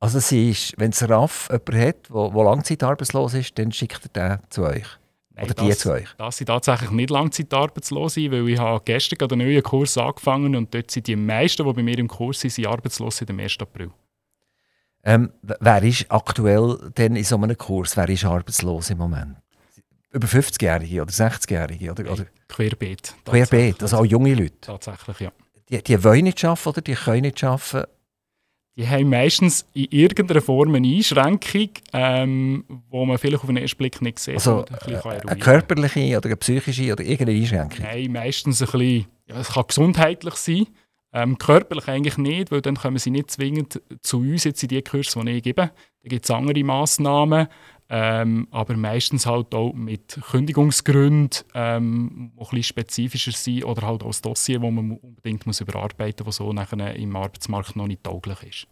Also 0.03 0.17
ist, 0.17 0.73
wenn 0.77 0.91
es 0.91 1.01
RAF 1.09 1.47
jemanden 1.49 1.79
hat, 1.79 2.09
der 2.09 2.43
langzeitarbeitslos 2.43 3.35
ist, 3.35 3.57
dann 3.57 3.71
schickt 3.71 4.01
er 4.17 4.37
den 4.37 4.49
zu 4.49 4.63
euch? 4.63 4.83
Nein, 5.29 5.45
Oder 5.45 5.53
die 5.53 5.69
das, 5.69 5.79
zu 5.79 5.93
euch? 5.93 6.09
Das 6.17 6.35
sind 6.35 6.47
tatsächlich 6.47 6.91
nicht 6.91 7.09
langzeitarbeitslose, 7.09 8.29
weil 8.29 8.49
ich 8.49 8.59
habe 8.59 8.81
gestern 8.83 9.17
gerade 9.17 9.35
einen 9.35 9.47
neuen 9.47 9.63
Kurs 9.63 9.97
angefangen 9.97 10.57
und 10.57 10.73
dort 10.73 10.91
sind 10.91 11.07
die 11.07 11.15
meisten, 11.15 11.65
die 11.65 11.71
bei 11.71 11.81
mir 11.81 11.97
im 11.97 12.09
Kurs 12.09 12.41
sind, 12.41 12.51
sind 12.51 12.67
arbeitslos 12.67 13.15
seit 13.15 13.29
dem 13.29 13.39
1. 13.39 13.55
April. 13.61 13.91
Ähm, 15.05 15.31
wer 15.41 15.83
ist 15.83 16.11
aktuell 16.11 16.91
denn 16.97 17.15
in 17.15 17.23
so 17.23 17.37
einem 17.37 17.57
Kurs, 17.57 17.95
wer 17.95 18.09
ist 18.09 18.25
arbeitslos 18.25 18.89
im 18.89 18.97
Moment? 18.97 19.37
Über 20.11 20.27
50-Jährige 20.27 21.01
oder 21.03 21.11
60-Jährige? 21.11 21.91
Oder, 21.91 22.11
oder 22.11 22.25
Querbeet. 22.49 23.15
Querbeet, 23.23 23.81
also 23.81 23.99
auch 23.99 24.05
junge 24.05 24.33
Leute? 24.33 24.59
Tatsächlich, 24.59 25.21
ja. 25.21 25.31
Die, 25.69 25.81
die 25.81 26.03
wollen 26.03 26.25
nicht 26.25 26.43
arbeiten 26.43 26.67
oder 26.67 26.81
die 26.81 26.93
können 26.93 27.21
nicht 27.21 27.41
arbeiten? 27.41 27.87
Die 28.75 28.87
haben 28.87 29.09
meistens 29.09 29.67
in 29.73 29.85
irgendeiner 29.91 30.41
Form 30.41 30.73
eine 30.73 30.87
Einschränkung, 30.87 31.69
ähm, 31.93 32.63
wo 32.89 33.05
man 33.05 33.19
vielleicht 33.19 33.43
auf 33.43 33.47
den 33.47 33.57
ersten 33.57 33.77
Blick 33.77 34.01
nicht 34.01 34.17
sieht. 34.17 34.35
Also 34.35 34.65
ein 34.65 34.65
kann 34.65 35.11
eine 35.11 35.19
eruieren. 35.19 35.39
körperliche 35.39 36.17
oder 36.17 36.25
eine 36.25 36.37
psychische 36.37 36.91
oder 36.91 37.03
irgendeine 37.03 37.39
Einschränkung? 37.39 37.79
Nein, 37.85 38.11
meistens 38.11 38.61
ein 38.61 38.65
bisschen, 38.65 39.05
ja, 39.27 39.39
es 39.39 39.49
kann 39.49 39.65
gesundheitlich 39.67 40.35
sein. 40.35 40.67
Ähm, 41.15 41.37
körperlich 41.37 41.87
eigentlich 41.87 42.17
nicht, 42.17 42.51
weil 42.51 42.61
dann 42.61 42.75
kommen 42.75 42.97
sie 42.97 43.11
nicht 43.11 43.29
zwingend 43.29 43.79
zu 44.01 44.17
uns 44.17 44.45
jetzt 44.45 44.63
in 44.63 44.69
die 44.69 44.81
Kurse, 44.81 45.23
die 45.23 45.31
ich 45.31 45.43
gebe. 45.43 45.69
Da 46.01 46.09
gibt 46.09 46.25
es 46.25 46.31
andere 46.31 46.63
Massnahmen, 46.63 47.47
ähm, 47.95 48.47
aber 48.49 48.75
meistens 48.75 49.27
halt 49.27 49.53
auch 49.53 49.71
mit 49.71 50.19
Kündigungsgründen, 50.31 51.29
ähm, 51.53 52.31
die 52.33 52.41
ein 52.41 52.49
bisschen 52.49 52.63
spezifischer 52.63 53.31
sind 53.31 53.65
oder 53.65 53.83
halt 53.83 54.01
auch 54.01 54.07
das 54.07 54.23
Dossier, 54.23 54.59
das 54.59 54.71
man 54.71 54.97
unbedingt 54.97 55.45
muss 55.45 55.61
überarbeiten 55.61 56.25
muss, 56.25 56.37
das 56.37 56.45
so 56.47 56.49
im 56.49 57.15
Arbeitsmarkt 57.15 57.75
noch 57.75 57.85
nicht 57.85 58.03
tauglich 58.03 58.41
ist. 58.41 58.67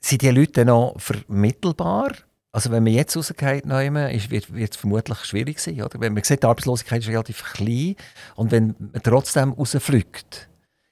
Sind 0.00 0.20
die 0.20 0.28
Leute 0.28 0.66
noch 0.66 1.00
vermittelbar? 1.00 2.12
Also 2.50 2.70
wenn 2.70 2.82
man 2.82 2.92
jetzt 2.92 3.16
rausgeht, 3.16 3.64
wird, 3.66 4.52
wird 4.52 4.70
es 4.74 4.76
vermutlich 4.76 5.24
schwierig 5.24 5.58
sein, 5.58 5.80
oder? 5.80 5.98
Wenn 5.98 6.12
man 6.12 6.22
sieht, 6.22 6.42
die 6.42 6.46
Arbeitslosigkeit 6.46 7.00
ist 7.00 7.08
relativ 7.08 7.42
klein 7.54 7.96
und 8.36 8.50
wenn 8.50 8.74
man 8.78 9.02
trotzdem 9.02 9.52
rausfliegt, 9.52 10.50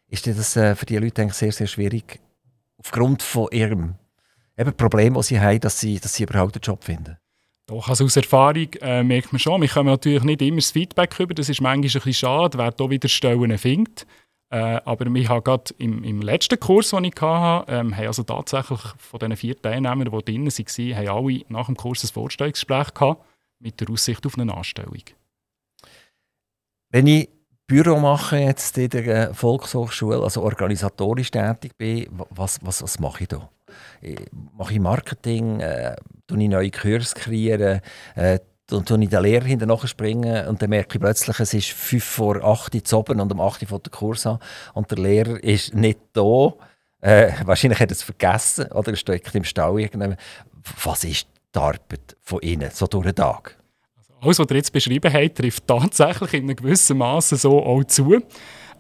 ist 0.09 0.27
das 0.27 0.57
äh, 0.57 0.75
für 0.75 0.87
die 0.87 0.97
Leute 0.97 1.21
eigentlich 1.21 1.35
sehr, 1.35 1.53
sehr 1.53 1.67
schwierig, 1.67 2.21
aufgrund 2.79 3.23
von 3.23 3.49
ihrem 3.53 3.97
Problem, 4.79 5.13
das 5.13 5.27
sie 5.27 5.39
haben, 5.39 5.61
dass 5.61 5.79
sie, 5.79 6.01
dass 6.01 6.15
sie 6.15 6.23
überhaupt 6.23 6.55
einen 6.57 6.63
Job 6.63 6.85
finden. 6.85 7.19
Doch, 7.71 7.89
also 7.89 8.05
aus 8.05 8.17
Erfahrung 8.17 8.73
äh, 8.81 9.05
merkt 9.05 9.33
man 9.33 9.39
schon, 9.39 9.61
wir 9.61 9.69
kommen 9.69 9.91
natürlich 9.91 10.25
nicht 10.25 10.43
immer 10.43 10.57
das 10.57 10.73
Feedback 10.73 11.21
über, 11.21 11.35
das 11.35 11.49
ist 11.49 11.61
manchmal 11.61 11.75
ein 11.75 11.81
bisschen 11.83 12.13
schade, 12.13 12.59
wer 12.59 12.73
da 12.73 12.91
wieder 12.91 13.09
Stellen 13.09 13.57
findet. 13.59 14.09
Äh, 14.53 14.81
aber 14.85 15.07
wir 15.07 15.29
haben 15.29 15.45
gerade 15.45 15.73
im, 15.79 16.03
im 16.03 16.21
letzten 16.21 16.59
Kurs, 16.59 16.91
den 16.91 17.05
ich 17.05 17.15
hatte, 17.21 17.71
ähm, 17.71 17.97
haben 17.97 18.07
also 18.09 18.25
tatsächlich 18.25 18.81
von 18.99 19.21
den 19.21 19.37
vier 19.37 19.57
Teilnehmern, 19.57 20.11
die 20.11 20.25
drin 20.25 20.47
waren, 20.47 20.97
haben 20.97 21.09
alle 21.09 21.43
nach 21.49 21.67
dem 21.67 21.77
Kurs 21.77 22.03
ein 22.03 22.09
Vorstellungsgespräch 22.09 22.93
gehabt, 22.93 23.25
mit 23.61 23.81
der 23.81 23.89
Aussicht 23.89 24.27
auf 24.27 24.37
eine 24.37 24.53
Anstellung. 24.53 25.05
Wenn 26.89 27.07
ich 27.07 27.29
Büro 27.69 28.01
mache 28.01 28.39
jetzt 28.39 28.77
in 28.79 28.91
der 28.91 29.33
Volkshochschule, 29.33 30.21
also 30.21 30.43
organisatorisch 30.43 31.31
tätig 31.31 31.79
bin, 31.79 32.09
was, 32.31 32.59
was, 32.63 32.83
was 32.83 32.99
mache 32.99 33.23
ich 33.23 33.29
da? 33.29 33.49
Mache 34.59 34.73
ich 34.73 34.81
Marketing, 34.81 35.61
äh, 35.61 35.95
ich 36.39 36.49
neue 36.49 36.71
Kurse 36.71 37.15
kreieren, 37.15 37.81
äh, 38.15 38.39
dann 38.67 38.85
tue 38.85 39.03
ich 39.03 39.09
den 39.09 39.23
Lehrer 39.23 39.45
hinterher 39.45 39.87
springen 39.87 40.47
und 40.47 40.63
dann 40.63 40.71
merke 40.71 40.97
ich 40.97 41.01
plötzlich, 41.01 41.41
es 41.41 41.55
ist 41.55 41.71
5 41.71 42.05
vor 42.05 42.45
8 42.45 42.75
Uhr 42.75 42.99
oben 42.99 43.21
und 43.21 43.33
um 43.33 43.41
8 43.41 43.63
Uhr 43.63 43.69
fängt 43.69 43.87
der 43.87 43.91
Kurs 43.91 44.27
an 44.27 44.39
und 44.75 44.91
der 44.91 44.99
Lehrer 44.99 45.43
ist 45.43 45.75
nicht 45.75 45.99
da. 46.13 46.53
Äh, 47.01 47.33
wahrscheinlich 47.45 47.81
hat 47.81 47.91
er 47.91 47.97
es 47.97 48.03
vergessen 48.03 48.67
oder 48.73 48.93
er 48.93 48.97
steckt 48.97 49.35
im 49.35 49.45
Stau 49.45 49.79
irgendwann. 49.79 50.17
Was 50.85 51.05
ist 51.05 51.27
die 51.55 51.59
Arbeit 51.59 52.17
von 52.21 52.41
Ihnen, 52.43 52.71
so 52.73 52.87
durch 52.87 53.07
den 53.07 53.17
Tag? 53.17 53.57
alles, 54.21 54.39
was 54.39 54.51
ihr 54.51 54.57
jetzt 54.57 54.73
beschrieben 54.73 55.13
habt, 55.13 55.39
trifft 55.39 55.67
tatsächlich 55.67 56.35
in 56.35 56.45
einem 56.45 56.57
gewissen 56.57 56.99
Maße 56.99 57.37
so 57.37 57.63
auch 57.63 57.85
zu. 57.85 58.19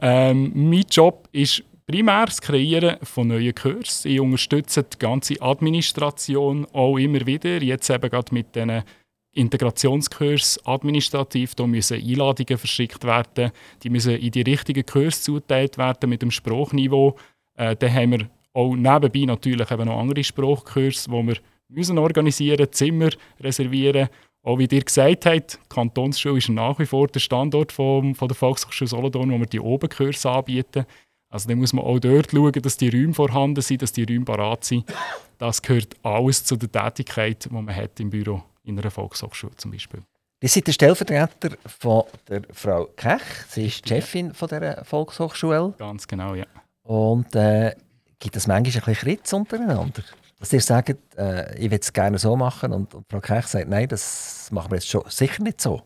Ähm, 0.01 0.53
mein 0.55 0.85
Job 0.91 1.29
ist 1.33 1.63
primär 1.91 2.27
das 2.27 2.41
Kreieren 2.41 2.99
von 3.03 3.27
neuen 3.27 3.53
Kursen. 3.53 4.13
Ich 4.13 4.21
unterstütze 4.21 4.85
die 4.85 4.99
ganze 4.99 5.43
Administration 5.43 6.65
auch 6.73 6.97
immer 6.99 7.27
wieder. 7.27 7.61
Jetzt 7.61 7.91
eben 7.91 8.09
gerade 8.09 8.33
mit 8.33 8.55
diesen 8.55 8.85
Integrationskurs 9.33 10.65
administrativ. 10.65 11.57
Da 11.57 11.67
müssen 11.67 12.01
Einladungen 12.01 12.59
verschickt 12.59 13.03
werden. 13.03 13.51
Die 13.83 13.91
müssen 13.91 14.15
in 14.15 14.31
die 14.31 14.43
richtigen 14.43 14.87
Kurse 14.87 15.21
zuteilt 15.21 15.79
werden 15.79 16.11
mit 16.11 16.23
dem 16.23 16.31
Spruchniveau. 16.31 17.17
Äh, 17.57 17.75
dann 17.75 17.93
haben 17.93 18.11
wir 18.13 18.31
auch 18.53 18.77
nebenbei 18.77 19.25
natürlich 19.25 19.71
eben 19.71 19.87
noch 19.87 19.99
andere 19.99 20.23
Sprachkurse, 20.23 21.11
die 21.11 21.27
wir 21.27 21.37
müssen 21.69 21.99
organisieren, 21.99 22.71
Zimmer 22.71 23.11
reservieren 23.41 24.09
auch 24.43 24.59
wie 24.59 24.67
ihr 24.71 24.83
gesagt 24.83 25.27
habt, 25.27 25.59
die 25.63 25.69
Kantonsschule 25.69 26.39
ist 26.39 26.49
nach 26.49 26.79
wie 26.79 26.87
vor 26.87 27.09
der 27.09 27.21
Standort 27.21 27.73
vom, 27.73 28.15
von 28.15 28.27
der 28.27 28.35
Volkshochschule 28.35 28.89
Solothurn, 28.89 29.31
wo 29.31 29.39
wir 29.39 29.45
die 29.45 29.61
Obenkurse 29.61 30.31
anbieten. 30.31 30.87
Also 31.31 31.49
dann 31.49 31.59
muss 31.59 31.73
man 31.73 31.85
auch 31.85 31.99
dort 32.01 32.33
schauen, 32.33 32.53
dass 32.53 32.77
die 32.77 32.89
Räume 32.89 33.15
vorhanden 33.15 33.63
sind, 33.63 33.83
dass 33.83 33.93
die 33.93 34.03
Räume 34.03 34.25
parat 34.25 34.65
sind. 34.65 34.85
Das 35.39 35.63
gehört 35.63 35.95
alles 36.03 36.45
zu 36.45 36.57
der 36.57 36.71
Tätigkeit, 36.71 37.45
die 37.45 37.55
man 37.55 37.75
hat 37.75 38.01
im 38.01 38.11
Büro 38.11 38.43
in 38.65 38.79
einer 38.79 38.91
Volkshochschule 38.91 39.55
zum 39.57 39.71
Beispiel. 39.71 40.03
Ihr 40.43 40.49
seid 40.49 40.67
der 40.67 40.73
Stellvertreter 40.73 41.57
von 41.67 42.05
der 42.29 42.43
Frau 42.53 42.87
Kech. 42.97 43.21
Sie 43.49 43.67
ist 43.67 43.85
die 43.85 43.91
Chefin 43.91 44.35
von 44.35 44.49
der 44.49 44.85
Volkshochschule. 44.85 45.75
Ganz 45.79 46.09
genau, 46.09 46.35
ja. 46.35 46.47
Und 46.83 47.35
äh, 47.37 47.75
gibt 48.19 48.37
es 48.37 48.47
manchmal 48.47 48.83
ein 48.83 48.85
bisschen 48.85 48.95
Kritz 48.95 49.33
untereinander? 49.33 50.03
Dass 50.39 50.53
ihr 50.53 50.61
sagt, 50.63 50.97
äh, 51.17 51.55
ich 51.57 51.71
würde 51.71 51.83
es 51.83 51.93
gerne 51.93 52.19
so 52.19 52.35
machen 52.37 52.73
und, 52.73 52.95
und 52.95 53.05
Frau 53.09 53.21
Kech 53.21 53.47
sagt, 53.47 53.69
nein, 53.69 53.87
das 53.87 54.49
machen 54.51 54.71
wir 54.71 54.77
jetzt 54.77 54.89
schon 54.89 55.05
sicher 55.09 55.43
nicht 55.43 55.61
so. 55.61 55.83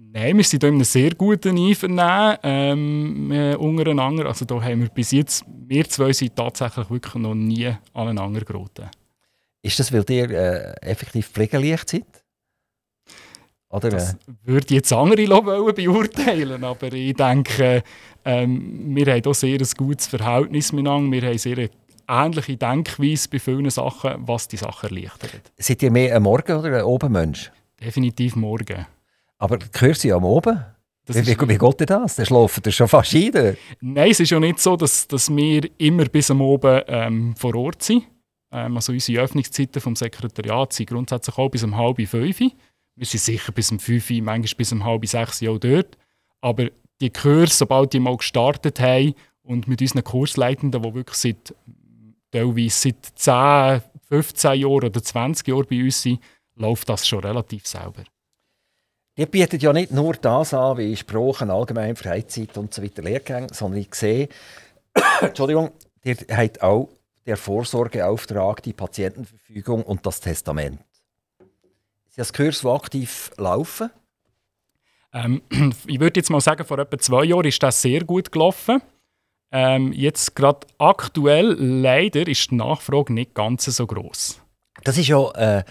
Nein, 0.00 0.36
wir 0.36 0.44
sind 0.44 0.62
hier 0.62 0.68
in 0.68 0.76
einem 0.76 0.84
sehr 0.84 1.14
guten 1.14 1.58
Einvernehmen 1.58 2.38
ähm, 2.44 3.32
äh, 3.32 3.54
untereinander. 3.56 4.26
Also 4.26 4.44
da 4.44 4.62
haben 4.62 4.82
wir 4.82 4.88
bis 4.90 5.10
jetzt, 5.10 5.44
wir 5.46 5.88
zwei 5.88 6.12
sind 6.12 6.36
tatsächlich 6.36 6.88
wirklich 6.88 7.14
noch 7.16 7.34
nie 7.34 7.74
aneinander 7.92 8.42
geraten. 8.42 8.88
Ist 9.60 9.80
das, 9.80 9.92
weil 9.92 10.04
ihr 10.08 10.30
äh, 10.30 10.72
effektiv 10.82 11.28
pflegeleicht 11.30 11.88
seid? 11.88 12.24
Oder, 13.70 13.90
das 13.90 14.14
äh? 14.14 14.16
würde 14.44 14.74
jetzt 14.74 14.92
andere 14.92 15.28
wollen 15.28 15.74
beurteilen, 15.74 16.62
aber 16.62 16.92
ich 16.92 17.14
denke, 17.14 17.82
ähm, 18.24 18.94
wir 18.94 19.06
haben 19.12 19.22
hier 19.22 19.34
sehr 19.34 19.58
ein 19.58 19.68
gutes 19.76 20.06
Verhältnis 20.06 20.72
miteinander. 20.72 21.10
Wir 21.10 21.28
haben 21.28 21.38
sehr 21.38 21.68
ähnliche 22.08 22.56
Denkweise 22.56 23.28
bei 23.28 23.40
vielen 23.40 23.68
Sachen, 23.70 24.14
was 24.26 24.46
die 24.46 24.56
Sache 24.56 24.86
erleichtert. 24.86 25.52
Seid 25.58 25.82
ihr 25.82 25.90
mehr 25.90 26.14
ein 26.14 26.22
Morgen- 26.22 26.56
oder 26.56 26.78
ein 26.78 26.84
Obenmensch? 26.84 27.50
Definitiv 27.80 28.36
morgen. 28.36 28.86
Aber 29.38 29.58
gehört 29.58 29.98
sie 29.98 30.12
am 30.12 30.24
Oben? 30.24 30.64
Das 31.06 31.16
Wie, 31.16 31.26
wie, 31.26 31.48
wie 31.48 31.58
geht 31.58 31.80
denn 31.80 31.86
das? 31.86 32.16
Dann 32.16 32.26
schlafen 32.26 32.70
schon 32.70 32.88
fast 32.88 33.14
ein. 33.14 33.56
Nein, 33.80 34.10
es 34.10 34.20
ist 34.20 34.30
ja 34.30 34.38
nicht 34.38 34.60
so, 34.60 34.76
dass, 34.76 35.08
dass 35.08 35.34
wir 35.34 35.68
immer 35.78 36.04
bis 36.04 36.30
am 36.30 36.42
Oben 36.42 36.82
ähm, 36.86 37.34
vor 37.34 37.54
Ort 37.54 37.82
sind. 37.82 38.04
Ähm, 38.52 38.76
also 38.76 38.92
unsere 38.92 39.22
Öffnungszeiten 39.22 39.80
vom 39.80 39.96
Sekretariat 39.96 40.72
sind 40.72 40.90
grundsätzlich 40.90 41.38
auch 41.38 41.48
bis 41.48 41.64
um 41.64 41.76
halb 41.76 41.96
fünf. 42.06 42.40
Wir 42.40 43.06
sind 43.06 43.20
sicher 43.20 43.52
bis 43.52 43.70
um 43.70 43.78
fünf, 43.78 44.10
manchmal 44.10 44.56
bis 44.56 44.72
um 44.72 44.84
halb 44.84 45.06
sechs 45.06 45.42
auch 45.44 45.58
dort. 45.58 45.96
Aber 46.42 46.68
die 47.00 47.10
Kurse, 47.10 47.54
sobald 47.54 47.92
die 47.92 48.00
mal 48.00 48.16
gestartet 48.16 48.80
haben 48.80 49.14
und 49.42 49.66
mit 49.66 49.80
unseren 49.80 50.04
Kursleitenden, 50.04 50.82
die 50.82 50.94
wirklich 50.94 51.16
seit, 51.16 51.54
teilweise 52.30 52.92
seit 52.92 53.80
10, 53.80 53.82
15 54.08 54.60
Jahren 54.60 54.84
oder 54.84 55.02
20 55.02 55.48
Jahren 55.48 55.66
bei 55.70 55.82
uns 55.82 56.02
sind, 56.02 56.20
läuft 56.54 56.88
das 56.88 57.06
schon 57.06 57.20
relativ 57.20 57.66
sauber. 57.66 58.04
Die 59.18 59.26
bietet 59.26 59.64
ja 59.64 59.72
nicht 59.72 59.90
nur 59.90 60.14
das 60.14 60.54
an, 60.54 60.78
wie 60.78 60.96
Sprachen, 60.96 61.50
allgemein 61.50 61.96
Freizeit 61.96 62.56
und 62.56 62.72
so 62.72 62.84
weiter 62.84 63.02
Lehrgänge, 63.02 63.48
sondern 63.50 63.80
ich 63.80 63.92
sehe, 63.92 64.28
Entschuldigung, 65.20 65.72
ihr 66.04 66.16
habt 66.30 66.62
auch 66.62 66.88
der 67.26 67.36
Vorsorgeauftrag, 67.36 68.62
die 68.62 68.72
Patientenverfügung 68.72 69.82
und 69.82 70.06
das 70.06 70.20
Testament. 70.20 70.78
Sie 72.10 72.16
das 72.18 72.32
Kurs, 72.32 72.60
das 72.60 72.72
aktiv 72.72 73.32
laufen? 73.36 73.90
Ähm, 75.12 75.42
ich 75.86 75.98
würde 75.98 76.20
jetzt 76.20 76.30
mal 76.30 76.40
sagen, 76.40 76.64
vor 76.64 76.78
etwa 76.78 76.96
zwei 76.98 77.24
Jahren 77.24 77.46
ist 77.46 77.60
das 77.60 77.82
sehr 77.82 78.04
gut 78.04 78.30
gelaufen. 78.30 78.80
Ähm, 79.50 79.92
jetzt 79.92 80.36
gerade 80.36 80.64
aktuell 80.78 81.56
leider 81.58 82.24
ist 82.28 82.52
die 82.52 82.54
Nachfrage 82.54 83.12
nicht 83.12 83.34
ganz 83.34 83.64
so 83.64 83.84
groß. 83.84 84.40
Das 84.84 84.96
ist 84.96 85.08
ja 85.08 85.28
äh, 85.32 85.64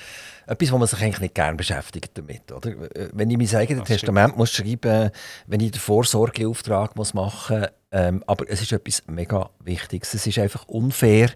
etwas, 0.48 0.72
wo 0.72 0.78
man 0.78 0.88
sich 0.88 1.02
eigentlich 1.02 1.20
nicht 1.20 1.36
gerne 1.36 1.58
beschäftigt 1.58 2.12
damit. 2.16 2.52
Oder? 2.52 2.74
Wenn 3.14 3.30
ich 3.30 3.38
mein 3.38 3.62
eigenes 3.62 3.84
Testament 3.84 4.38
muss 4.38 4.52
schreiben 4.52 5.12
wenn 5.46 5.60
ich 5.60 5.72
den 5.72 5.80
Vorsorgeauftrag 5.80 6.96
muss 6.96 7.14
machen 7.14 7.60
muss, 7.60 7.70
ähm, 7.92 8.24
aber 8.28 8.46
es 8.50 8.62
ist 8.62 8.72
etwas 8.72 9.04
mega 9.08 9.50
Wichtiges. 9.64 10.14
Es 10.14 10.28
ist 10.28 10.40
einfach 10.40 10.68
unfair 10.68 11.30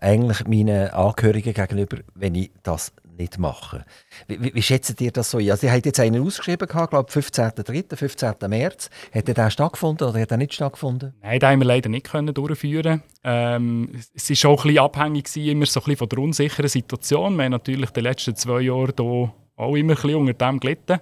eigentlich 0.00 0.46
meinen 0.46 0.90
Angehörigen 0.90 1.52
gegenüber, 1.52 1.98
wenn 2.14 2.34
ich 2.34 2.50
das 2.62 2.92
nicht 3.18 3.38
mache. 3.38 3.84
Wie, 4.26 4.54
wie, 4.54 4.62
schätzt 4.62 5.00
ihr 5.00 5.12
das 5.12 5.30
so 5.30 5.38
ein? 5.38 5.50
Also, 5.50 5.66
ihr 5.66 5.72
habt 5.72 5.86
jetzt 5.86 6.00
einen 6.00 6.24
ausgeschrieben, 6.24 6.66
ich 6.68 6.72
glaube 6.72 7.10
15.3., 7.10 7.96
15. 7.96 8.34
März. 8.48 8.90
Hat 9.14 9.28
der 9.28 9.50
stattgefunden 9.50 10.08
oder 10.08 10.20
hat 10.20 10.30
er 10.30 10.36
nicht 10.36 10.54
stattgefunden? 10.54 11.14
Nein, 11.20 11.40
den 11.40 11.48
haben 11.48 11.60
wir 11.60 11.66
leider 11.66 11.88
nicht 11.88 12.10
können 12.10 12.32
durchführen 12.32 13.02
ähm, 13.24 13.90
Es 14.14 14.30
war 14.30 14.50
auch 14.50 14.64
ein 14.64 14.68
bisschen 14.68 14.84
abhängig 14.84 15.36
immer 15.36 15.66
so 15.66 15.80
ein 15.80 15.84
bisschen 15.84 15.96
von 15.96 16.08
der 16.08 16.18
unsicheren 16.18 16.68
Situation. 16.68 17.36
Wir 17.36 17.44
haben 17.44 17.52
natürlich 17.52 17.90
die 17.90 18.00
letzten 18.00 18.36
zwei 18.36 18.60
Jahre 18.60 18.94
hier 18.96 19.32
auch 19.56 19.74
immer 19.74 19.92
ein 19.92 19.96
bisschen 19.96 20.14
unter 20.14 20.34
dem 20.34 20.60
gelitten. 20.60 20.98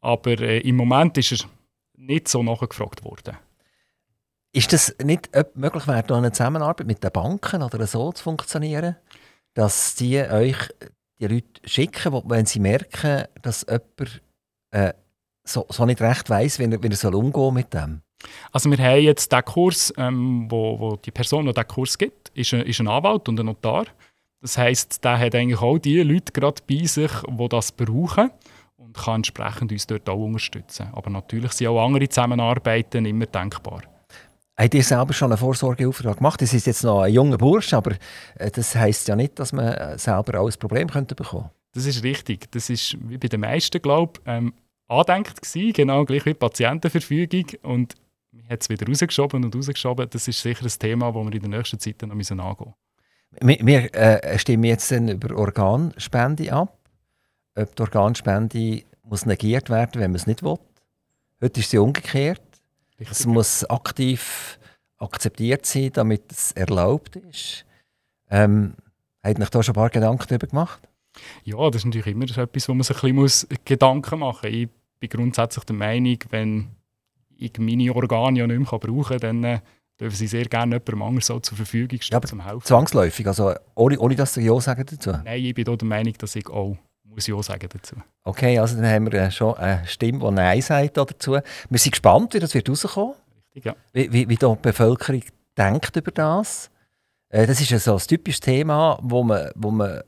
Aber 0.00 0.38
äh, 0.40 0.58
im 0.60 0.76
Moment 0.76 1.18
ist 1.18 1.32
er 1.32 1.48
nicht 1.96 2.28
so 2.28 2.42
nachgefragt 2.42 3.04
worden. 3.04 3.36
Ist 4.52 4.72
das 4.72 4.96
nicht 5.02 5.28
möglich, 5.54 5.86
wäre 5.86 6.14
eine 6.14 6.32
Zusammenarbeit 6.32 6.86
mit 6.86 7.04
den 7.04 7.10
Banken 7.10 7.62
oder 7.62 7.86
so 7.86 8.12
zu 8.12 8.22
funktionieren? 8.24 8.96
Dass 9.52 9.96
die 9.96 10.18
euch 10.18 10.56
die 11.20 11.26
Leute 11.26 11.60
schicken, 11.64 12.22
wenn 12.26 12.46
sie 12.46 12.60
merken, 12.60 13.24
dass 13.42 13.66
jemand 13.68 14.22
äh, 14.70 14.92
so, 15.44 15.66
so 15.68 15.86
nicht 15.86 16.00
recht 16.00 16.28
weiss, 16.28 16.58
wie 16.58 16.64
er, 16.64 16.82
wie 16.82 16.88
er 16.88 16.96
soll 16.96 17.14
umgehen 17.14 17.54
mit 17.54 17.72
dem? 17.72 18.02
Also 18.52 18.70
wir 18.70 18.78
haben 18.78 19.02
jetzt 19.02 19.30
den 19.32 19.44
Kurs, 19.44 19.92
ähm, 19.96 20.50
wo, 20.50 20.78
wo 20.78 20.96
die 20.96 21.10
Person, 21.10 21.46
die 21.46 21.52
diesen 21.52 21.68
Kurs 21.68 21.98
gibt, 21.98 22.30
ist 22.30 22.52
ein, 22.54 22.62
ist 22.62 22.80
ein 22.80 22.88
Anwalt 22.88 23.28
und 23.28 23.38
ein 23.38 23.46
Notar. 23.46 23.86
Das 24.40 24.58
heisst, 24.58 25.04
der 25.04 25.18
hat 25.18 25.34
eigentlich 25.34 25.60
auch 25.60 25.78
die 25.78 26.02
Leute 26.02 26.32
gerade 26.32 26.62
bei 26.68 26.84
sich, 26.84 27.10
die 27.28 27.48
das 27.48 27.72
brauchen 27.72 28.30
und 28.76 28.96
kann 28.96 29.16
entsprechend 29.16 29.72
uns 29.72 29.86
dort 29.86 30.08
auch 30.08 30.24
unterstützen. 30.24 30.88
Aber 30.92 31.10
natürlich 31.10 31.52
sind 31.52 31.68
auch 31.68 31.84
andere 31.84 32.08
Zusammenarbeiten 32.08 33.06
immer 33.06 33.26
denkbar. 33.26 33.82
Habt 34.58 34.72
ihr 34.72 34.82
selber 34.82 35.12
schon 35.12 35.30
einen 35.32 35.38
Vorsorgeauftrag 35.38 36.16
gemacht? 36.16 36.40
Das 36.40 36.54
ist 36.54 36.66
jetzt 36.66 36.82
noch 36.82 37.02
ein 37.02 37.12
junger 37.12 37.36
Bursch, 37.36 37.74
aber 37.74 37.92
äh, 38.36 38.50
das 38.50 38.74
heisst 38.74 39.06
ja 39.06 39.14
nicht, 39.14 39.38
dass 39.38 39.52
man 39.52 39.66
äh, 39.66 39.98
selber 39.98 40.40
ein 40.40 40.52
Problem 40.58 40.88
könnte 40.88 41.14
bekommen 41.14 41.50
Das 41.74 41.84
ist 41.84 42.02
richtig. 42.02 42.50
Das 42.52 42.70
ist 42.70 42.96
wie 43.06 43.18
bei 43.18 43.28
den 43.28 43.40
meisten, 43.40 43.82
glaube 43.82 44.14
ich, 44.14 44.22
ähm, 44.26 44.54
andenkt 44.88 45.42
gewesen, 45.42 45.72
genau 45.74 46.04
gleich 46.06 46.24
wie 46.24 46.30
die 46.30 46.38
Patientenverfügung. 46.38 47.44
Und 47.62 47.96
man 48.32 48.48
hat 48.48 48.62
es 48.62 48.70
wieder 48.70 48.86
rausgeschoben 48.86 49.44
und 49.44 49.54
rausgeschoben. 49.54 50.08
Das 50.08 50.26
ist 50.26 50.40
sicher 50.40 50.64
ein 50.64 50.78
Thema, 50.78 51.12
das 51.12 51.24
wir 51.24 51.34
in 51.34 51.50
der 51.50 51.50
nächsten 51.50 51.78
Zeit 51.78 52.00
noch 52.00 52.10
angehen 52.10 52.16
müssen. 52.16 52.74
Wir, 53.40 53.58
wir 53.66 53.94
äh, 53.94 54.38
stimmen 54.38 54.64
jetzt 54.64 54.90
über 54.90 55.36
Organspende 55.36 56.50
ab. 56.50 56.78
Ob 57.56 57.76
die 57.76 57.82
Organspende 57.82 58.82
muss 59.02 59.26
negiert 59.26 59.68
werden, 59.68 60.00
wenn 60.00 60.12
man 60.12 60.16
es 60.16 60.26
nicht 60.26 60.42
will. 60.42 60.58
Heute 61.42 61.60
ist 61.60 61.70
sie 61.70 61.78
umgekehrt. 61.78 62.40
Richtig. 62.98 63.18
Es 63.18 63.26
muss 63.26 63.64
aktiv 63.64 64.58
akzeptiert 64.98 65.66
sein, 65.66 65.90
damit 65.92 66.32
es 66.32 66.52
erlaubt 66.52 67.16
ist. 67.16 67.64
Ähm, 68.30 68.74
hat 69.22 69.40
euch 69.40 69.50
da 69.50 69.62
schon 69.62 69.72
ein 69.72 69.76
paar 69.76 69.90
Gedanken 69.90 70.24
darüber 70.28 70.46
gemacht? 70.46 70.80
Ja, 71.44 71.70
das 71.70 71.82
ist 71.82 71.86
natürlich 71.86 72.06
immer 72.08 72.24
etwas, 72.24 72.68
wo 72.68 72.74
man 72.74 72.82
sich 72.82 73.02
ein 73.02 73.16
bisschen 73.16 73.58
Gedanken 73.64 74.20
machen 74.20 74.50
muss. 74.50 74.52
Ich 74.52 74.68
bin 74.98 75.08
grundsätzlich 75.10 75.64
der 75.64 75.76
Meinung, 75.76 76.18
wenn 76.30 76.70
ich 77.36 77.58
meine 77.58 77.94
Organe 77.94 78.38
ja 78.38 78.46
nicht 78.46 78.58
mehr 78.58 78.78
brauchen 78.78 79.04
kann, 79.04 79.18
dann 79.18 79.44
äh, 79.44 79.60
dürfen 80.00 80.16
sie 80.16 80.26
sehr 80.26 80.46
gerne 80.46 80.76
jemandem 80.76 81.02
anderes 81.02 81.26
so 81.26 81.38
zur 81.40 81.56
Verfügung 81.56 82.00
stellen, 82.00 82.22
ja, 82.22 82.28
zum 82.28 82.44
Helfen. 82.44 82.62
Zwangsläufig, 82.62 83.26
also 83.26 83.54
ohne, 83.74 83.98
ohne 83.98 84.14
dass 84.14 84.34
sie 84.34 84.42
Ja 84.42 84.58
sagen 84.60 84.84
dazu? 84.88 85.10
Nein, 85.24 85.44
ich 85.44 85.54
bin 85.54 85.64
da 85.64 85.76
der 85.76 85.88
Meinung, 85.88 86.14
dass 86.18 86.36
ich 86.36 86.48
auch 86.48 86.76
muss 87.16 87.26
Ja 87.26 87.42
sagen 87.42 87.68
dazu. 87.72 87.96
Okay, 88.22 88.58
also 88.58 88.76
dann 88.76 88.86
haben 88.86 89.10
wir 89.10 89.18
äh, 89.18 89.30
schon 89.30 89.56
eine 89.56 89.86
Stimme, 89.86 90.20
die 90.20 90.30
Nein 90.30 90.62
sagt 90.62 90.96
dazu. 90.96 91.32
Wir 91.32 91.78
sind 91.78 91.92
gespannt, 91.92 92.34
wie 92.34 92.38
das 92.38 92.54
wird 92.54 92.68
rauskommen. 92.68 93.14
Richtig, 93.54 93.64
ja. 93.64 93.76
Wie, 93.92 94.12
wie, 94.12 94.28
wie 94.28 94.36
die 94.36 94.56
Bevölkerung 94.60 95.22
denkt 95.56 95.96
über 95.96 96.10
das. 96.10 96.70
Äh, 97.30 97.46
das 97.46 97.60
ist 97.60 97.70
ja 97.70 97.78
so 97.78 97.94
ein 97.94 97.98
typisches 97.98 98.40
Thema, 98.40 98.98
wo 99.02 99.24
man, 99.24 99.50
wo 99.56 99.70
man 99.70 100.02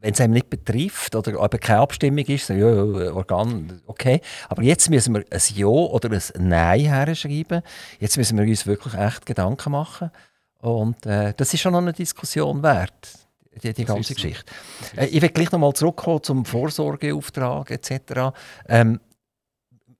wenn 0.00 0.14
es 0.14 0.20
einem 0.20 0.32
nicht 0.32 0.50
betrifft 0.50 1.14
oder 1.14 1.40
eben 1.40 1.60
keine 1.60 1.78
Abstimmung 1.78 2.24
ist, 2.24 2.48
so, 2.48 2.54
ja, 2.54 2.66
Organ, 3.12 3.80
okay. 3.86 4.20
Aber 4.48 4.62
jetzt 4.62 4.90
müssen 4.90 5.14
wir 5.14 5.24
ein 5.30 5.40
Ja 5.54 5.66
oder 5.66 6.10
ein 6.10 6.48
Nein 6.48 6.80
herschreiben. 6.80 7.62
Jetzt 8.00 8.16
müssen 8.16 8.36
wir 8.36 8.44
uns 8.44 8.66
wirklich 8.66 8.94
echt 8.94 9.24
Gedanken 9.26 9.70
machen. 9.70 10.10
Und 10.58 11.06
äh, 11.06 11.34
das 11.36 11.54
ist 11.54 11.60
schon 11.60 11.72
noch 11.72 11.80
eine 11.80 11.92
Diskussion 11.92 12.64
wert 12.64 13.21
die, 13.62 13.72
die 13.72 13.84
ganze 13.84 14.14
Geschichte. 14.14 14.44
Äh, 14.96 15.06
ich 15.06 15.22
will 15.22 15.28
gleich 15.30 15.50
nochmal 15.50 15.72
zurückkommen 15.72 16.22
zum 16.22 16.44
Vorsorgeauftrag 16.44 17.70
etc. 17.70 18.34
Ähm, 18.68 19.00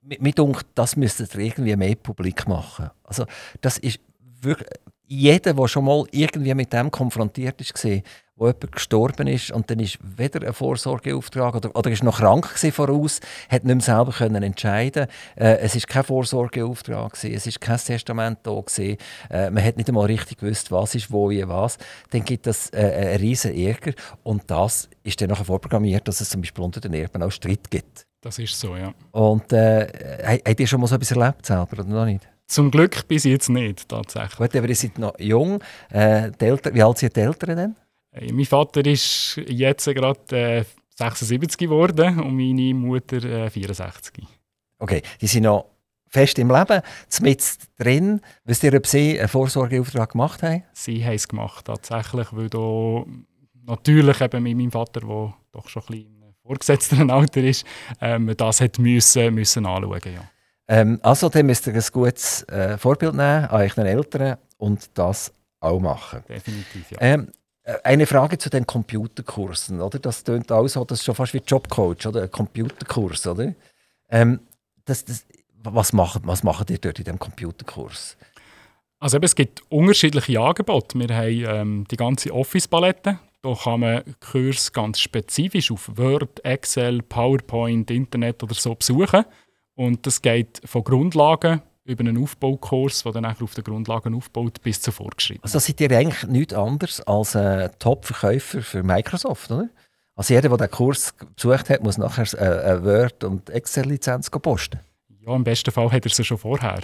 mir 0.01 0.33
denkt, 0.33 0.65
das 0.75 0.95
müsste 0.95 1.27
irgendwie 1.39 1.75
mehr 1.75 1.95
publik 1.95 2.47
machen. 2.47 2.89
Also 3.03 3.25
das 3.61 3.77
ist 3.77 3.99
wirklich, 4.41 4.67
jeder, 5.05 5.53
der 5.53 5.67
schon 5.67 5.85
mal 5.85 6.05
irgendwie 6.11 6.53
mit 6.53 6.73
dem 6.73 6.91
konfrontiert 6.91 7.59
ist, 7.61 7.73
gesehen, 7.73 8.03
wo 8.35 8.47
jemand 8.47 8.71
gestorben 8.71 9.27
ist 9.27 9.51
und 9.51 9.69
dann 9.69 9.79
ist 9.79 9.99
weder 10.01 10.45
ein 10.45 10.53
Vorsorgeauftrag 10.53 11.55
oder, 11.55 11.75
oder 11.75 11.91
ist 11.91 12.03
noch 12.03 12.17
krank 12.17 12.47
voraus, 12.47 13.19
hat 13.49 13.63
nicht 13.63 13.75
mehr 13.75 13.81
selber 13.81 14.11
können 14.11 14.41
entscheiden. 14.41 15.07
Äh, 15.35 15.57
es 15.57 15.75
ist 15.75 15.87
kein 15.87 16.03
Vorsorgeauftrag 16.03 17.13
gewesen, 17.13 17.35
es 17.35 17.45
ist 17.45 17.61
kein 17.61 17.77
Testament 17.77 18.39
da 18.43 18.59
gewesen, 18.59 18.97
äh, 19.29 19.49
man 19.49 19.63
hat 19.63 19.77
nicht 19.77 19.87
einmal 19.87 20.07
richtig 20.07 20.39
gewusst, 20.39 20.71
was 20.71 20.95
ist 20.95 21.11
wo 21.11 21.29
wie 21.29 21.47
was. 21.47 21.77
Dann 22.09 22.23
gibt 22.23 22.47
es 22.47 22.71
äh, 22.73 22.77
einen 22.77 23.17
riesen 23.17 23.55
Ärger 23.55 23.93
und 24.23 24.43
das 24.47 24.89
ist 25.03 25.21
dann 25.21 25.29
nachher 25.29 25.45
vorprogrammiert, 25.45 26.07
dass 26.07 26.21
es 26.21 26.29
zum 26.29 26.41
Beispiel 26.41 26.63
unter 26.63 26.81
den 26.81 26.93
Erben 26.93 27.21
auch 27.21 27.31
Streit 27.31 27.69
gibt. 27.69 28.07
Das 28.21 28.39
ist 28.39 28.59
so, 28.59 28.75
ja. 28.75 28.93
Und 29.11 29.51
äh, 29.51 30.39
habt 30.45 30.59
ihr 30.59 30.67
schon 30.67 30.79
mal 30.79 30.87
so 30.87 30.95
etwas 30.95 31.11
erlebt 31.11 31.45
selber 31.45 31.73
oder 31.73 31.83
noch 31.83 32.05
nicht? 32.05 32.27
Zum 32.47 32.71
Glück 32.71 33.07
bis 33.07 33.25
jetzt 33.25 33.49
nicht, 33.49 33.87
tatsächlich. 33.89 34.37
Gut, 34.37 34.55
aber 34.55 34.69
ihr 34.69 34.75
seid 34.75 34.97
noch 34.97 35.17
jung. 35.19 35.59
Äh, 35.91 36.31
Eltern, 36.39 36.73
wie 36.73 36.83
alt 36.83 36.97
sind 36.97 37.15
die 37.15 37.19
Eltern 37.19 37.57
denn? 37.57 37.75
Äh, 38.13 38.31
mein 38.31 38.45
Vater 38.45 38.85
ist 38.85 39.39
jetzt 39.47 39.85
gerade 39.85 40.37
äh, 40.37 40.63
76 40.95 41.57
geworden 41.57 42.19
und 42.19 42.35
meine 42.35 42.73
Mutter 42.73 43.23
äh, 43.23 43.49
64. 43.49 44.23
Okay, 44.79 45.01
die 45.21 45.27
sind 45.27 45.43
noch 45.43 45.65
fest 46.07 46.37
im 46.37 46.51
Leben, 46.51 46.81
mit 47.21 47.57
drin. 47.77 48.21
Wisst 48.45 48.63
ihr, 48.63 48.73
ob 48.75 48.85
sie 48.85 49.19
einen 49.19 49.27
Vorsorgeauftrag 49.27 50.11
gemacht 50.11 50.43
haben? 50.43 50.63
Sie 50.73 51.03
haben 51.03 51.15
es 51.15 51.27
gemacht, 51.27 51.65
tatsächlich, 51.65 52.27
weil 52.31 52.49
da 52.49 53.03
natürlich 53.65 54.21
eben 54.21 54.43
mit 54.43 54.57
meinem 54.57 54.71
Vater, 54.71 55.01
der 55.01 55.33
doch 55.51 55.67
schon 55.67 55.83
ein 55.83 55.87
bisschen 55.87 56.23
im 56.23 56.33
vorgesetzten 56.43 57.09
Alter 57.09 57.43
ist, 57.43 57.65
ähm, 57.99 58.31
das 58.37 58.61
hat 58.61 58.77
müssen, 58.77 59.33
müssen 59.33 59.65
anschauen 59.65 60.01
ja. 60.05 60.21
Ähm, 60.67 60.99
also, 61.01 61.29
dann 61.29 61.45
müsst 61.45 61.67
ihr 61.67 61.73
ein 61.73 61.83
gutes 61.91 62.43
äh, 62.43 62.77
Vorbild 62.77 63.13
nehmen 63.13 63.45
an 63.45 63.61
euren 63.61 63.85
Eltern 63.85 64.37
und 64.57 64.89
das 64.93 65.33
auch 65.59 65.79
machen. 65.79 66.23
Definitiv, 66.29 66.91
ja. 66.91 66.97
Ähm, 67.01 67.27
äh, 67.27 67.42
eine 67.83 68.05
Frage 68.05 68.37
zu 68.37 68.49
den 68.49 68.67
Computerkursen, 68.67 69.81
oder? 69.81 69.99
Das 69.99 70.23
tönt 70.23 70.51
auch 70.51 70.63
das 70.63 70.99
ist 70.99 71.05
schon 71.05 71.15
fast 71.15 71.33
wie 71.33 71.41
Jobcoach, 71.45 72.05
oder? 72.07 72.23
Ein 72.23 72.31
Computerkurs, 72.31 73.25
oder? 73.27 73.53
Ähm, 74.09 74.41
das, 74.85 75.05
das, 75.05 75.25
was, 75.63 75.93
macht, 75.93 76.25
was 76.25 76.43
macht 76.43 76.69
ihr 76.69 76.77
dort 76.77 76.99
in 76.99 77.05
diesem 77.05 77.19
Computerkurs? 77.19 78.17
Also 78.99 79.17
eben, 79.17 79.25
es 79.25 79.35
gibt 79.35 79.61
unterschiedliche 79.69 80.39
Angebote. 80.39 80.97
Wir 80.99 81.15
haben 81.15 81.59
ähm, 81.59 81.85
die 81.89 81.97
ganze 81.97 82.33
Office-Palette. 82.33 83.19
Da 83.41 83.53
kann 83.53 83.79
man 83.81 84.03
Kurs 84.19 84.71
ganz 84.71 84.99
spezifisch 84.99 85.71
auf 85.71 85.89
Word, 85.97 86.43
Excel, 86.45 87.01
PowerPoint, 87.01 87.91
Internet 87.91 88.43
oder 88.43 88.53
so 88.53 88.75
besuchen. 88.75 89.25
Und 89.75 90.05
das 90.05 90.21
geht 90.21 90.61
von 90.63 90.83
Grundlagen 90.83 91.61
über 91.85 92.01
einen 92.01 92.21
Aufbaukurs, 92.21 93.03
der 93.03 93.11
dann 93.11 93.25
auf 93.25 93.53
den 93.55 93.63
Grundlagen 93.63 94.15
aufbaut, 94.15 94.61
bis 94.61 94.81
zur 94.81 94.93
Vorgeschriebenen. 94.93 95.43
Also 95.43 95.59
seid 95.59 95.81
ihr 95.81 95.91
eigentlich 95.91 96.23
nichts 96.27 96.53
anderes 96.53 97.01
als 97.01 97.35
ein 97.35 97.69
Top-Verkäufer 97.79 98.61
für 98.61 98.83
Microsoft, 98.83 99.51
oder? 99.51 99.69
Also 100.15 100.33
jeder, 100.33 100.49
der 100.49 100.57
diesen 100.57 100.71
Kurs 100.71 101.13
besucht 101.35 101.69
hat, 101.69 101.83
muss 101.83 101.97
nachher 101.97 102.27
eine 102.39 102.83
Word- 102.83 103.23
und 103.23 103.49
Excel-Lizenz 103.49 104.29
posten? 104.29 104.79
Ja, 105.25 105.35
im 105.35 105.43
besten 105.43 105.71
Fall 105.71 105.91
hat 105.91 106.05
er 106.05 106.11
sie 106.11 106.23
schon 106.23 106.37
vorher, 106.37 106.81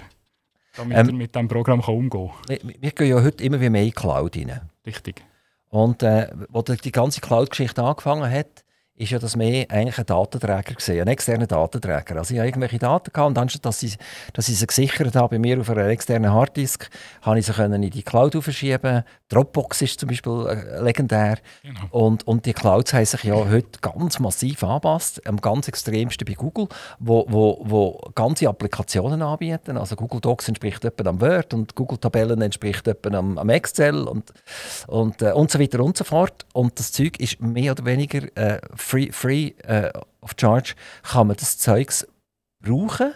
damit 0.76 0.96
ähm, 0.98 1.08
er 1.08 1.12
mit 1.12 1.34
diesem 1.34 1.48
Programm 1.48 1.80
umgehen 1.80 2.30
kann. 2.48 2.58
Wir, 2.62 2.74
wir 2.80 2.90
gehen 2.90 3.08
ja 3.08 3.22
heute 3.22 3.44
immer 3.44 3.58
mehr 3.58 3.68
in 3.68 3.74
die 3.74 3.92
Cloud 3.92 4.36
rein. 4.36 4.60
Richtig. 4.84 5.22
Und 5.68 6.02
äh, 6.02 6.28
als 6.52 6.80
die 6.80 6.90
ganze 6.90 7.20
Cloud-Geschichte 7.20 7.82
angefangen 7.82 8.30
hat, 8.30 8.64
ist 9.00 9.10
ja 9.10 9.18
das 9.18 9.34
mehr 9.34 9.66
eigentlich 9.70 9.98
ein 9.98 10.06
Datenträger 10.06 10.74
gesehen, 10.74 11.00
ein 11.00 11.08
externer 11.08 11.46
Datenträger. 11.46 12.16
Also 12.16 12.34
ich 12.34 12.38
habe 12.38 12.48
irgendwelche 12.48 12.78
Daten 12.78 13.10
gehabt 13.12 13.28
und 13.28 13.38
anstatt 13.38 13.64
dass 13.64 13.82
ich, 13.82 13.96
dass 14.34 14.48
ich 14.48 14.58
sie 14.58 14.66
gesichert 14.66 15.16
habe 15.16 15.36
bei 15.36 15.38
mir 15.38 15.58
auf 15.58 15.70
einer 15.70 15.86
externen 15.86 16.32
Harddisk, 16.32 16.90
habe 17.22 17.38
ich 17.38 17.46
sie 17.46 17.52
können 17.52 17.82
in 17.82 17.90
die 17.90 18.02
Cloud 18.02 18.36
verschieben. 18.42 19.02
Dropbox 19.30 19.80
ist 19.82 20.00
zum 20.00 20.08
Beispiel 20.08 20.46
äh, 20.48 20.82
legendär. 20.82 21.38
Genau. 21.62 21.80
Und, 21.90 22.26
und 22.26 22.44
die 22.44 22.52
Clouds 22.52 22.92
haben 22.92 23.06
sich 23.06 23.24
ja 23.24 23.34
heute 23.34 23.78
ganz 23.80 24.18
massiv 24.18 24.62
angepasst, 24.62 25.26
am 25.26 25.40
ganz 25.40 25.68
extremsten 25.68 26.26
bei 26.26 26.34
Google, 26.34 26.68
wo, 26.98 27.24
wo, 27.28 27.62
wo 27.64 28.10
ganze 28.14 28.48
Applikationen 28.48 29.22
anbieten. 29.22 29.78
Also 29.78 29.96
Google 29.96 30.20
Docs 30.20 30.48
entspricht 30.48 30.84
etwa 30.84 31.08
am 31.08 31.20
Word 31.20 31.54
und 31.54 31.74
Google 31.74 31.98
Tabellen 31.98 32.42
entspricht 32.42 32.86
etwa 32.86 33.16
am, 33.16 33.38
am 33.38 33.48
Excel 33.48 34.06
und, 34.06 34.32
und, 34.88 35.22
äh, 35.22 35.32
und 35.32 35.50
so 35.50 35.58
weiter 35.58 35.80
und 35.80 35.96
so 35.96 36.04
fort. 36.04 36.44
Und 36.52 36.78
das 36.78 36.92
Zeug 36.92 37.18
ist 37.18 37.40
mehr 37.40 37.72
oder 37.72 37.86
weniger 37.86 38.24
äh, 38.36 38.60
free, 38.90 39.10
free 39.12 39.52
uh, 39.68 39.90
of 40.20 40.34
charge, 40.38 40.74
kann 41.02 41.28
man 41.28 41.36
das 41.36 41.58
Zeugs 41.58 42.06
brauchen. 42.62 43.12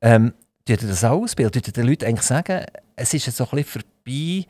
Ähm, 0.00 0.32
tut 0.64 0.82
ihr 0.82 0.88
das 0.88 1.04
auch 1.04 1.22
ausbilden? 1.22 1.62
Tut 1.62 1.76
den 1.76 1.86
Leuten 1.86 2.04
eigentlich 2.04 2.22
sagen, 2.22 2.64
es 2.96 3.14
ist 3.14 3.26
jetzt 3.26 3.36
so 3.36 3.44
ein 3.44 3.50
bisschen 3.50 3.82
vorbei 3.82 4.46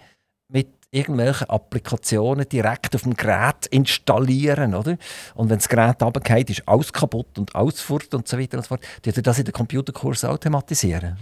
mit 0.49 0.68
irgendwelchen 0.90 1.49
Applikationen 1.51 2.49
direkt 2.49 2.95
auf 2.95 3.03
dem 3.03 3.14
Gerät 3.14 3.66
installieren, 3.66 4.74
oder? 4.74 4.97
Und 5.34 5.51
wenn 5.51 5.59
das 5.59 5.68
Gerät 5.68 6.01
runterfällt, 6.01 6.51
ist 6.51 6.68
alles 6.68 6.92
kaputt 6.92 7.38
und 7.38 7.55
alles 7.55 7.80
fort 7.80 8.14
und 8.14 8.28
so 8.28 8.38
weiter 8.38 8.59
und 8.59 8.62
so 8.62 8.68
fort. 8.68 8.84
Tut 9.03 9.16
ihr 9.16 9.22
das 9.22 9.38
in 9.38 9.45
den 9.45 9.53
Computerkurs 9.53 10.24
automatisieren? 10.24 11.16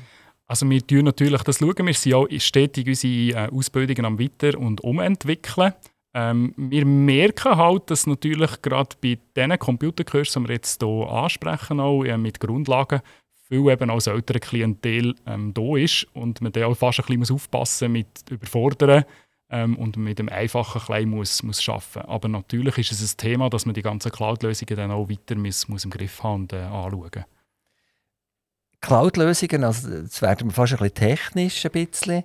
Also 0.47 0.69
wir 0.69 0.83
schauen 0.89 1.05
natürlich 1.05 1.43
das 1.43 1.59
schauen. 1.59 1.87
Wir 1.87 1.95
sind 1.95 2.15
auch 2.15 2.27
stetig 2.37 2.87
unsere 2.87 3.47
äh, 3.47 3.51
Ausbildungen 3.51 4.05
am 4.05 4.19
Weiter- 4.19 4.59
und 4.59 4.83
umentwickeln. 4.83 5.73
Ähm, 6.15 6.53
wir 6.57 6.85
merken 6.85 7.57
halt, 7.57 7.91
dass 7.91 8.07
natürlich 8.07 8.61
gerade 8.61 8.97
bei 9.01 9.19
diesen 9.35 9.59
Computerkursen, 9.59 10.45
die 10.45 10.49
wir 10.49 10.57
jetzt 10.57 10.83
hier 10.83 11.09
ansprechen, 11.09 11.81
auch, 11.81 12.05
äh, 12.05 12.19
mit 12.19 12.39
Grundlagen, 12.39 13.01
viel 13.49 13.71
eben 13.71 13.91
als 13.91 14.07
ältere 14.07 14.41
Klientel 14.41 15.15
ähm, 15.27 15.53
da 15.55 15.77
ist 15.77 16.07
und 16.15 16.41
man 16.41 16.53
da 16.53 16.67
auch 16.67 16.77
fast 16.77 17.01
ein 17.01 17.19
bisschen 17.19 17.37
aufpassen 17.37 17.93
muss 17.93 17.99
mit 17.99 18.31
Überfordern 18.31 19.05
ähm, 19.51 19.77
und 19.77 19.97
mit 19.97 20.19
dem 20.19 20.29
Einfachen 20.29 20.81
klein 20.81 21.09
muss, 21.09 21.43
muss 21.43 21.67
arbeiten. 21.69 22.09
Aber 22.09 22.29
natürlich 22.29 22.79
ist 22.79 23.01
es 23.01 23.15
ein 23.15 23.19
Thema, 23.19 23.51
dass 23.51 23.67
man 23.67 23.75
die 23.75 23.83
ganzen 23.83 24.11
Cloud-Lösungen 24.11 24.77
dann 24.77 24.91
auch 24.91 25.09
weiter 25.09 25.35
muss, 25.35 25.69
muss 25.69 25.85
im 25.85 25.91
Griff 25.91 26.23
haben 26.23 26.43
und 26.43 26.53
äh, 26.53 26.63
anschauen. 26.63 27.25
Cloud-Lösungen, 28.81 29.65
also 29.65 29.89
jetzt 29.91 30.21
werden 30.23 30.49
wir 30.49 30.55
fast 30.55 30.73
ein 30.73 30.79
bisschen 30.79 30.95
technisch 30.95 31.65
ein 31.65 31.71
bisschen, 31.71 32.25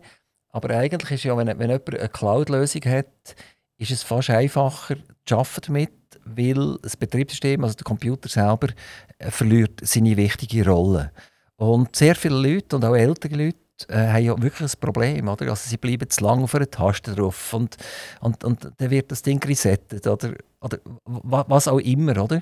aber 0.50 0.72
eigentlich 0.72 1.12
ist 1.12 1.24
ja, 1.26 1.38
wenn, 1.38 1.48
wenn 1.48 1.70
jemand 1.70 1.90
eine 1.94 2.10
Cloud-Lösung 2.10 2.82
hat, 2.86 3.36
ist 3.78 3.92
es 3.92 4.04
fast 4.04 4.30
einfacher 4.30 4.96
zu 5.26 5.38
arbeiten 5.38 5.62
damit, 5.68 5.92
weil 6.26 6.78
das 6.82 6.98
Betriebssystem, 6.98 7.64
also 7.64 7.76
der 7.76 7.84
Computer 7.84 8.30
selber, 8.30 8.70
äh, 9.18 9.32
verliert 9.32 9.80
seine 9.84 10.18
wichtige 10.18 10.66
Rolle. 10.68 11.12
Und 11.58 11.96
sehr 11.96 12.16
viele 12.16 12.38
Leute 12.38 12.76
und 12.76 12.86
auch 12.86 12.96
ältere 12.96 13.36
Leute 13.36 13.58
äh, 13.88 14.08
haben 14.08 14.24
ja 14.24 14.42
wirklich 14.42 14.74
ein 14.74 14.80
Problem. 14.80 15.28
Oder? 15.28 15.50
Also 15.50 15.70
sie 15.70 15.78
bleiben 15.78 16.10
zu 16.10 16.24
lange 16.24 16.44
auf 16.44 16.56
einer 16.56 16.70
Taste 16.70 17.16
drauf 17.16 17.54
und, 17.54 17.78
und, 18.22 18.44
und 18.44 18.72
dann 18.78 18.90
wird 18.90 19.12
das 19.12 19.22
Ding 19.22 19.44
resettet 19.44 20.06
oder, 20.08 20.34
oder 20.62 20.80
was 21.06 21.68
auch 21.68 21.80
immer. 21.80 22.22
Oder? 22.24 22.42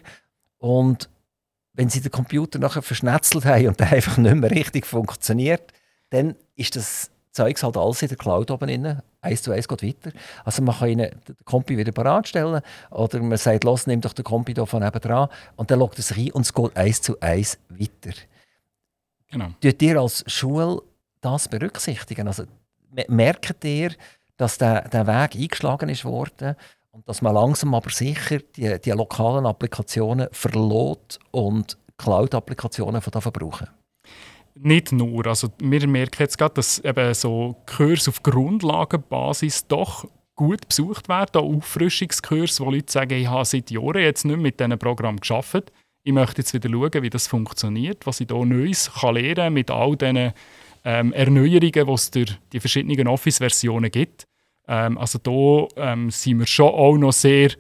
Und 0.58 1.10
wenn 1.74 1.90
sie 1.90 2.02
den 2.02 2.12
Computer 2.12 2.60
nachher 2.60 2.82
verschnetzelt 2.82 3.46
haben 3.46 3.68
und 3.68 3.80
der 3.80 3.92
einfach 3.92 4.18
nicht 4.18 4.36
mehr 4.36 4.52
richtig 4.52 4.86
funktioniert, 4.86 5.74
dann 6.10 6.36
ist 6.56 6.76
das 6.76 7.12
Zeugs 7.36 7.64
halt 7.64 7.76
alles 7.76 8.02
in 8.02 8.08
der 8.08 8.18
Cloud 8.18 8.50
oben 8.50 8.68
drin. 8.68 9.02
Eins 9.20 9.44
zu 9.44 9.52
eins 9.52 9.68
geht 9.68 9.84
weiter. 9.84 10.18
Also 10.46 10.62
man 10.62 10.74
kann 10.74 10.88
ihnen 10.88 11.12
den 11.28 11.36
Kompi 11.44 11.78
wieder 11.78 11.92
parat 11.92 12.30
stellen 12.30 12.62
oder 12.92 13.20
man 13.22 13.38
sagt, 13.38 13.66
los, 13.66 13.88
nimm 13.88 14.00
doch 14.00 14.14
den 14.14 14.24
Kompi 14.24 14.54
hier 14.54 14.66
von 14.66 14.82
nebenan 14.82 15.28
und 15.58 15.70
dann 15.70 15.80
loggt 15.80 16.00
er 16.00 16.04
sich 16.04 16.18
ein 16.18 16.32
und 16.32 16.44
es 16.44 16.54
geht 16.54 16.78
eins 16.78 17.02
zu 17.02 17.20
eins 17.20 17.60
weiter. 17.68 18.16
Genau. 19.30 19.50
Tut 19.60 19.82
ihr 19.82 20.00
als 20.00 20.24
Schule 20.28 20.82
das 21.20 21.50
berücksichtigen? 21.50 22.28
Also 22.28 22.46
merkt 23.10 23.66
ihr, 23.66 23.92
dass 24.38 24.58
der, 24.58 24.88
der 24.88 25.06
Weg 25.06 25.36
eingeschlagen 25.36 25.90
ist 25.90 26.06
worden 26.06 26.56
und 26.92 27.08
dass 27.10 27.22
man 27.22 27.34
langsam 27.34 27.76
aber 27.76 27.90
sicher 27.90 28.40
die, 28.56 28.80
die 28.80 28.92
lokalen 28.92 29.46
Applikationen 29.46 30.30
verlot 30.32 31.20
und 31.32 31.78
Cloud-Applikationen 31.98 33.02
von 33.02 33.12
davon 33.12 33.34
brauchen? 33.34 33.68
Nicht 34.56 34.92
nur. 34.92 35.28
Also 35.28 35.50
wir 35.60 35.88
merken 35.88 36.18
jetzt 36.20 36.38
gerade, 36.38 36.56
dass 36.56 36.80
eben 36.80 37.14
so 37.14 37.56
Kurse 37.66 38.10
auf 38.10 38.24
Grundlagenbasis 38.24 39.68
doch 39.68 40.08
gut 40.36 40.68
besucht 40.68 41.08
werden, 41.08 41.42
auch 41.42 41.56
Auffrischungskurse, 41.56 42.66
wo 42.66 42.72
Leute 42.72 42.92
sagen, 42.92 43.20
ich 43.20 43.28
habe 43.28 43.46
seit 43.46 43.72
Jahren 43.72 44.02
jetzt 44.02 44.26
nicht 44.26 44.40
mit 44.40 44.60
diesem 44.60 44.78
Programm 44.78 45.20
geschafft. 45.20 45.72
Ich 46.04 46.14
möchte 46.14 46.42
jetzt 46.42 46.54
wieder 46.54 46.70
schauen, 46.70 47.04
wie 47.04 47.10
das 47.10 47.28
funktioniert, 47.28 48.06
was 48.06 48.22
ich 48.22 48.28
hier 48.30 48.46
Neues 48.46 48.92
kann 48.92 49.16
lernen 49.16 49.36
kann 49.36 49.54
mit 49.54 49.72
all 49.72 49.96
diesen 49.96 50.34
ähm, 50.84 51.14
Erneuerungen, 51.14 51.88
die 51.88 51.94
es 51.94 52.12
durch 52.12 52.38
die 52.54 52.60
verschiedenen 52.60 53.08
Office-Versionen 53.08 53.90
gibt. 53.90 54.28
Ähm, 54.68 54.98
also 54.98 55.20
da 55.20 55.68
ähm, 55.94 56.12
sind 56.12 56.40
wir 56.40 56.48
schon 56.48 56.70
auch 56.70 56.98
noch 56.98 57.14
sehr 57.14 57.52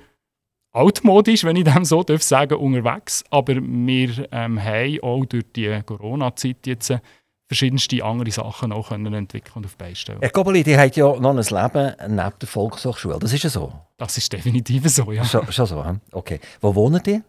altmodisch, 0.76 1.44
wenn 1.44 1.56
ich 1.56 1.64
dem 1.64 1.86
so 1.86 2.04
darf 2.04 2.22
sagen, 2.22 2.56
unterwegs. 2.56 3.24
Aber 3.30 3.56
wir 3.56 4.28
ähm, 4.32 4.62
haben 4.62 5.00
auch 5.02 5.26
durch 5.26 5.46
die 5.56 5.82
Corona-Zeit 5.86 6.68
jetzt 6.68 6.90
äh, 6.90 7.00
verschiedenste 7.48 8.04
andere 8.04 8.32
Sachen 8.32 8.72
auch 8.72 8.90
können 8.90 9.14
entwickeln 9.14 9.54
und 9.56 9.66
auf 9.66 9.78
beistellen. 9.78 10.20
Herr 10.20 10.30
Gobeli, 10.30 10.64
die 10.64 10.78
hat 10.78 10.96
ja 10.96 11.16
noch 11.20 11.32
ein 11.32 11.38
Leben 11.38 11.96
neben 12.16 12.40
der 12.40 12.48
Volkshochschule. 12.48 13.20
Das 13.20 13.34
ist 13.34 13.44
ja 13.44 13.50
so? 13.50 13.72
Das 13.98 14.18
ist 14.18 14.32
definitiv 14.34 14.88
so, 14.90 15.12
ja. 15.12 15.24
Schon, 15.24 15.52
schon 15.52 15.66
so, 15.66 15.84
okay. 16.12 16.40
Wo 16.60 16.76
wohnen 16.76 17.02
die? 17.04 17.22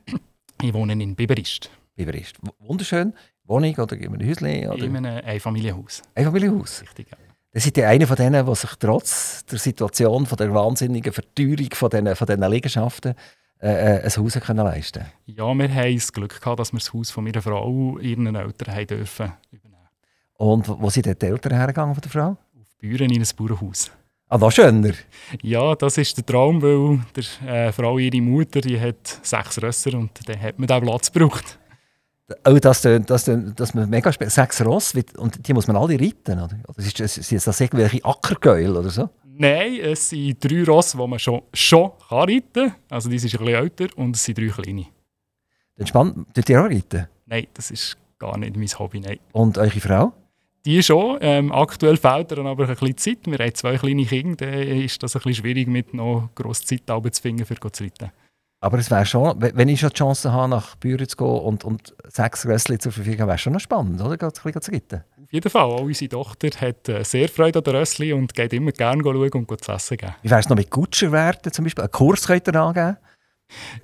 Ich 0.63 0.73
wohne 0.73 0.95
in 0.95 1.15
Biberist. 1.15 1.71
Biberist. 1.95 2.37
Wunderschön. 2.59 3.13
Wohnung 3.45 3.77
oder 3.77 3.97
in 3.97 4.15
einem 4.15 4.29
Häuschen? 4.29 4.97
In 4.97 4.97
einem 4.97 5.25
Einfamilienhaus. 5.25 6.03
Einfamilienhaus? 6.15 6.83
Richtig, 6.83 7.09
ja. 7.11 7.26
Seid 7.59 7.79
ihr 7.79 7.89
einer 7.89 8.07
von 8.07 8.17
denen, 8.17 8.45
die 8.45 8.55
sich 8.55 8.71
trotz 8.79 9.47
der 9.47 9.59
Situation 9.59 10.27
von 10.27 10.37
der 10.37 10.53
wahnsinnigen 10.53 11.11
Verteuerung 11.11 11.71
von 11.73 11.89
diesen, 11.89 12.15
von 12.15 12.27
diesen 12.27 12.51
Liegenschaften 12.51 13.15
äh, 13.63 13.69
äh 13.69 14.03
ein 14.05 14.11
Haus 14.11 14.35
können 14.35 14.67
leisten 14.67 15.05
können. 15.05 15.39
Ja, 15.39 15.55
wir 15.55 15.75
haben 15.75 15.95
das 15.95 16.13
Glück 16.13 16.39
gehabt, 16.39 16.61
dass 16.61 16.75
wir 16.75 16.81
das 16.81 16.93
Haus 16.93 17.11
von 17.11 17.25
meiner 17.25 17.41
Frau 17.41 17.97
ihren 17.99 18.27
Eltern 18.35 18.75
haben 18.75 18.87
dürfen 18.87 19.33
übernehmen. 19.51 19.89
Und 20.35 20.69
wo 20.69 20.91
sind 20.91 21.07
die 21.07 21.27
Eltern 21.27 21.55
hergegangen 21.55 21.95
von 21.95 22.03
der 22.03 22.11
Frau? 22.11 22.29
Auf 22.29 22.77
Büren 22.79 23.11
in 23.11 23.23
ein 23.23 23.29
Bauernhaus. 23.35 23.91
Ah, 24.29 24.37
das 24.37 24.55
schöner. 24.55 24.93
Ja, 25.41 25.75
das 25.77 25.97
ist 25.97 26.15
der 26.19 26.27
Traum, 26.27 26.61
weil 26.61 27.01
der 27.15 27.69
äh, 27.69 27.73
Frau, 27.73 27.97
ihre 27.97 28.21
Mutter, 28.21 28.61
die 28.61 28.79
hat 28.79 29.21
sechs 29.23 29.63
Rösser 29.63 29.97
und 29.97 30.11
dann 30.29 30.39
hat 30.43 30.59
man 30.59 30.67
diesen 30.67 30.83
Platz 30.83 31.11
gebraucht. 31.11 31.59
Oh, 32.45 32.59
das 32.59 32.83
das 32.83 33.31
das 33.55 33.75
mega 33.75 34.13
spät. 34.13 34.31
Sechs 34.33 34.65
Ross, 34.65 34.95
und 35.17 35.47
die 35.47 35.53
muss 35.53 35.69
man 35.69 35.77
alle 35.77 35.95
reiten, 35.95 36.41
oder? 36.41 36.59
oder 36.67 36.79
ist 36.79 36.99
das, 36.99 37.15
sind 37.15 37.47
das 37.47 37.61
irgendwelche 37.61 38.05
Ackergäule 38.05 38.79
oder 38.79 38.91
so? 38.91 39.09
Nein, 39.39 39.81
es 39.81 40.09
sind 40.09 40.43
drei 40.43 40.65
Ross, 40.65 40.93
die 40.93 41.07
man 41.07 41.19
schon, 41.19 41.43
schon 41.53 41.93
kann 42.09 42.19
reiten 42.21 42.53
kann. 42.53 42.75
Also 42.89 43.09
die 43.09 43.19
sind 43.19 43.35
ein 43.35 43.45
bisschen 43.45 43.63
älter 43.63 43.99
und 43.99 44.17
es 44.17 44.25
sind 44.25 44.39
drei 44.39 44.49
kleine. 44.49 44.87
Entspannt, 45.77 46.27
tut 46.35 46.49
ihr 46.49 46.61
auch 46.61 46.71
reiten? 46.71 47.07
Nein, 47.27 47.47
das 47.53 47.71
ist 47.71 47.97
gar 48.19 48.37
nicht 48.39 48.57
mein 48.57 48.67
Hobby, 48.67 49.01
nein. 49.01 49.19
Und 49.33 49.59
eure 49.59 49.81
Frau? 49.81 50.13
Die 50.65 50.83
schon. 50.83 51.19
Ähm, 51.21 51.53
aktuell 51.53 51.97
fehlt 51.97 52.33
ihr 52.33 52.39
aber 52.39 52.69
ein 52.69 52.75
bisschen 52.75 52.97
Zeit. 52.97 53.19
Wir 53.27 53.39
haben 53.39 53.55
zwei 53.55 53.77
kleine 53.77 54.05
Kinder, 54.05 54.51
dann 54.51 54.63
ist 54.63 55.01
das 55.03 55.15
ein 55.15 55.23
bisschen 55.23 55.45
schwierig, 55.45 55.69
mit 55.69 55.95
noch 55.95 56.31
grosse 56.35 56.65
Zeit 56.65 56.83
zu 56.87 57.23
finden, 57.23 57.45
für 57.45 57.55
zu 57.71 57.85
reiten. 57.85 58.11
Aber 58.61 58.79
es 58.79 58.91
wäre 58.91 59.05
schon, 59.05 59.41
wenn 59.41 59.69
ich 59.69 59.81
schon 59.81 59.91
die 59.91 59.97
Chance 59.97 60.33
habe, 60.33 60.49
nach 60.49 60.77
Büren 60.77 61.07
zu 61.09 61.17
gehen 61.17 61.27
und, 61.27 61.65
und 61.65 61.95
sechs 62.09 62.47
Rössli 62.47 62.79
zur 62.79 62.93
Verfügung 62.93 63.21
habe, 63.21 63.31
wäre 63.31 63.39
schon 63.39 63.53
noch 63.53 63.61
spannend, 63.61 64.01
oder? 64.01 64.17
Geht 64.17 64.43
bisschen 64.43 64.63
zu 64.63 64.71
reiten. 64.73 65.05
Auf 65.23 65.33
jeden 65.33 65.51
Fall. 65.51 65.63
Auch 65.63 65.83
unsere 65.83 66.09
Tochter 66.09 66.49
hat 66.61 66.89
äh, 66.89 67.03
sehr 67.05 67.29
Freude 67.29 67.59
an 67.59 67.65
den 67.65 67.77
Rössli 67.77 68.13
und 68.13 68.35
geht 68.35 68.53
immer 68.53 68.73
gerne 68.73 69.03
schauen 69.03 69.31
und 69.31 69.65
zu 69.65 69.73
essen 69.73 69.97
geben. 69.99 70.15
Wie 70.23 70.31
wäre 70.31 70.41
es 70.41 70.49
noch 70.49 70.57
mit 70.57 70.71
Kutscherwerten 70.71 71.53
zum 71.53 71.65
Beispiel? 71.65 71.83
Einen 71.85 71.91
Kurs 71.91 72.27
könnt 72.27 72.49
ihr 72.49 72.55
angeben? 72.55 72.97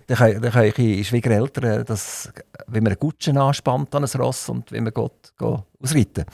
Dann 0.07 0.17
können, 0.17 0.43
dann 0.43 0.53
können 0.53 1.05
Schwiegereltern, 1.05 1.85
das, 1.85 2.33
wie 2.67 2.81
man 2.81 2.89
eine 2.89 2.97
Kutsche 2.97 3.39
anspannt 3.39 3.95
an 3.95 4.05
ein 4.05 4.21
Ross 4.21 4.49
und 4.49 4.73
wie 4.73 4.81
man 4.81 4.93
geht, 4.93 5.33
geht 5.39 5.59
ausreiten. 5.81 6.25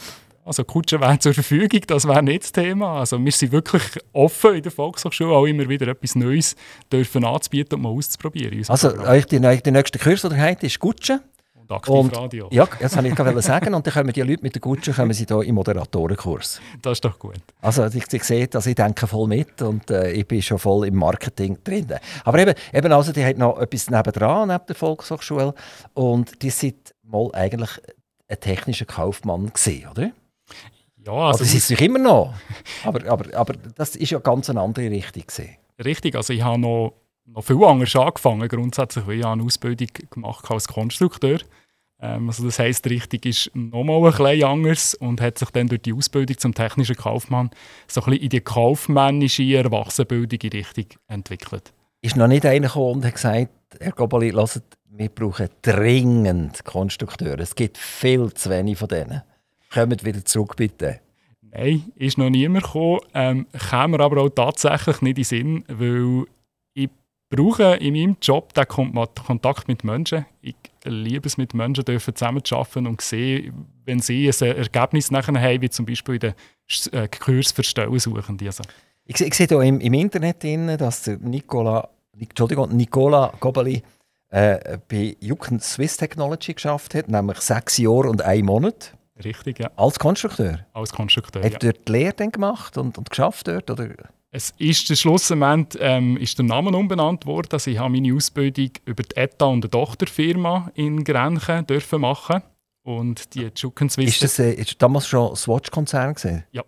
Also 0.49 0.65
Kutschen 0.65 1.01
wären 1.01 1.21
zur 1.21 1.35
Verfügung, 1.35 1.83
das 1.87 2.09
wäre 2.09 2.23
nicht 2.23 2.43
das 2.43 2.53
Thema. 2.53 3.01
Also 3.01 3.23
wir 3.23 3.33
sind 3.33 3.53
wirklich 3.53 3.83
offen 4.15 4.55
in 4.55 4.63
der 4.63 4.73
Volkshochschule, 4.73 5.35
auch 5.35 5.45
immer 5.45 5.69
wieder 5.69 5.89
etwas 5.89 6.15
Neues 6.15 6.57
dürfen 6.91 7.23
anzubieten 7.23 7.75
und 7.75 7.83
mal 7.83 7.91
auszuprobieren. 7.91 8.65
Also 8.67 8.99
euch 8.99 9.27
die, 9.27 9.39
die 9.41 9.71
nächste 9.71 9.99
Kurs, 9.99 10.23
die 10.23 10.35
ihr 10.35 10.63
ist 10.63 10.79
Kutschen? 10.79 11.21
Und 11.55 11.71
Aktivradio. 11.71 12.49
Ja, 12.51 12.67
das 12.81 12.97
wollte 12.97 13.09
ich 13.09 13.15
gerade 13.15 13.43
sagen. 13.43 13.75
Und 13.75 13.87
dann 13.87 13.93
kommen 13.93 14.13
die 14.13 14.23
Leute 14.23 14.43
mit 14.43 14.55
der 14.55 14.63
Kutsche 14.63 14.93
kommen 14.93 15.13
sie 15.13 15.27
hier 15.27 15.43
im 15.43 15.55
Moderatorenkurs. 15.55 16.63
Das 16.81 16.93
ist 16.93 17.05
doch 17.05 17.19
gut. 17.19 17.43
Also 17.61 17.85
ich, 17.85 18.11
ich 18.11 18.25
sehe, 18.25 18.49
dass 18.49 18.67
ich 18.67 18.75
denke 18.75 19.07
voll 19.07 19.29
mit 19.29 19.61
und 19.61 19.91
äh, 19.91 20.13
ich 20.13 20.27
bin 20.27 20.41
schon 20.41 20.59
voll 20.59 20.87
im 20.87 20.97
Marketing 20.97 21.59
drin. 21.63 21.89
Aber 22.25 22.39
eben, 22.39 22.55
eben 22.73 22.93
also, 22.93 23.13
die 23.13 23.23
hat 23.23 23.37
noch 23.37 23.59
etwas 23.59 23.91
nebendran, 23.91 24.49
neben 24.49 24.65
der 24.67 24.77
Volkshochschule. 24.77 25.55
Und 25.93 26.41
die 26.41 26.51
sind 26.51 26.95
mal 27.03 27.29
eigentlich 27.35 27.71
ein 28.29 28.41
technischer 28.41 28.87
Kaufmann 28.87 29.53
gesehen, 29.53 29.89
oder? 29.91 30.11
Ja, 31.09 31.29
also 31.29 31.39
das 31.39 31.55
ist 31.55 31.71
es 31.71 31.81
immer 31.81 31.99
noch. 31.99 32.35
Aber, 32.85 33.11
aber, 33.11 33.35
aber 33.35 33.55
das 33.75 33.97
ist 33.97 34.11
ja 34.11 34.19
ganz 34.19 34.51
eine 34.51 34.61
andere 34.61 34.91
Richtung. 34.91 35.23
Gewesen. 35.27 35.57
Richtig, 35.83 36.15
also 36.15 36.33
ich 36.33 36.43
habe 36.43 36.61
noch 36.61 36.93
noch 37.29 37.43
viel 37.43 37.63
anders 37.65 37.95
angefangen. 37.95 38.49
Grundsätzlich, 38.49 39.07
weil 39.07 39.19
ich 39.19 39.25
eine 39.25 39.43
Ausbildung 39.43 39.89
gemacht 40.11 40.51
als 40.51 40.69
Konstrukteur. 40.69 41.41
Ähm, 42.01 42.29
also 42.29 42.45
das 42.45 42.59
heisst, 42.59 42.85
die 42.85 42.91
Richtung 42.91 43.21
ist 43.25 43.51
nochmal 43.55 43.97
ein 43.99 44.11
bisschen 44.11 44.45
anders 44.45 44.95
und 44.95 45.21
hat 45.21 45.39
sich 45.39 45.51
dann 45.51 45.69
durch 45.69 45.83
die 45.83 45.93
Ausbildung 45.93 46.39
zum 46.39 46.55
technischen 46.55 46.97
Kaufmann 46.97 47.51
so 47.87 48.01
ein 48.01 48.05
bisschen 48.05 48.23
in 48.23 48.29
die 48.31 48.41
kaufmännische 48.41 49.43
Erwachsenenbildung 49.43 50.41
in 50.41 50.51
Richtung 50.51 50.87
entwickelt. 51.09 51.73
Ist 52.01 52.17
noch 52.17 52.29
nicht 52.29 52.47
einer 52.47 52.69
gekommen 52.69 52.97
und 52.97 53.05
hat 53.05 53.15
gesagt, 53.15 53.51
Herr 53.81 53.93
Gobali, 53.93 54.31
lasst, 54.31 54.63
wir 54.91 55.09
brauchen 55.09 55.49
dringend 55.63 56.65
Konstrukteure. 56.65 57.41
Es 57.41 57.55
gibt 57.55 57.77
viel 57.77 58.33
zu 58.33 58.51
wenig 58.51 58.79
von 58.79 58.89
denen. 58.89 59.23
Kommt 59.73 60.05
wieder 60.05 60.25
zurück, 60.25 60.57
bitte. 60.57 61.01
Nein, 61.51 61.93
ist 61.97 62.19
noch 62.19 62.31
niemand 62.31 62.65
gekommen. 62.65 63.01
Ähm, 63.15 63.47
käme 63.71 64.01
aber 64.01 64.23
auch 64.23 64.29
tatsächlich 64.29 65.03
nicht 65.03 65.19
in 65.19 65.23
den 65.23 65.25
Sinn, 65.25 65.65
weil 65.69 66.25
ich 66.75 66.91
brauche 67.31 67.77
in 67.77 67.95
meinem 67.95 68.17
Job 68.21 68.55
den 68.55 68.67
Kontakt 68.67 69.69
mit 69.69 69.85
Menschen. 69.85 70.27
Ich 70.41 70.57
liebe 70.85 71.27
es, 71.27 71.37
mit 71.37 71.55
Menschen 71.55 71.85
dürfen 71.85 72.15
zusammenzuarbeiten 72.15 72.87
und 72.87 73.01
sehen, 73.01 73.67
wenn 73.85 74.01
sie 74.01 74.29
ein 74.29 74.57
Ergebnis 74.57 75.11
nachher 75.11 75.41
haben, 75.41 75.63
wie 75.63 75.71
zum 75.71 75.87
Beispiel 75.87 76.15
in 76.15 76.21
den 76.21 76.35
äh, 76.93 77.09
Kurs 77.09 77.53
für 77.53 77.63
Stellensuchende. 77.63 78.47
Also. 78.47 78.65
Ich, 79.05 79.21
ich 79.21 79.35
sehe 79.35 79.47
hier 79.47 79.63
im, 79.63 79.81
im 79.81 79.95
Internet, 79.95 80.43
drin, 80.43 80.77
dass 80.77 81.03
der 81.03 81.19
Nicola, 81.19 81.89
Entschuldigung, 82.19 82.75
Nicola 82.77 83.33
Gobeli 83.41 83.83
äh, 84.31 84.79
bei 84.89 85.17
Jucken 85.21 85.61
Swiss 85.61 85.97
Technology 85.97 86.55
geschafft 86.55 86.95
hat, 86.95 87.09
nämlich 87.09 87.39
sechs 87.39 87.79
Jahre 87.79 88.11
und 88.11 88.23
ein 88.23 88.45
Monat. 88.45 88.93
Richtig, 89.25 89.59
ja. 89.59 89.71
Als 89.77 89.99
Konstrukteur? 89.99 90.67
Als 90.73 90.93
Konstrukteur, 90.93 91.43
Hat 91.43 91.53
ja. 91.53 91.59
dort 91.59 91.89
die 91.89 91.93
Lehre 91.93 92.15
dann 92.15 92.33
gemacht 92.33 92.77
und, 92.79 92.99
und 92.99 93.11
geschafft 93.11 93.49
dort? 93.49 93.71
Oder? 93.71 93.89
Es 94.31 94.53
ist 94.59 94.89
der 94.91 94.97
Schlussmoment 94.97 95.77
ähm, 95.81 96.17
ist 96.19 96.39
der 96.39 96.45
Name 96.45 96.77
umbenannt 96.77 97.27
worden. 97.27 97.49
Also 97.53 97.71
ich 97.71 97.79
habe 97.79 97.91
meine 97.91 98.15
Ausbildung 98.15 98.71
über 98.85 99.03
die 99.03 99.17
ETA 99.17 99.47
und 99.47 99.65
eine 99.65 99.71
Tochterfirma 99.71 100.71
in 100.75 101.03
Grenchen 101.03 101.67
dürfen 101.67 102.03
machen. 102.03 102.43
Und 102.83 103.35
die 103.35 103.51
Jucken 103.55 103.91
Swiss... 103.91 104.15
Ist 104.15 104.23
das, 104.23 104.39
äh, 104.39 104.53
ist 104.53 104.81
damals 104.81 105.07
schon 105.09 105.35
Swatch-Konzern 105.35 106.15
Ja. 106.53 106.63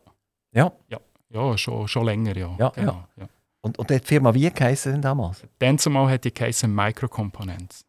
Ja? 0.52 0.72
Ja, 0.88 1.00
ja 1.32 1.58
schon, 1.58 1.86
schon 1.88 2.04
länger, 2.04 2.36
ja. 2.36 2.56
ja, 2.58 2.68
genau, 2.70 3.04
ja. 3.16 3.22
ja. 3.22 3.28
Und, 3.62 3.78
und 3.78 3.90
die 3.90 3.98
Firma 4.00 4.32
wie 4.34 4.50
geheißen 4.50 4.92
denn 4.92 5.02
damals? 5.02 5.42
Dann 5.58 5.78
zumal 5.78 6.10
hat 6.10 6.24
die 6.24 6.32
geheißen 6.32 6.74
Microcomponents. 6.74 7.84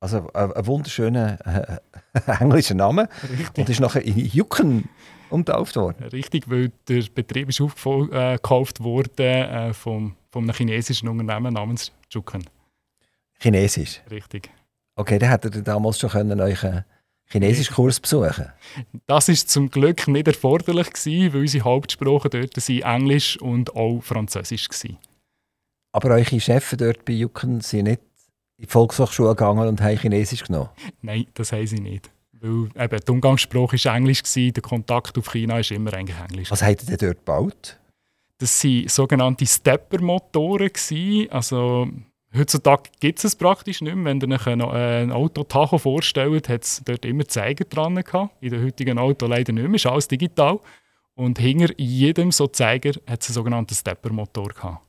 Also 0.00 0.30
ein, 0.32 0.52
ein 0.52 0.66
wunderschöner 0.66 1.80
äh, 2.14 2.20
englischer 2.40 2.74
Name. 2.74 3.08
Richtig. 3.22 3.58
Und 3.58 3.68
ist 3.68 3.80
nachher 3.80 4.02
in 4.02 4.16
Jucken 4.26 4.88
umtauft 5.30 5.76
worden. 5.76 6.04
Richtig, 6.04 6.48
weil 6.48 6.72
der 6.88 7.02
Betrieb 7.14 7.48
ist 7.48 7.60
aufgekauft 7.60 8.80
äh, 8.80 8.84
worden 8.84 9.26
äh, 9.26 9.74
vom, 9.74 10.14
von 10.30 10.44
einem 10.44 10.54
chinesischen 10.54 11.08
Unternehmen 11.08 11.54
namens 11.54 11.92
Jucken. 12.10 12.44
Chinesisch? 13.40 14.00
Richtig. 14.10 14.50
Okay, 14.96 15.18
dann 15.18 15.30
hättet 15.30 15.54
ihr 15.54 15.62
damals 15.62 15.98
schon 15.98 16.10
können 16.10 16.40
euch 16.40 16.64
einen 16.64 16.84
chinesischen 17.26 17.74
Kurs 17.74 18.00
besuchen 18.00 18.52
Das 19.06 19.28
ist 19.28 19.50
zum 19.50 19.70
Glück 19.70 20.08
nicht 20.08 20.26
erforderlich 20.26 20.92
gewesen, 20.92 21.34
weil 21.34 21.40
unsere 21.42 21.64
Hauptsprachen 21.64 22.30
dort 22.30 22.54
sind 22.54 22.82
Englisch 22.82 23.40
und 23.40 23.76
auch 23.76 24.00
Französisch 24.00 24.68
waren. 24.68 24.98
Aber 25.92 26.10
eure 26.10 26.40
Chefs 26.40 26.74
dort 26.76 27.04
bei 27.04 27.12
Jucken 27.12 27.60
sind 27.60 27.84
nicht 27.84 28.00
in 28.58 28.64
die 28.64 28.70
Volkshochschule 28.70 29.30
gegangen 29.30 29.66
und 29.66 29.80
haben 29.80 29.96
Chinesisch 29.96 30.44
genommen? 30.44 30.68
Nein, 31.00 31.26
das 31.34 31.52
haben 31.52 31.66
sie 31.66 31.80
nicht. 31.80 32.10
Weil 32.40 32.68
eben, 32.84 33.00
die 33.06 33.10
Umgangssprache 33.10 33.76
war 33.84 33.96
Englisch, 33.96 34.22
gewesen, 34.22 34.52
der 34.52 34.62
Kontakt 34.62 35.16
auf 35.16 35.30
China 35.32 35.54
war 35.54 35.70
immer 35.70 35.92
eigentlich 35.94 36.18
Englisch. 36.18 36.50
Was 36.50 36.62
habt 36.62 36.82
ihr 36.82 36.96
denn 36.96 37.08
dort 37.08 37.18
gebaut? 37.18 37.78
Das 38.38 38.62
waren 38.64 38.88
sogenannte 38.88 39.46
Stepper-Motoren. 39.46 40.70
Also, 41.30 41.88
heutzutage 42.36 42.90
gibt 43.00 43.18
es 43.18 43.24
es 43.24 43.36
praktisch 43.36 43.80
nicht 43.80 43.96
mehr. 43.96 44.12
Wenn 44.20 44.20
ihr 44.20 44.36
euch 44.36 44.46
ein, 44.46 44.60
ein 44.62 45.12
Auto 45.12 45.42
Tacho 45.42 45.78
vorstellt, 45.78 46.48
hat 46.48 46.62
es 46.62 46.82
dort 46.84 47.04
immer 47.04 47.26
Zeiger 47.26 47.64
dran 47.64 47.96
gehabt. 47.96 48.34
In 48.40 48.50
den 48.50 48.64
heutigen 48.64 48.98
Auto 48.98 49.26
leider 49.26 49.52
nicht 49.52 49.66
mehr, 49.66 49.74
ist 49.74 49.86
alles 49.86 50.06
digital. 50.06 50.60
Und 51.14 51.38
hinter 51.38 51.72
jedem 51.76 52.30
so 52.30 52.46
Zeiger 52.46 52.90
hat 53.08 53.22
es 53.22 53.28
einen 53.28 53.34
sogenannten 53.34 53.74
Stepper-Motor 53.74 54.48
gehabt. 54.48 54.86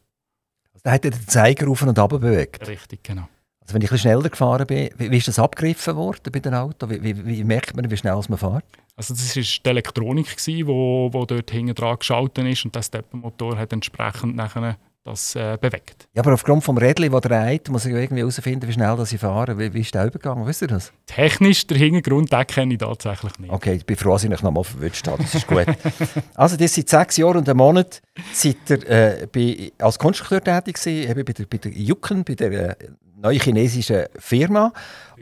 Also, 0.73 0.83
da 0.83 0.91
hat 0.91 1.05
er 1.05 1.11
den 1.11 1.27
Zeiger 1.27 1.67
auf 1.67 1.81
und 1.81 1.97
ab 1.97 2.09
bewegt? 2.11 2.67
Richtig, 2.67 3.03
genau. 3.03 3.27
Also 3.69 3.75
wenn 3.75 3.83
ich 3.83 3.91
ein 3.91 3.99
schneller 3.99 4.29
gefahren 4.29 4.65
bin, 4.65 4.89
wie, 4.97 5.11
wie 5.11 5.17
ist 5.17 5.27
das 5.27 5.37
abgegriffen 5.37 5.95
worden 5.95 6.31
bei 6.31 6.39
den 6.39 6.55
Autos? 6.55 6.89
Wie, 6.89 7.03
wie, 7.03 7.23
wie, 7.23 7.43
merkt 7.43 7.75
man, 7.75 7.91
wie 7.91 7.97
schnell 7.97 8.19
man 8.27 8.39
fährt? 8.39 8.65
Also 8.95 9.13
das 9.13 9.35
war 9.35 9.43
die 9.43 9.69
Elektronik, 9.69 10.35
die 10.43 10.65
wo, 10.65 11.09
wo 11.13 11.23
dort 11.25 11.51
hinten 11.51 11.75
dran 11.75 11.99
geschaltet 11.99 12.47
ist 12.47 12.65
und 12.65 12.73
der 12.73 12.81
Steppenmotor 12.81 13.59
hat 13.59 13.71
entsprechend 13.71 14.35
nachher 14.35 14.75
das 15.03 15.35
äh, 15.35 15.55
bewegt. 15.61 16.07
Ja, 16.15 16.23
aber 16.23 16.33
aufgrund 16.33 16.67
des 16.67 16.81
Rädchen, 16.81 17.11
das 17.11 17.21
dreht, 17.21 17.69
muss 17.69 17.85
ich 17.85 17.93
irgendwie 17.93 18.21
herausfinden, 18.21 18.67
wie 18.67 18.73
schnell 18.73 18.97
ich 18.99 19.19
fahre. 19.19 19.57
Wie, 19.59 19.71
wie 19.71 19.81
ist 19.81 19.93
der 19.93 20.07
übergegangen? 20.07 20.47
Wisst 20.47 20.63
ihr 20.63 20.67
das? 20.67 20.91
Technisch, 21.05 21.67
der 21.67 21.77
Hintergrund, 21.77 22.31
den 22.31 22.47
kenne 22.47 22.73
ich 22.73 22.79
tatsächlich 22.79 23.37
nicht. 23.37 23.51
Okay, 23.51 23.73
ich 23.73 23.85
bin 23.85 23.97
froh, 23.97 24.13
dass 24.13 24.23
ich 24.23 24.29
noch 24.31 24.41
mal 24.41 24.63
verwünscht 24.63 25.07
habe. 25.07 25.21
Das 25.21 25.35
ist 25.35 25.45
gut. 25.45 25.65
also, 26.33 26.57
das 26.57 26.73
seit 26.73 26.89
sechs 26.89 27.17
Jahren 27.17 27.37
und 27.37 27.47
einem 27.47 27.57
Monat 27.57 28.01
seid 28.33 28.57
ihr 28.67 28.89
äh, 28.89 29.27
bei, 29.31 29.71
als 29.77 29.99
Konstrukteur 29.99 30.43
tätig 30.43 30.81
gewesen, 30.81 31.23
bei 31.23 31.33
der, 31.33 31.45
bei 31.45 31.57
der 31.57 31.71
Jucken, 31.71 32.23
bei 32.23 32.33
der 32.33 32.51
äh, 32.51 32.75
neuen 33.21 33.39
chinesischen 33.39 34.05
Firma. 34.17 34.73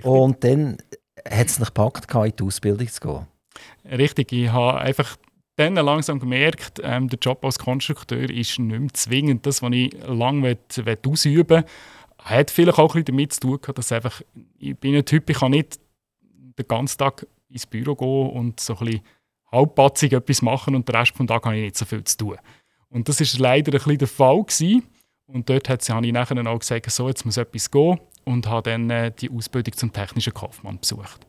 Und 0.03 0.43
dann 0.43 0.77
hat 1.29 1.47
es 1.47 1.59
nicht 1.59 1.73
gepackt, 1.73 2.13
in 2.13 2.33
die 2.35 2.43
Ausbildung 2.43 2.87
zu 2.87 3.01
gehen. 3.01 3.27
Richtig, 3.97 4.31
ich 4.31 4.49
habe 4.49 4.79
einfach 4.79 5.17
dann 5.55 5.75
langsam 5.75 6.19
gemerkt, 6.19 6.79
ähm, 6.83 7.09
der 7.09 7.17
Job 7.19 7.43
als 7.43 7.57
Konstrukteur 7.57 8.29
ist 8.29 8.59
nicht 8.59 8.79
mehr 8.79 8.93
zwingend 8.93 9.45
das, 9.45 9.61
was 9.63 9.71
ich 9.73 9.91
lange 10.05 10.57
ausüben 11.05 11.49
will. 11.49 11.65
Hat 12.19 12.51
vielleicht 12.51 12.77
auch 12.77 12.93
ein 12.93 13.03
bisschen 13.03 13.17
damit 13.17 13.33
zu 13.33 13.39
tun, 13.39 13.59
dass 13.73 13.91
einfach, 13.91 14.21
ich 14.59 14.77
bin 14.77 14.95
ein 14.95 15.05
Typ, 15.05 15.29
ich 15.29 15.39
kann 15.39 15.51
nicht 15.51 15.79
den 16.21 16.67
ganzen 16.67 16.97
Tag 16.99 17.25
ins 17.49 17.65
Büro 17.65 17.95
gehen 17.95 18.29
und 18.37 18.59
so 18.59 18.73
ein 18.77 18.85
bisschen 18.85 19.01
halbpatzig 19.51 20.13
etwas 20.13 20.41
machen 20.41 20.75
und 20.75 20.87
den 20.87 20.95
Rest 20.95 21.17
des 21.17 21.25
Tages 21.25 21.45
habe 21.45 21.55
ich 21.55 21.63
nicht 21.63 21.77
so 21.77 21.85
viel 21.85 22.03
zu 22.03 22.17
tun. 22.17 22.37
Und 22.89 23.09
das 23.09 23.19
war 23.19 23.41
leider 23.41 23.71
ein 23.71 23.77
bisschen 23.77 23.97
der 23.97 24.07
Fall. 24.07 24.43
Gewesen. 24.43 24.83
Und 25.27 25.49
dort 25.49 25.69
hat, 25.69 25.87
habe 25.89 26.05
ich 26.05 26.13
nachher 26.13 26.47
auch 26.47 26.59
gesagt, 26.59 26.89
so, 26.89 27.07
jetzt 27.07 27.25
muss 27.25 27.37
etwas 27.37 27.69
gehen 27.69 27.99
und 28.23 28.47
habe 28.47 28.71
dann 28.71 28.89
äh, 28.89 29.11
die 29.11 29.29
Ausbildung 29.29 29.75
zum 29.75 29.91
technischen 29.91 30.33
Kaufmann 30.33 30.79
besucht. 30.79 31.27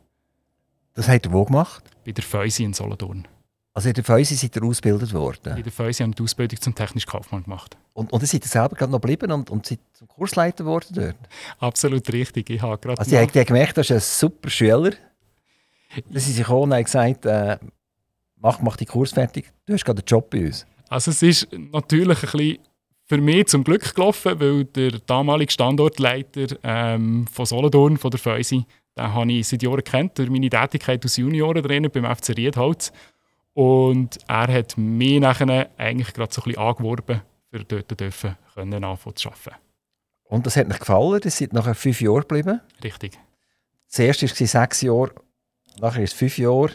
Das 0.95 1.09
hat 1.09 1.27
er 1.27 1.33
wo 1.33 1.45
gemacht? 1.45 1.85
Bei 2.05 2.13
der 2.13 2.25
Feusi 2.25 2.65
in 2.65 2.73
Solothurn. 2.73 3.27
Also 3.75 3.89
in 3.89 3.95
der 3.95 4.03
Feusi 4.03 4.35
seid 4.35 4.57
ihr 4.57 4.65
ausgebildet 4.65 5.13
worden? 5.13 5.57
In 5.57 5.63
der 5.63 5.71
Feusi 5.71 6.03
haben 6.03 6.13
die 6.13 6.23
Ausbildung 6.23 6.61
zum 6.61 6.75
technischen 6.75 7.09
Kaufmann 7.09 7.45
gemacht. 7.45 7.77
Und, 7.93 8.13
und 8.13 8.23
ihr 8.23 8.27
seid 8.27 8.45
selber 8.45 8.75
gerade 8.75 8.91
noch 8.91 9.01
geblieben 9.01 9.31
und, 9.31 9.51
und 9.51 9.67
seid 9.67 9.79
zum 9.93 10.09
Kursleiter 10.09 10.65
geworden 10.65 10.89
dort? 10.91 11.17
Absolut 11.61 12.13
richtig. 12.13 12.51
Ich 12.51 12.63
habe 12.63 12.79
gerade 12.79 12.99
also 12.99 13.11
die 13.11 13.17
haben 13.17 13.47
gemerkt, 13.47 13.77
du 13.77 13.81
bist 13.81 13.93
ein 13.93 14.01
super 14.01 14.51
Schüler. 14.51 14.93
Dann 15.95 16.21
sind 16.21 16.35
sie 16.35 16.43
gekommen 16.43 16.73
und 16.73 16.85
gesagt, 16.85 17.27
äh, 17.27 17.59
mach, 18.37 18.61
mach 18.61 18.77
die 18.77 18.87
Kurs 18.87 19.13
fertig, 19.13 19.53
du 19.67 19.75
hast 19.75 19.85
gerade 19.85 20.01
einen 20.01 20.07
Job 20.07 20.31
bei 20.31 20.47
uns. 20.47 20.67
Also 20.89 21.11
es 21.11 21.23
ist 21.23 21.49
natürlich 21.53 22.19
ein 22.19 22.31
bisschen 22.31 22.59
für 23.09 23.19
mich 23.19 23.47
zum 23.47 23.65
Glück 23.65 23.95
gelaufen, 23.95 24.39
weil 24.39 24.65
der 24.67 24.93
damalige 24.99 25.51
Standortleiter 25.51 26.59
ähm, 26.63 27.27
von 27.27 27.47
Solothurn, 27.47 27.97
von 27.97 28.11
der 28.11 28.21
Feusi, 28.21 28.67
den 28.97 29.15
habe 29.15 29.33
ich 29.33 29.49
seit 29.49 29.63
Jahren 29.63 29.83
kennt, 29.83 30.19
durch 30.19 30.29
meine 30.29 30.51
Tätigkeit 30.51 31.03
als 31.03 31.17
Juniorentrainer 31.17 31.89
beim 31.89 32.05
FC 32.05 32.37
Riedholz. 32.37 32.93
Und 33.55 34.19
er 34.29 34.53
hat 34.53 34.77
mich 34.77 35.21
nachher 35.21 35.71
eigentlich 35.79 36.13
gerade 36.13 36.33
so 36.33 36.43
ein 36.43 36.45
bisschen 36.45 36.63
angeworben, 36.63 37.23
für 37.51 37.65
dort 37.65 37.99
dürfen 37.99 38.37
können 38.55 38.85
anfangen 38.85 39.17
zu 39.17 39.31
arbeiten. 39.31 39.57
Und 40.25 40.47
das 40.47 40.57
hat 40.57 40.69
mir 40.69 40.79
gefallen, 40.79 41.21
das 41.23 41.39
sind 41.39 41.55
nachher 41.55 41.75
fünf 41.75 42.03
Jahre 42.03 42.21
geblieben? 42.21 42.61
Richtig. 42.85 43.19
Zuerst 43.87 44.23
war 44.23 44.29
es 44.29 44.53
sechs 44.53 44.83
Jahre, 44.83 45.13
nachher 45.81 46.03
ist 46.03 46.13
es 46.13 46.19
fünf 46.19 46.37
Jahre. 46.37 46.73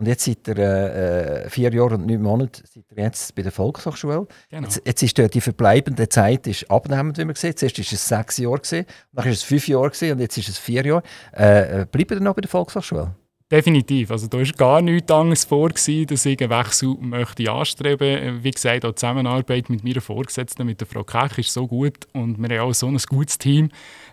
Und 0.00 0.06
jetzt 0.06 0.24
seit 0.24 0.48
ihr 0.48 0.56
äh, 0.56 1.50
vier 1.50 1.70
Jahre 1.74 1.96
und 1.96 2.06
neun 2.06 2.22
Monaten 2.22 2.62
seid 2.66 2.84
ihr 2.90 3.04
jetzt 3.04 3.34
bei 3.34 3.42
der 3.42 3.52
Volkshochschule. 3.52 4.26
Genau. 4.48 4.62
Jetzt, 4.62 4.80
jetzt, 4.86 5.02
ist 5.02 5.34
die 5.34 5.40
verbleibende 5.42 6.08
Zeit 6.08 6.46
ist 6.46 6.70
abnehmend, 6.70 7.18
wie 7.18 7.24
man 7.26 7.34
sieht. 7.34 7.58
Zuerst 7.58 7.76
war 7.76 7.84
es 7.84 8.08
sechs 8.08 8.38
Jahre, 8.38 8.60
gewesen, 8.60 8.86
dann 9.12 9.24
war 9.26 9.30
es 9.30 9.42
fünf 9.42 9.68
Jahre 9.68 9.90
gewesen, 9.90 10.12
und 10.12 10.20
jetzt 10.20 10.38
ist 10.38 10.48
es 10.48 10.58
vier 10.58 10.86
Jahre. 10.86 11.02
Äh, 11.36 11.82
äh 11.82 11.86
bleibt 11.86 12.12
ihr 12.12 12.20
noch 12.20 12.34
bei 12.34 12.40
der 12.40 12.48
Volkshochschule? 12.48 13.14
Definitiv. 13.50 14.10
Also 14.10 14.26
da 14.26 14.38
war 14.38 14.44
gar 14.56 14.80
nichts 14.80 15.12
anderes 15.12 15.44
vor, 15.44 15.68
gewesen, 15.68 16.06
dass 16.06 16.24
ich 16.24 16.40
einen 16.40 16.50
Wechsel 16.50 16.96
möchte 17.00 17.50
anstreben 17.50 18.42
Wie 18.42 18.50
gesagt, 18.52 18.86
auch 18.86 18.92
die 18.92 18.94
Zusammenarbeit 18.94 19.68
mit 19.68 19.84
meiner 19.84 20.00
Vorgesetzten, 20.00 20.64
mit 20.64 20.80
der 20.80 20.86
Frau 20.86 21.04
Kech, 21.04 21.36
ist 21.36 21.52
so 21.52 21.66
gut 21.66 22.08
und 22.14 22.38
wir 22.38 22.58
haben 22.58 22.70
auch 22.70 22.72
so 22.72 22.86
ein 22.86 22.96
gutes 23.06 23.36
Team, 23.36 23.68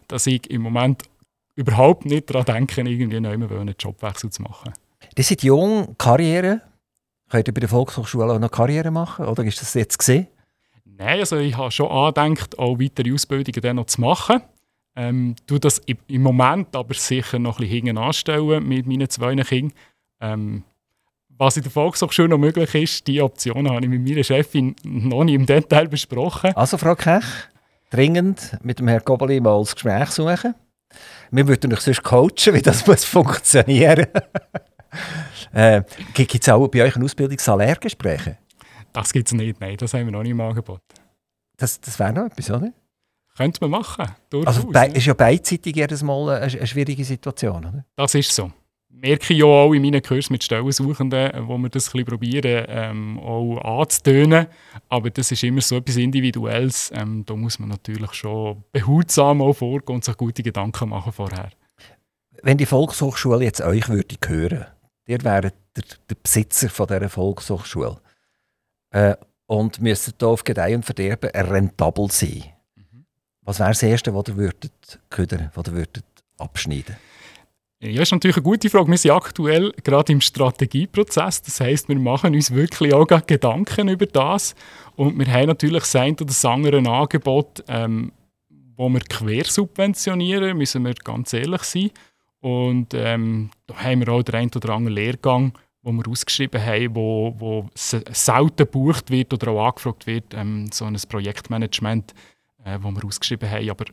dass 0.09 0.27
ich 0.27 0.51
im 0.51 0.63
Moment 0.63 1.03
überhaupt 1.55 2.05
nicht 2.05 2.29
daran 2.29 2.43
denke, 2.43 2.81
irgendwie 2.81 3.21
neu 3.21 3.31
einen 3.31 3.75
Jobwechsel 3.79 4.31
zu 4.31 4.41
machen. 4.41 4.73
Die 5.17 5.23
sind 5.23 5.43
jung, 5.43 5.95
Karriere. 5.97 6.61
Könnt 7.29 7.47
ihr 7.47 7.53
bei 7.53 7.59
der 7.59 7.69
Volkshochschule 7.69 8.33
auch 8.33 8.39
noch 8.39 8.51
Karriere 8.51 8.91
machen? 8.91 9.25
Oder 9.25 9.43
ist 9.43 9.61
das 9.61 9.73
jetzt 9.73 9.97
gesehen? 9.97 10.27
Nein, 10.85 11.19
also 11.19 11.37
ich 11.37 11.55
habe 11.55 11.71
schon 11.71 11.89
angedenkt, 11.89 12.57
auch 12.57 12.79
weitere 12.79 13.13
Ausbildungen 13.13 13.61
dann 13.61 13.75
noch 13.75 13.85
zu 13.85 14.01
machen. 14.01 14.41
Ähm, 14.95 15.35
tue 15.45 15.59
das 15.59 15.79
im 16.07 16.21
Moment 16.23 16.75
aber 16.75 16.93
sicher 16.95 17.37
noch 17.37 17.59
ein 17.59 17.67
bisschen 17.67 17.85
hinten 17.85 17.97
anstellen 17.97 18.67
mit 18.67 18.87
meinen 18.87 19.09
zwei 19.09 19.35
Kindern. 19.35 19.73
Ähm, 20.19 20.63
was 21.29 21.55
in 21.55 21.63
der 21.63 21.71
Volkshochschule 21.71 22.29
noch 22.29 22.39
möglich 22.39 22.73
ist, 22.73 23.05
diese 23.05 23.23
Option 23.23 23.69
habe 23.69 23.81
ich 23.81 23.89
mit 23.89 24.07
meiner 24.07 24.23
Chefin 24.23 24.75
noch 24.83 25.23
nicht 25.23 25.35
im 25.35 25.45
Detail 25.45 25.87
besprochen. 25.87 26.51
Also 26.55 26.79
Frau 26.79 26.95
Kech, 26.95 27.25
dringend 27.91 28.57
mit 28.63 28.79
dem 28.79 28.87
Herrn 28.87 29.03
Gobeli 29.05 29.39
mal 29.39 29.59
das 29.59 29.75
Gespräch 29.75 30.09
suchen. 30.09 30.55
Wir 31.29 31.47
würden 31.47 31.73
euch 31.73 31.81
sonst 31.81 32.01
coachen, 32.01 32.55
wie 32.55 32.61
das 32.63 32.87
muss 32.87 33.05
funktionieren 33.05 34.07
äh, 35.53 35.81
Gibt 36.13 36.35
es 36.35 36.49
auch 36.49 36.67
bei 36.67 36.83
euch 36.83 36.95
eine 36.95 37.05
Ausbildung 37.05 37.39
Salärgespräche? 37.39 38.37
Das 38.93 39.13
gibt 39.13 39.27
es 39.27 39.33
nicht, 39.33 39.59
nein, 39.59 39.77
das 39.77 39.93
haben 39.93 40.05
wir 40.05 40.11
noch 40.11 40.23
nicht 40.23 40.31
im 40.31 40.41
Angebot. 40.41 40.81
Das, 41.57 41.79
das 41.81 41.99
wäre 41.99 42.13
noch 42.13 42.25
etwas, 42.25 42.49
oder? 42.49 42.71
Könnte 43.35 43.59
man 43.61 43.71
machen, 43.71 44.07
durchaus. 44.29 44.57
Also 44.57 44.71
es 44.73 44.93
ist 44.93 45.05
ja 45.05 45.13
beidseitig 45.13 45.75
jedes 45.75 46.01
Mal 46.01 46.29
eine, 46.29 46.45
eine 46.45 46.67
schwierige 46.67 47.03
Situation, 47.03 47.57
oder? 47.57 47.85
Das 47.95 48.15
ist 48.15 48.33
so 48.33 48.51
merke 49.01 49.33
ich 49.33 49.39
ja 49.39 49.45
auch 49.45 49.73
in 49.73 49.81
meinen 49.81 50.01
Kursen 50.01 50.33
mit 50.33 50.43
Stellensuchenden, 50.43 51.47
wo 51.47 51.57
wir 51.57 51.69
das 51.69 51.87
ein 51.87 51.91
bisschen 51.91 52.05
probieren, 52.05 52.65
ähm, 52.67 53.19
auch 53.19 53.81
anzutönen. 53.81 54.47
Aber 54.89 55.09
das 55.09 55.31
ist 55.31 55.43
immer 55.43 55.61
so 55.61 55.77
etwas 55.77 55.97
Individuelles. 55.97 56.91
Ähm, 56.93 57.23
da 57.25 57.35
muss 57.35 57.59
man 57.59 57.69
natürlich 57.69 58.13
schon 58.13 58.63
behutsam 58.71 59.41
auch 59.41 59.53
vorgehen 59.53 59.95
und 59.95 60.05
sich 60.05 60.17
gute 60.17 60.43
Gedanken 60.43 60.89
machen 60.89 61.11
vorher. 61.11 61.51
Wenn 62.43 62.57
die 62.57 62.65
Volkshochschule 62.65 63.43
jetzt 63.43 63.61
euch 63.61 63.89
würde 63.89 64.15
hören, 64.27 64.65
ihr 65.07 65.23
wäret 65.23 65.55
der, 65.75 65.83
der 66.09 66.15
Besitzer 66.21 66.69
von 66.69 66.87
dieser 66.87 67.09
Volkshochschule 67.09 67.97
äh, 68.91 69.15
und 69.47 69.81
müsstet 69.81 70.15
hier 70.19 70.27
auf 70.27 70.43
Gedeih 70.43 70.75
und 70.75 70.85
Verderben 70.85 71.29
rentabel 71.31 72.11
sein. 72.11 72.43
Mhm. 72.75 73.05
Was 73.41 73.59
wäre 73.59 73.69
das 73.69 73.83
Erste, 73.83 74.13
was 74.13 74.27
ihr 74.27 74.37
würdet 74.37 74.99
ködern, 75.09 75.51
was 75.55 75.67
ihr 75.67 75.73
würdet 75.73 76.05
abschneiden 76.37 76.97
ja, 77.79 77.91
das 77.91 78.07
ist 78.07 78.11
natürlich 78.13 78.37
eine 78.37 78.43
gute 78.43 78.71
Frage. 78.71 78.89
Wir 78.89 78.97
sind 78.97 79.11
aktuell 79.11 79.71
gerade 79.83 80.11
im 80.11 80.19
Strategieprozess. 80.19 81.43
Das 81.43 81.59
heißt, 81.59 81.87
wir 81.89 81.99
machen 81.99 82.33
uns 82.33 82.51
wirklich 82.51 82.91
auch 82.91 83.05
Gedanken 83.05 83.89
über 83.89 84.07
das. 84.07 84.55
Und 84.95 85.19
wir 85.19 85.31
haben 85.31 85.45
natürlich 85.47 85.83
das 85.83 85.95
eine 85.95 86.13
oder 86.13 86.25
das 86.25 86.43
andere 86.43 86.77
Angebot, 86.79 87.63
ähm, 87.67 88.11
wo 88.75 88.89
wir 88.89 89.01
quersubventionieren, 89.01 90.57
müssen 90.57 90.85
wir 90.85 90.95
ganz 90.95 91.33
ehrlich 91.33 91.61
sein. 91.63 91.91
Und 92.47 92.93
ähm, 92.93 93.49
da 93.65 93.75
haben 93.75 93.99
wir 93.99 94.13
auch 94.13 94.23
den 94.23 94.35
einen 94.35 94.51
oder 94.55 94.69
anderen 94.69 94.95
Lehrgang, 94.95 95.51
wo 95.81 95.91
wir 95.91 96.07
ausgeschrieben 96.07 96.65
haben, 96.65 96.95
wo, 96.95 97.35
wo 97.37 97.69
selten 97.75 98.55
gebucht 98.55 99.11
wird 99.11 99.33
oder 99.33 99.51
auch 99.51 99.67
angefragt 99.67 100.07
wird, 100.07 100.33
ähm, 100.33 100.69
so 100.71 100.85
ein 100.85 100.97
Projektmanagement, 101.09 102.13
äh, 102.63 102.77
wo 102.81 102.89
wir 102.91 103.03
ausgeschrieben 103.03 103.51
haben, 103.51 103.69
aber 103.69 103.83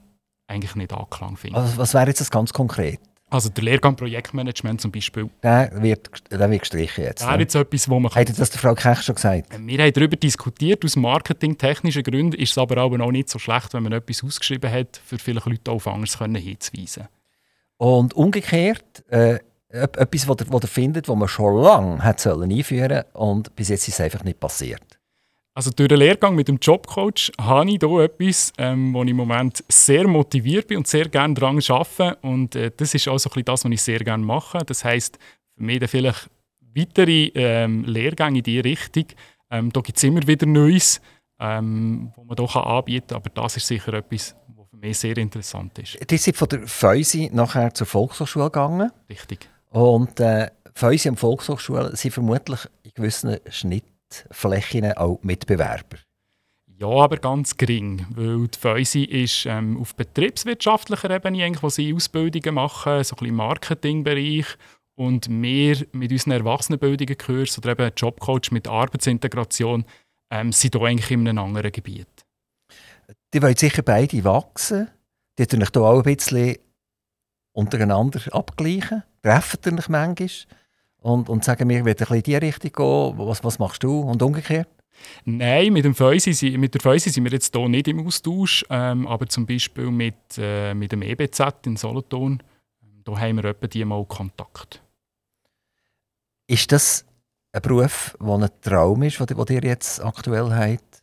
eigentlich 0.47 0.77
nicht 0.77 0.93
Anklang 0.93 1.37
finden. 1.37 1.57
Also 1.57 1.77
was 1.79 1.95
wäre 1.95 2.07
jetzt 2.07 2.21
das 2.21 2.31
ganz 2.31 2.53
konkret? 2.53 3.01
Also 3.29 3.49
der 3.49 3.65
Lehrgang 3.65 3.97
Projektmanagement 3.97 4.81
zum 4.81 4.93
Beispiel. 4.93 5.29
Der 5.43 5.73
wird, 5.83 6.09
der 6.31 6.49
wird 6.49 6.61
gestrichen 6.61 7.03
jetzt. 7.03 7.23
Das 7.23 7.31
ne? 7.31 7.41
jetzt 7.41 7.57
etwas, 7.57 7.89
wo 7.89 7.99
man... 7.99 8.15
Hat 8.15 8.39
das 8.39 8.51
der 8.51 8.61
Frau 8.61 8.75
Kech 8.77 9.03
schon 9.03 9.17
gesagt? 9.17 9.49
Wir 9.59 9.83
haben 9.83 9.93
darüber 9.93 10.15
diskutiert. 10.15 10.85
Aus 10.85 10.95
marketingtechnischen 10.95 12.05
Gründen 12.05 12.39
ist 12.39 12.53
es 12.53 12.59
aber 12.59 12.81
auch 12.81 13.11
nicht 13.11 13.31
so 13.31 13.41
schlecht, 13.41 13.75
wenn 13.75 13.83
man 13.83 13.95
etwas 13.95 14.23
ausgeschrieben 14.23 14.71
hat, 14.71 15.01
für 15.05 15.19
viele 15.19 15.43
Leute 15.45 15.73
auf 15.73 15.89
anderes 15.89 16.17
hinzuweisen. 16.17 17.09
Und 17.79 18.15
umgekehrt, 18.15 19.05
äh, 19.09 19.39
etwas, 19.69 20.29
was 20.29 20.37
ihr, 20.41 20.69
findet, 20.69 21.09
was 21.09 21.17
man 21.17 21.29
schon 21.29 21.63
lange 21.63 22.03
hat 22.03 22.25
einführen 22.27 22.91
sollen 22.91 23.05
und 23.13 23.57
bis 23.57 23.69
jetzt 23.69 23.89
ist 23.89 23.95
es 23.95 24.01
einfach 24.01 24.23
nicht 24.23 24.39
passiert. 24.39 24.99
Also 25.57 25.71
durch 25.71 25.89
den 25.89 25.99
Lehrgang 25.99 26.35
mit 26.35 26.49
dem 26.49 26.59
Jobcoach 26.61 27.31
habe 27.41 27.71
ich 27.71 27.79
hier 27.81 28.01
etwas, 28.01 28.53
ähm, 28.59 28.93
wo 28.93 29.05
ich 29.05 29.11
im 29.11 29.17
Moment 29.17 29.63
sehr 29.69 30.07
motiviert 30.09 30.67
bin 30.67 30.79
und 30.79 30.89
sehr 30.89 31.09
gerne 31.09 31.35
daran 31.35 31.61
arbeite. 31.69 32.17
Und 32.23 32.57
äh, 32.57 32.73
das 32.77 32.93
ist 32.93 33.07
auch 33.07 33.19
so 33.19 33.31
das, 33.31 33.65
was 33.65 33.73
ich 33.73 33.83
sehr 33.83 34.01
gerne 34.01 34.25
mache. 34.25 34.59
Das 34.67 34.85
heisst, 34.85 35.17
für 35.57 35.63
mich 35.63 35.79
dann 35.79 35.89
vielleicht 35.89 36.29
weitere 36.75 37.31
ähm, 37.37 37.85
Lehrgänge 37.85 38.39
in 38.39 38.43
diese 38.43 38.65
Richtung. 38.65 39.05
Ähm, 39.49 39.73
da 39.73 39.81
gibt 39.81 39.97
es 39.97 40.03
immer 40.03 40.27
wieder 40.27 40.45
Neues, 40.45 41.01
ähm, 41.39 42.13
wo 42.17 42.25
man 42.25 42.37
hier 42.37 42.67
anbieten 42.67 43.07
kann. 43.07 43.17
Aber 43.19 43.31
das 43.31 43.57
ist 43.57 43.69
sicher 43.69 43.95
etwas, 43.95 44.35
mich 44.85 44.99
sehr 44.99 45.17
interessant 45.17 45.79
ist. 45.79 45.99
Die 46.11 46.17
sind 46.17 46.37
von 46.37 46.49
der 46.49 46.67
Feusi 46.67 47.31
nachher 47.33 47.73
zur 47.75 47.87
Volkshochschule 47.87 48.47
gegangen. 48.47 48.91
Richtig. 49.09 49.49
Und 49.71 50.21
äh, 50.21 50.51
Feusi 50.75 51.09
und 51.09 51.19
Volkshochschule 51.19 51.97
sind 51.97 52.13
vermutlich 52.13 52.61
in 52.83 52.93
gewissen 52.95 53.39
Schnitten 53.49 53.95
Flächen 54.31 54.93
auch 54.93 55.19
Mitbewerber? 55.23 55.99
Ja, 56.79 56.89
aber 56.89 57.17
ganz 57.19 57.57
gering, 57.57 58.05
weil 58.11 58.49
die 58.49 58.59
Feusi 58.59 59.05
ist 59.05 59.47
ähm, 59.47 59.81
auf 59.81 59.95
betriebswirtschaftlicher 59.95 61.11
Ebene, 61.11 61.45
eigentlich, 61.45 61.63
wo 61.63 61.69
sie 61.69 61.95
Ausbildungen 61.95 62.55
machen, 62.57 63.05
so 63.05 63.15
ein 63.15 63.19
bisschen 63.19 63.37
Marketingbereich. 63.37 64.47
Und 64.97 65.29
wir 65.29 65.87
mit 65.93 66.13
unseren 66.13 66.33
Erwachsenenbildungen 66.33 67.19
Kurs 67.19 67.59
oder 67.59 67.73
eben 67.73 67.91
Jobcoach 67.97 68.51
mit 68.51 68.69
Arbeitsintegration 68.69 69.85
ähm, 70.31 70.53
sind 70.53 70.75
hier 70.75 70.85
eigentlich 70.85 71.11
in 71.11 71.29
einem 71.29 71.39
anderen 71.39 71.73
Gebiet. 71.73 72.07
Die 73.33 73.43
wollen 73.43 73.57
sicher 73.57 73.83
beide 73.83 74.25
wachsen. 74.25 74.89
Die 75.39 75.47
tun 75.47 75.63
euch 75.63 75.71
hier 75.73 75.83
auch 75.83 76.05
ein 76.05 76.17
bisschen 76.17 76.57
untereinander 77.53 78.21
abgleichen. 78.33 79.03
Treffen 79.23 79.61
ihr 79.65 79.79
euch 79.79 79.89
manchmal? 79.89 80.29
und, 81.05 81.29
und 81.29 81.45
sagen, 81.45 81.69
wir 81.69 81.85
wollen 81.85 81.89
ein 81.89 81.95
bisschen 81.97 82.17
in 82.17 82.23
diese 82.23 82.41
Richtung 82.41 82.73
gehen, 82.73 83.19
was, 83.19 83.45
was 83.45 83.59
machst 83.59 83.83
du 83.83 84.01
und 84.01 84.23
umgekehrt? 84.23 84.69
Nein, 85.25 85.73
mit, 85.73 85.85
dem 85.85 85.95
Feusi, 85.95 86.57
mit 86.57 86.73
der 86.73 86.81
Feusi 86.81 87.11
sind 87.11 87.25
wir 87.25 87.33
jetzt 87.33 87.55
hier 87.55 87.69
nicht 87.69 87.89
im 87.89 88.07
Austausch, 88.07 88.65
ähm, 88.71 89.07
aber 89.07 89.27
zum 89.29 89.45
Beispiel 89.45 89.91
mit, 89.91 90.39
äh, 90.39 90.73
mit 90.73 90.93
dem 90.93 91.03
EBZ 91.03 91.67
in 91.67 91.77
Solothurn, 91.77 92.43
da 93.05 93.19
haben 93.19 93.37
wir 93.37 93.45
etwa 93.45 93.67
die 93.67 93.85
mal 93.85 94.05
Kontakt. 94.07 94.83
Ist 96.47 96.73
das 96.73 97.05
ein 97.53 97.61
Beruf, 97.61 98.17
der 98.19 98.35
ein 98.35 98.51
Traum 98.63 99.03
ist, 99.03 99.21
den 99.21 99.37
ihr 99.37 99.63
jetzt 99.63 100.03
aktuell 100.03 100.51
habt? 100.55 100.94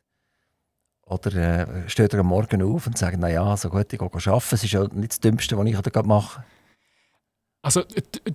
Oder 1.11 1.35
äh, 1.35 1.89
steht 1.89 2.13
ihr 2.13 2.19
am 2.19 2.27
Morgen 2.27 2.61
auf 2.63 2.87
und 2.87 2.97
sagt, 2.97 3.19
naja, 3.19 3.57
so 3.57 3.69
gut, 3.69 3.91
ich 3.91 3.99
gehe 3.99 4.07
arbeiten, 4.09 4.55
es 4.55 4.63
ist 4.63 4.71
ja 4.71 4.87
nicht 4.93 5.11
das 5.11 5.19
Dümmste, 5.19 5.57
was 5.57 5.65
ich 5.65 5.73
gerade 5.73 6.07
mache? 6.07 6.43
Also 7.61 7.83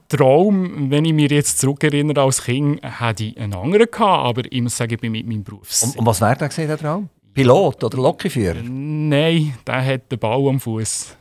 Traum, 0.09 0.91
wenn 0.91 1.07
ich 1.07 1.14
mir 1.14 1.29
jetzt 1.29 1.59
zurückerinnere 1.59 2.20
als 2.20 2.45
Kind, 2.45 2.83
hatte 2.83 3.24
ich 3.24 3.39
einen 3.39 3.55
anderen 3.55 3.91
gehabt, 3.91 4.27
aber 4.27 4.43
ich 4.53 4.61
muss 4.61 4.77
sagen, 4.77 4.93
ich 4.93 5.01
bin 5.01 5.11
mit 5.11 5.27
meinem 5.27 5.43
Berufs... 5.43 5.83
Und, 5.85 5.97
und 5.97 6.07
was 6.07 6.20
wäre 6.20 6.37
da 6.37 6.49
der 6.49 6.79
Traum? 6.79 7.09
Pilot 7.33 7.83
oder 7.83 7.97
Lokführer? 7.97 8.62
Nein, 8.62 9.55
der 9.66 9.85
hat 9.85 10.12
den 10.12 10.18
Ball 10.18 10.47
am 10.47 10.61
Fuß. 10.61 11.16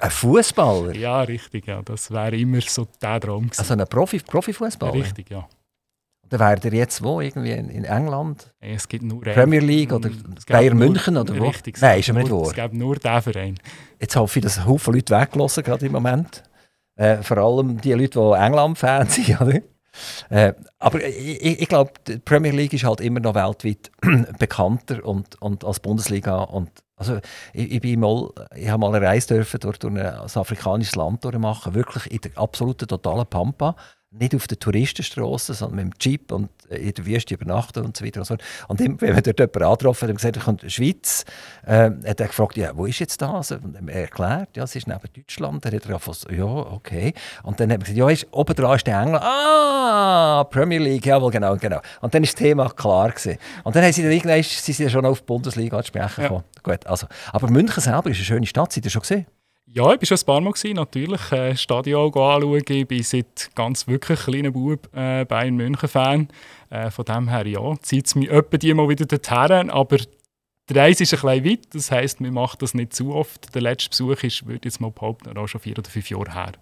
ein 0.00 0.10
Fußballer? 0.10 0.96
Ja, 0.96 1.20
richtig, 1.22 1.66
ja. 1.66 1.82
Das 1.82 2.10
wäre 2.10 2.36
immer 2.36 2.60
so 2.62 2.86
der 3.00 3.20
Traum 3.20 3.44
gewesen. 3.44 3.60
Also 3.60 3.74
ein 3.74 3.86
Profi 3.86 4.18
Profifußballer? 4.18 4.94
Richtig, 4.94 5.30
ja. 5.30 5.46
Dann 6.34 6.48
wäre 6.48 6.58
der 6.58 6.72
jetzt 6.72 7.04
wo? 7.04 7.20
Irgendwie 7.20 7.52
in, 7.52 7.68
in 7.68 7.84
England? 7.84 8.52
Es 8.58 8.88
gibt 8.88 9.04
nur 9.04 9.20
Premier 9.20 9.60
League 9.60 9.92
oder 9.92 10.10
Bayern 10.48 10.76
München 10.76 11.16
oder 11.16 11.38
wo? 11.38 11.46
Richtig, 11.46 11.80
Nein, 11.80 12.00
ist 12.00 12.10
aber 12.10 12.18
nicht 12.18 12.32
wahr. 12.32 12.48
Es 12.48 12.54
gibt 12.54 12.74
nur 12.74 12.96
diesen 12.96 13.22
Verein. 13.22 13.58
Jetzt 14.00 14.16
hoffe 14.16 14.40
ich, 14.40 14.42
dass 14.42 14.66
Haufen 14.66 14.94
Leute 14.94 15.16
weggelassen 15.16 15.62
gerade 15.62 15.86
im 15.86 15.92
Moment. 15.92 16.42
Äh, 16.96 17.18
vor 17.18 17.38
allem 17.38 17.80
die 17.80 17.92
Leute, 17.92 18.18
die 18.18 18.36
England-Fans 18.36 19.14
sind. 19.14 19.40
Oder? 19.40 19.60
Äh, 20.28 20.54
aber 20.80 21.04
ich, 21.06 21.62
ich 21.62 21.68
glaube, 21.68 21.92
die 22.04 22.18
Premier 22.18 22.50
League 22.50 22.72
ist 22.72 22.82
halt 22.82 23.00
immer 23.00 23.20
noch 23.20 23.36
weltweit 23.36 23.92
bekannter 24.40 25.04
und, 25.04 25.40
und 25.40 25.64
als 25.64 25.78
Bundesliga. 25.78 26.42
Und, 26.42 26.68
also, 26.96 27.20
ich, 27.52 27.70
ich, 27.74 27.80
bin 27.80 28.00
mal, 28.00 28.28
ich 28.56 28.68
habe 28.68 28.80
mal 28.80 28.92
eine 28.92 29.06
Reise 29.06 29.36
dürfen 29.36 29.60
durch, 29.60 29.78
durch 29.78 29.94
ein 29.94 30.04
afrikanisches 30.04 30.96
Land 30.96 31.22
machen, 31.38 31.74
wirklich 31.74 32.10
in 32.10 32.22
der 32.22 32.36
absoluten 32.38 32.88
totalen 32.88 33.26
Pampa 33.26 33.76
nicht 34.18 34.34
auf 34.34 34.46
der 34.46 34.58
Touristenstraße, 34.58 35.54
sondern 35.54 35.86
mit 35.86 35.94
dem 35.94 35.98
Jeep 36.00 36.32
und 36.32 36.48
äh, 36.68 36.76
in 36.76 36.94
der 36.94 37.06
Wüste 37.06 37.34
übernachten 37.34 37.84
und 37.84 37.96
so 37.96 38.04
weiter. 38.04 38.20
Und, 38.20 38.26
so. 38.26 38.36
und 38.68 38.80
wenn 38.80 39.00
wir 39.00 39.22
dort 39.22 39.38
jemanden 39.38 39.62
angetroffen 39.62 40.08
haben, 40.08 40.16
gesagt, 40.16 40.36
er 40.36 40.42
kommt 40.42 40.60
aus 40.60 40.62
der 40.62 40.70
Schweiz, 40.70 41.24
äh, 41.66 41.90
hat 41.90 42.20
er 42.20 42.26
gefragt, 42.26 42.56
ja, 42.56 42.76
wo 42.76 42.86
ist 42.86 42.98
jetzt 43.00 43.20
das? 43.20 43.52
Und 43.52 43.76
er 43.88 44.02
erklärt, 44.02 44.56
ja, 44.56 44.64
es 44.64 44.76
ist 44.76 44.86
neben 44.86 45.00
Deutschland. 45.14 45.64
Dann 45.64 45.74
hat 45.74 45.86
er 45.86 45.98
gesagt, 45.98 46.32
ja, 46.32 46.44
okay. 46.44 47.12
Und 47.42 47.58
dann 47.60 47.70
hat 47.70 47.78
er 47.78 47.80
gesagt, 47.80 47.98
ja, 47.98 48.08
ist, 48.08 48.26
oben 48.30 48.54
dran 48.54 48.76
ist 48.76 48.86
der 48.86 49.00
England. 49.00 49.24
Ah, 49.24 50.44
Premier 50.44 50.78
League, 50.78 51.06
jawohl, 51.06 51.30
genau, 51.30 51.56
genau. 51.56 51.80
Und 52.00 52.14
dann 52.14 52.22
ist 52.22 52.34
das 52.34 52.40
Thema 52.40 52.68
klar 52.70 53.10
gewesen. 53.10 53.38
Und 53.64 53.74
dann 53.74 53.82
haben 53.82 53.92
sie 53.92 54.02
dann 54.02 54.12
irgendwann, 54.12 54.42
sie 54.42 54.72
sind 54.72 54.90
schon 54.90 55.04
auf 55.04 55.20
die 55.20 55.26
Bundesliga 55.26 55.82
zu 55.82 55.88
sprechen 55.88 56.24
ja. 56.24 56.44
Gut, 56.62 56.86
also, 56.86 57.06
aber 57.32 57.50
München 57.50 57.82
selber 57.82 58.10
ist 58.10 58.16
eine 58.16 58.24
schöne 58.24 58.46
Stadt, 58.46 58.72
seid 58.72 58.84
ihr 58.84 58.90
schon 58.90 59.02
gesehen? 59.02 59.26
Ja, 59.76 59.92
ich 59.92 60.00
war 60.02 60.06
schon 60.06 60.18
ein 60.18 60.26
paar 60.26 60.40
Mal, 60.40 60.52
gewesen, 60.52 60.76
natürlich. 60.76 61.32
Äh, 61.32 61.56
Stadion 61.56 62.06
anschauen. 62.06 62.62
Ich 62.68 62.86
bin 62.86 63.02
seit 63.02 63.50
ganz 63.56 63.88
wirklich 63.88 64.20
kleiner 64.20 64.52
Bub 64.52 64.88
äh, 64.94 65.24
Bayern 65.24 65.56
München-Fan. 65.56 66.28
Äh, 66.70 66.92
von 66.92 67.04
dem 67.04 67.28
her, 67.28 67.44
ja, 67.44 67.74
zieht 67.82 68.06
es 68.06 68.14
mich 68.14 68.30
etwa 68.30 68.56
die 68.56 68.72
mal 68.72 68.88
wieder 68.88 69.04
dorthin. 69.04 69.70
Aber 69.70 69.96
die 69.96 70.78
Reise 70.78 71.02
ist 71.02 71.12
ein 71.14 71.20
bisschen 71.20 71.44
weit. 71.44 71.74
Das 71.74 71.90
heisst, 71.90 72.20
wir 72.20 72.30
machen 72.30 72.58
das 72.60 72.74
nicht 72.74 72.94
zu 72.94 73.12
oft. 73.12 73.52
Der 73.52 73.62
letzte 73.62 73.90
Besuch 73.90 74.22
ist, 74.22 74.46
würde 74.46 74.58
ich 74.58 74.64
jetzt 74.66 74.80
mal 74.80 74.92
behaupten, 74.92 75.36
auch 75.36 75.48
schon 75.48 75.60
vier 75.60 75.76
oder 75.76 75.90
fünf 75.90 76.08
Jahre 76.08 76.32
her. 76.32 76.52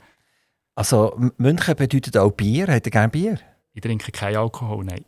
Also 0.75 1.15
München 1.37 1.77
bedeutet 1.77 2.17
auch 2.17 2.33
Bier. 2.33 2.67
Hat 2.69 2.87
ihr 2.87 2.93
gerne 2.93 3.11
Bier? 3.11 3.39
Ich 3.75 3.83
trinke 3.83 4.11
keinen 4.11 4.37
Alkohol, 4.37 4.87
nein. 4.87 5.05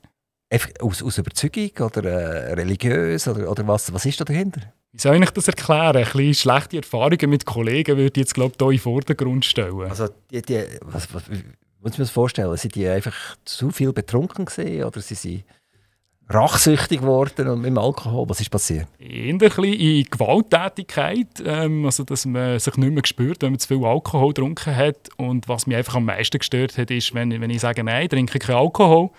Aus, 0.79 1.03
aus 1.03 1.17
Überzeugung 1.17 1.87
oder 1.87 2.05
äh, 2.05 2.53
religiös? 2.53 3.27
Oder, 3.27 3.51
oder 3.51 3.67
was, 3.67 3.91
was 3.95 4.05
ist 4.05 4.21
da 4.21 4.27
dahinter? 4.27 4.61
Wie 4.95 5.01
soll 5.01 5.21
ich 5.21 5.31
das 5.31 5.49
erklären? 5.49 5.97
Ein 5.97 6.05
bisschen 6.05 6.35
schlechte 6.35 6.77
Erfahrungen 6.77 7.29
mit 7.29 7.45
Kollegen 7.45 7.97
würde 7.97 8.13
ich 8.13 8.17
jetzt, 8.17 8.35
glaube 8.35 8.53
ich, 8.53 8.61
hier 8.61 8.67
in 8.69 8.77
den 8.77 8.79
Vordergrund 8.79 9.45
stellen. 9.45 9.91
Also, 9.91 10.09
die, 10.31 10.41
die, 10.41 10.63
was, 10.83 11.13
was, 11.13 11.25
muss 11.29 11.93
ich 11.93 11.99
mir 11.99 12.05
das 12.05 12.11
vorstellen? 12.11 12.57
Sind 12.57 12.77
die 12.77 12.87
einfach 12.87 13.37
zu 13.45 13.73
viel 13.73 13.93
betrunken 13.93 14.45
gesehen 14.45 14.85
oder 14.85 15.01
sie 15.01 15.17
sind 15.17 15.45
rachsüchtig 16.29 17.01
geworden 17.01 17.49
und 17.49 17.63
mit 17.63 17.71
dem 17.71 17.79
Alkohol? 17.79 18.29
Was 18.29 18.41
ist 18.41 18.51
passiert? 18.51 18.87
Eher 19.01 19.31
in 19.31 20.05
Gewalttätigkeit, 20.05 21.43
ähm, 21.45 21.85
also 21.87 22.05
dass 22.05 22.25
man 22.25 22.61
sich 22.61 22.77
nicht 22.77 22.93
mehr 22.93 23.03
spürt, 23.05 23.43
wenn 23.43 23.51
man 23.51 23.59
zu 23.59 23.67
viel 23.67 23.85
Alkohol 23.85 24.29
getrunken 24.29 24.77
hat. 24.77 25.09
Und 25.17 25.49
was 25.49 25.67
mich 25.67 25.77
einfach 25.77 25.97
am 25.97 26.05
meisten 26.05 26.39
gestört 26.39 26.79
hat, 26.79 26.93
ist, 26.93 27.13
wenn, 27.15 27.33
wenn 27.41 27.51
ich 27.51 27.61
sage, 27.61 27.83
nein, 27.83 28.05
ich 28.05 28.11
trinke 28.11 28.39
keinen 28.39 28.59
Alkohol, 28.59 29.11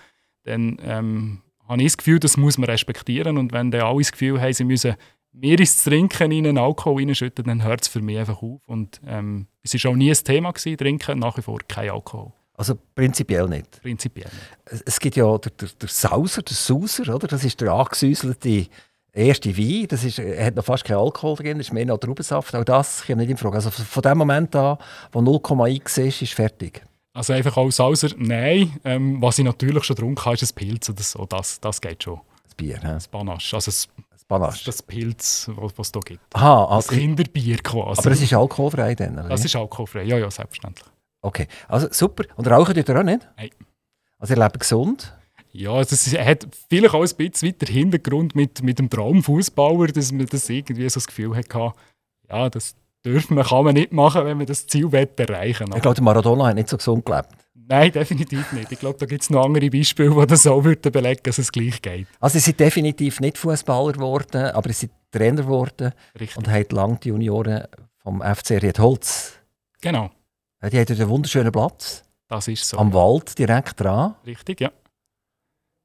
dann 0.44 0.78
ähm, 0.82 1.42
habe 1.68 1.82
ich 1.82 1.88
das 1.88 1.98
Gefühl, 1.98 2.18
das 2.18 2.38
muss 2.38 2.56
man 2.56 2.70
respektieren. 2.70 3.36
Und 3.36 3.52
wenn 3.52 3.70
dann 3.70 3.82
alle 3.82 3.98
das 3.98 4.12
Gefühl 4.12 4.40
haben, 4.40 4.54
sie 4.54 4.64
müssen 4.64 4.96
mehr 5.36 5.58
ins 5.58 5.84
Trinken 5.84 6.32
in 6.32 6.46
einen 6.46 6.58
Alkohol 6.58 7.02
reinschütten, 7.02 7.44
dann 7.44 7.62
hört 7.62 7.82
es 7.82 7.88
für 7.88 8.00
mich 8.00 8.18
einfach 8.18 8.42
auf. 8.42 8.60
Und 8.66 9.00
ähm, 9.06 9.46
es 9.62 9.74
war 9.74 9.90
auch 9.90 9.96
nie 9.96 10.10
ein 10.10 10.16
Thema, 10.16 10.52
gewesen, 10.52 10.76
trinken, 10.76 11.18
nach 11.18 11.36
wie 11.36 11.42
vor 11.42 11.58
kein 11.68 11.90
Alkohol. 11.90 12.32
Also 12.54 12.74
prinzipiell 12.94 13.48
nicht? 13.48 13.82
Prinzipiell 13.82 14.30
nicht. 14.30 14.82
Es 14.86 14.98
gibt 14.98 15.16
ja 15.16 15.36
der, 15.38 15.52
der, 15.52 15.68
der 15.80 15.88
Sauser, 15.88 16.42
der 16.42 16.56
Sauser, 16.56 17.14
oder? 17.14 17.28
das 17.28 17.44
ist 17.44 17.60
der 17.60 17.72
angesäuselte 17.72 18.66
erste 19.12 19.56
Wein, 19.56 19.86
das 19.88 20.04
ist, 20.04 20.18
er 20.18 20.46
hat 20.46 20.56
noch 20.56 20.64
fast 20.64 20.84
keinen 20.84 20.98
Alkohol 20.98 21.36
drin, 21.36 21.58
das 21.58 21.68
ist 21.68 21.72
mehr 21.72 21.86
noch 21.86 21.98
Traubensaft, 21.98 22.54
auch 22.54 22.64
das 22.64 23.04
kommt 23.06 23.18
nicht 23.18 23.30
in 23.30 23.36
Frage. 23.36 23.56
Also 23.56 23.70
von 23.70 24.02
dem 24.02 24.18
Moment 24.18 24.54
an, 24.54 24.78
wo 25.12 25.20
0,1 25.20 26.02
ist, 26.02 26.22
ist 26.22 26.34
fertig. 26.34 26.82
Also 27.14 27.32
einfach 27.32 27.56
als 27.56 27.76
Sauser, 27.76 28.10
nein. 28.18 28.78
Ähm, 28.84 29.22
was 29.22 29.38
ich 29.38 29.44
natürlich 29.44 29.84
schon 29.84 29.96
getrunken 29.96 30.22
habe, 30.24 30.34
ist 30.34 30.52
ein 30.52 30.54
Pilz 30.54 30.90
oder 30.90 31.02
so, 31.02 31.24
das, 31.24 31.60
das 31.60 31.80
geht 31.80 32.02
schon. 32.02 32.20
Das 32.44 32.54
Bier, 32.54 32.78
ne? 32.82 32.92
Das 32.92 33.08
Panache, 33.08 33.56
also 33.56 33.70
das 33.70 33.88
Panache. 34.28 34.64
Das 34.64 34.82
Pilz, 34.82 35.48
was 35.54 35.72
es 35.78 35.92
hier 35.92 36.02
gibt. 36.02 36.34
Aha, 36.34 36.64
also 36.64 36.88
das 36.88 36.98
Kinderbier 36.98 37.58
quasi. 37.58 38.00
Aber 38.00 38.10
es 38.10 38.20
ist 38.20 38.32
alkoholfrei 38.32 38.94
dann, 38.94 39.18
oder? 39.18 39.28
Das 39.28 39.44
ist 39.44 39.54
alkoholfrei, 39.54 40.02
ja, 40.02 40.18
ja, 40.18 40.30
selbstverständlich. 40.30 40.86
Okay, 41.22 41.46
also 41.68 41.88
super. 41.90 42.24
Und 42.36 42.48
rauchen 42.48 42.76
ihr 42.76 42.96
auch 42.96 43.02
nicht? 43.02 43.28
Nein. 43.36 43.50
Also 44.18 44.34
ihr 44.34 44.42
lebt 44.42 44.60
gesund? 44.60 45.12
Ja, 45.52 45.72
also 45.72 45.94
es 45.94 46.12
hat 46.18 46.46
vielleicht 46.68 46.94
auch 46.94 47.02
ein 47.02 47.16
bisschen 47.16 47.48
weiter 47.48 47.72
Hintergrund 47.72 48.34
mit, 48.34 48.62
mit 48.62 48.78
dem 48.78 48.90
Traumfußballer, 48.90 49.86
dass 49.88 50.12
man 50.12 50.26
das 50.26 50.48
irgendwie 50.50 50.88
so 50.88 50.96
das 50.96 51.06
Gefühl 51.06 51.34
hatte, 51.34 51.72
ja, 52.28 52.50
das 52.50 52.74
dürfen 53.04 53.36
man, 53.36 53.46
kann 53.46 53.64
man 53.64 53.74
nicht 53.74 53.92
machen, 53.92 54.24
wenn 54.24 54.36
man 54.36 54.46
das 54.46 54.66
Ziel 54.66 54.92
erreichen 54.92 55.68
will. 55.68 55.76
Ich 55.76 55.82
glaube, 55.82 56.02
Maradona 56.02 56.46
hat 56.46 56.56
nicht 56.56 56.68
so 56.68 56.76
gesund 56.76 57.06
gelebt. 57.06 57.28
Nein, 57.68 57.90
definitiv 57.90 58.52
nicht. 58.52 58.70
Ich 58.70 58.78
glaube, 58.78 58.98
da 58.98 59.06
gibt 59.06 59.22
es 59.22 59.30
noch 59.30 59.44
andere 59.44 59.68
Beispiele, 59.70 60.14
die 60.14 60.26
das 60.26 60.44
so 60.44 60.64
würden 60.64 60.92
belegen, 60.92 61.20
dass 61.24 61.38
es 61.38 61.50
gleich 61.50 61.82
geht. 61.82 62.06
Also, 62.20 62.38
sie 62.38 62.44
sind 62.44 62.60
definitiv 62.60 63.20
nicht 63.20 63.38
Fußballer 63.38 63.92
geworden, 63.92 64.46
aber 64.46 64.68
sie 64.68 64.86
sind 64.86 64.92
Trainer 65.10 65.42
geworden 65.42 65.92
Richtig. 66.18 66.36
und 66.36 66.48
haben 66.48 66.66
lange 66.70 66.98
die 67.02 67.08
Junioren 67.08 67.64
vom 67.98 68.22
FC 68.22 68.62
Riedholz. 68.62 69.34
Genau. 69.80 70.10
Die 70.62 70.78
haben 70.78 70.88
einen 70.88 71.08
wunderschönen 71.08 71.52
Platz. 71.52 72.04
Das 72.28 72.48
ist 72.48 72.68
so. 72.68 72.78
Am 72.78 72.92
Wald 72.92 73.38
direkt 73.38 73.80
dran. 73.80 74.14
Richtig, 74.24 74.60
ja. 74.60 74.70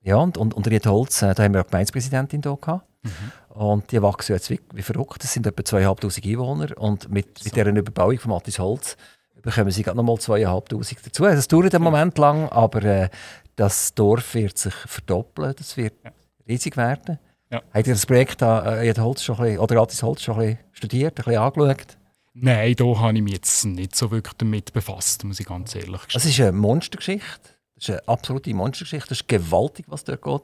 Ja, 0.04 0.18
und, 0.18 0.38
und, 0.38 0.54
und 0.54 0.68
Riedholz, 0.68 1.22
äh, 1.22 1.34
da 1.34 1.44
haben 1.44 1.54
wir 1.54 1.62
eine 1.62 1.70
Gemeindepräsidentin 1.70 2.42
hier 2.42 2.58
gehabt. 2.60 2.88
Mhm. 3.04 3.10
Und 3.50 3.92
die 3.92 4.02
wachsen 4.02 4.34
jetzt 4.34 4.50
wie, 4.50 4.60
wie 4.74 4.82
verrückt. 4.82 5.24
Das 5.24 5.34
sind 5.34 5.46
etwa 5.46 5.62
2'500 5.62 6.26
Einwohner. 6.26 6.78
Und 6.78 7.10
mit, 7.10 7.38
so. 7.38 7.46
mit 7.46 7.56
dieser 7.56 7.68
Überbauung 7.68 8.18
von 8.18 8.32
Matthias 8.32 8.60
Holz 8.60 8.98
bekommen 9.42 9.72
sie 9.72 9.84
gerade 9.84 9.98
nochmal 9.98 10.16
2'500 10.16 10.98
dazu. 11.06 11.26
Also 11.26 11.40
es 11.40 11.48
dauert 11.48 11.74
einen 11.74 11.84
Moment 11.84 12.18
lang, 12.18 12.50
aber 12.50 12.84
äh, 12.84 13.10
das 13.56 13.94
Dorf 13.94 14.34
wird 14.36 14.58
sich 14.58 14.74
verdoppeln. 14.74 15.54
Das 15.58 15.78
wird 15.78 15.94
ja. 16.04 16.12
riesig 16.48 16.78
werden. 16.78 17.20
Ja. 17.52 17.62
Habt 17.74 17.88
ihr 17.88 17.94
das 17.94 18.06
Projekt 18.06 18.42
da, 18.42 18.82
äh, 18.82 18.94
Holz 18.98 19.24
schon 19.24 19.36
ein 19.38 19.44
bisschen, 19.44 19.60
oder 19.60 19.76
Gratis 19.76 20.04
Holz 20.04 20.22
schon 20.22 20.36
ein 20.36 20.40
bisschen 20.40 20.60
studiert, 20.72 21.20
ein 21.20 21.26
bisschen 21.26 21.42
angeschaut? 21.42 21.98
Nein, 22.34 22.76
da 22.76 22.86
habe 22.86 23.18
ich 23.18 23.24
mich 23.24 23.34
jetzt 23.34 23.66
nicht 23.66 23.96
so 23.96 24.10
wirklich 24.10 24.36
damit 24.38 24.72
befasst, 24.72 25.26
muss 25.26 25.40
ich 25.40 25.46
ganz 25.46 25.76
ehrlich 25.76 26.00
sagen. 26.00 26.12
Das 26.14 26.26
ist 26.26 26.40
eine 26.40 26.54
Monstergeschichte. 26.54 27.50
Das 27.76 27.84
ist 27.84 27.90
eine 27.90 28.08
absolute 28.08 28.54
Monstergeschichte. 28.54 29.10
Das 29.10 29.20
ist 29.20 29.28
gewaltig, 29.28 29.86
was 29.90 30.06
dort 30.06 30.22
geht. 30.22 30.42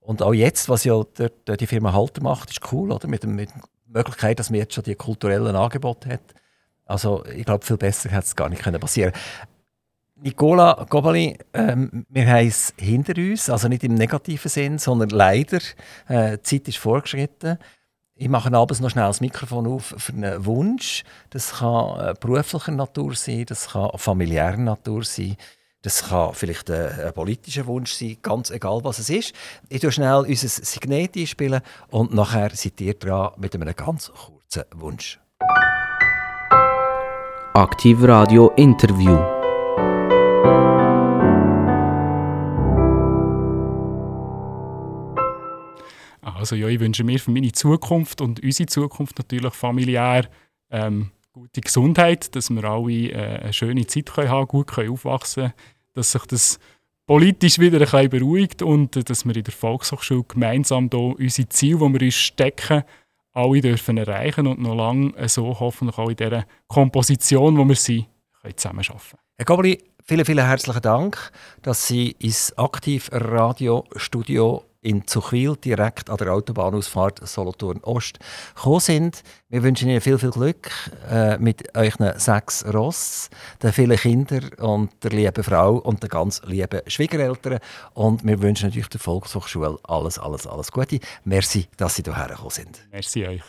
Und 0.00 0.22
auch 0.22 0.34
jetzt, 0.34 0.68
was 0.68 0.84
ja 0.84 0.92
dort 0.94 1.48
äh, 1.48 1.56
die 1.56 1.66
Firma 1.66 1.92
Halter 1.92 2.22
macht, 2.22 2.50
ist 2.50 2.72
cool, 2.72 2.92
oder? 2.92 3.08
Mit, 3.08 3.24
mit 3.24 3.50
der 3.50 3.62
Möglichkeit, 3.86 4.38
dass 4.38 4.50
man 4.50 4.60
jetzt 4.60 4.74
schon 4.74 4.84
die 4.84 4.94
kulturellen 4.94 5.56
Angebote 5.56 6.08
hat. 6.08 6.34
Also 6.86 7.24
ich 7.26 7.44
glaube, 7.44 7.64
viel 7.64 7.76
besser 7.76 8.10
hätte 8.10 8.24
es 8.24 8.36
gar 8.36 8.48
nicht 8.48 8.62
können 8.62 8.80
passieren 8.80 9.12
Nicola 10.24 10.86
Gobali, 10.88 11.36
ähm, 11.52 12.06
wir 12.08 12.26
haben 12.26 12.46
es 12.46 12.72
hinter 12.78 13.14
uns, 13.20 13.50
also 13.50 13.68
nicht 13.68 13.84
im 13.84 13.94
negativen 13.94 14.48
Sinn, 14.48 14.78
sondern 14.78 15.10
leider, 15.10 15.58
äh, 16.08 16.38
die 16.38 16.42
Zeit 16.42 16.68
ist 16.68 16.78
vorgeschritten. 16.78 17.58
Ich 18.14 18.28
mache 18.28 18.50
abends 18.54 18.80
noch 18.80 18.90
schnell 18.90 19.08
das 19.08 19.20
Mikrofon 19.20 19.66
auf 19.66 19.94
für 19.98 20.12
einen 20.12 20.46
Wunsch. 20.46 21.02
Das 21.30 21.54
kann 21.54 21.98
äh, 22.00 22.14
beruflicher 22.18 22.72
Natur 22.72 23.14
sein, 23.14 23.44
das 23.46 23.70
kann 23.70 23.90
familiärer 23.96 24.56
Natur 24.56 25.02
sein, 25.04 25.36
das 25.82 26.08
kann 26.08 26.32
vielleicht 26.32 26.70
ein, 26.70 27.00
ein, 27.00 27.12
politischer 27.12 27.66
Wunsch 27.66 27.92
sein, 27.92 28.16
ganz 28.22 28.50
egal 28.50 28.84
was 28.84 29.00
es 29.00 29.10
ist. 29.10 29.34
Ich 29.68 29.80
tue 29.80 29.90
schnell 29.90 30.24
unser 30.26 30.48
Signet 30.48 31.16
einspielen 31.16 31.60
und 31.88 32.14
nachher 32.14 32.50
seid 32.54 32.80
ihr 32.80 32.94
dran 32.94 33.32
mit 33.36 33.54
einem 33.54 33.74
ganz 33.74 34.12
kurzen 34.12 34.64
Wunsch. 34.76 35.18
Aktiv 37.56 38.02
Radio 38.02 38.50
Interview. 38.56 39.16
Also 46.20 46.56
ja, 46.56 46.66
ich 46.66 46.80
wünsche 46.80 47.04
mir 47.04 47.20
für 47.20 47.30
meine 47.30 47.52
Zukunft 47.52 48.20
und 48.20 48.42
unsere 48.42 48.66
Zukunft 48.66 49.18
natürlich 49.18 49.54
familiär 49.54 50.28
ähm, 50.72 51.12
gute 51.32 51.60
Gesundheit, 51.60 52.34
dass 52.34 52.50
wir 52.50 52.64
alle 52.64 52.90
äh, 52.90 53.42
eine 53.42 53.52
schöne 53.52 53.86
Zeit 53.86 54.06
können 54.12 54.30
haben, 54.30 54.48
gut 54.48 54.66
können 54.66 54.90
aufwachsen, 54.90 55.52
dass 55.92 56.10
sich 56.10 56.26
das 56.26 56.58
politisch 57.06 57.60
wieder 57.60 57.78
ein 57.78 57.84
bisschen 57.84 58.10
beruhigt 58.10 58.62
und 58.62 58.96
äh, 58.96 59.04
dass 59.04 59.24
wir 59.24 59.36
in 59.36 59.44
der 59.44 59.54
Volkshochschule 59.54 60.24
gemeinsam 60.26 60.90
da 60.90 60.98
unsere 60.98 61.48
Ziele, 61.50 61.78
die 61.78 61.92
wir 62.00 62.02
uns 62.02 62.14
stecken, 62.16 62.82
alle 63.34 63.60
dürfen 63.60 63.98
erreichen 63.98 64.46
und 64.46 64.60
noch 64.60 64.74
lange 64.74 65.12
so 65.28 65.58
hoffentlich 65.58 65.98
auch 65.98 66.08
in 66.08 66.16
dieser 66.16 66.46
Komposition, 66.68 67.58
wo 67.58 67.64
wir 67.64 67.74
sind, 67.74 68.06
können 68.40 68.56
zusammenarbeiten. 68.56 69.18
Herr 69.36 69.44
Gobli, 69.44 69.82
vielen, 70.04 70.24
vielen 70.24 70.46
herzlichen 70.46 70.82
Dank, 70.82 71.32
dass 71.62 71.88
Sie 71.88 72.14
ins 72.20 72.56
Aktiv-Radio-Studio 72.56 74.62
in 74.84 75.06
Zuchwil, 75.06 75.56
direkt 75.56 76.10
an 76.10 76.18
der 76.18 76.32
Autobahnausfahrt 76.32 77.26
Solothurn 77.26 77.80
Ost, 77.82 78.18
gekommen 78.54 78.80
sind. 78.80 79.22
Wir 79.48 79.62
wünschen 79.62 79.88
Ihnen 79.88 80.00
viel, 80.00 80.18
viel 80.18 80.30
Glück 80.30 80.70
äh, 81.10 81.38
mit 81.38 81.74
euren 81.76 82.18
sechs 82.18 82.64
Ross, 82.72 83.30
den 83.62 83.72
vielen 83.72 83.96
Kindern 83.96 84.50
und 84.58 84.90
der 85.02 85.10
lieben 85.10 85.42
Frau 85.42 85.76
und 85.76 86.02
den 86.02 86.10
ganz 86.10 86.42
lieben 86.44 86.80
Schwiegereltern. 86.86 87.58
Und 87.94 88.24
wir 88.24 88.40
wünschen 88.42 88.66
natürlich 88.66 88.88
der 88.88 89.00
Volkshochschule 89.00 89.78
alles, 89.84 90.18
alles, 90.18 90.46
alles 90.46 90.70
Gute. 90.70 91.00
Merci, 91.24 91.66
dass 91.76 91.96
Sie 91.96 92.02
hierher 92.02 92.28
gekommen 92.28 92.50
sind. 92.50 92.86
Merci 92.92 93.26
euch. 93.26 93.42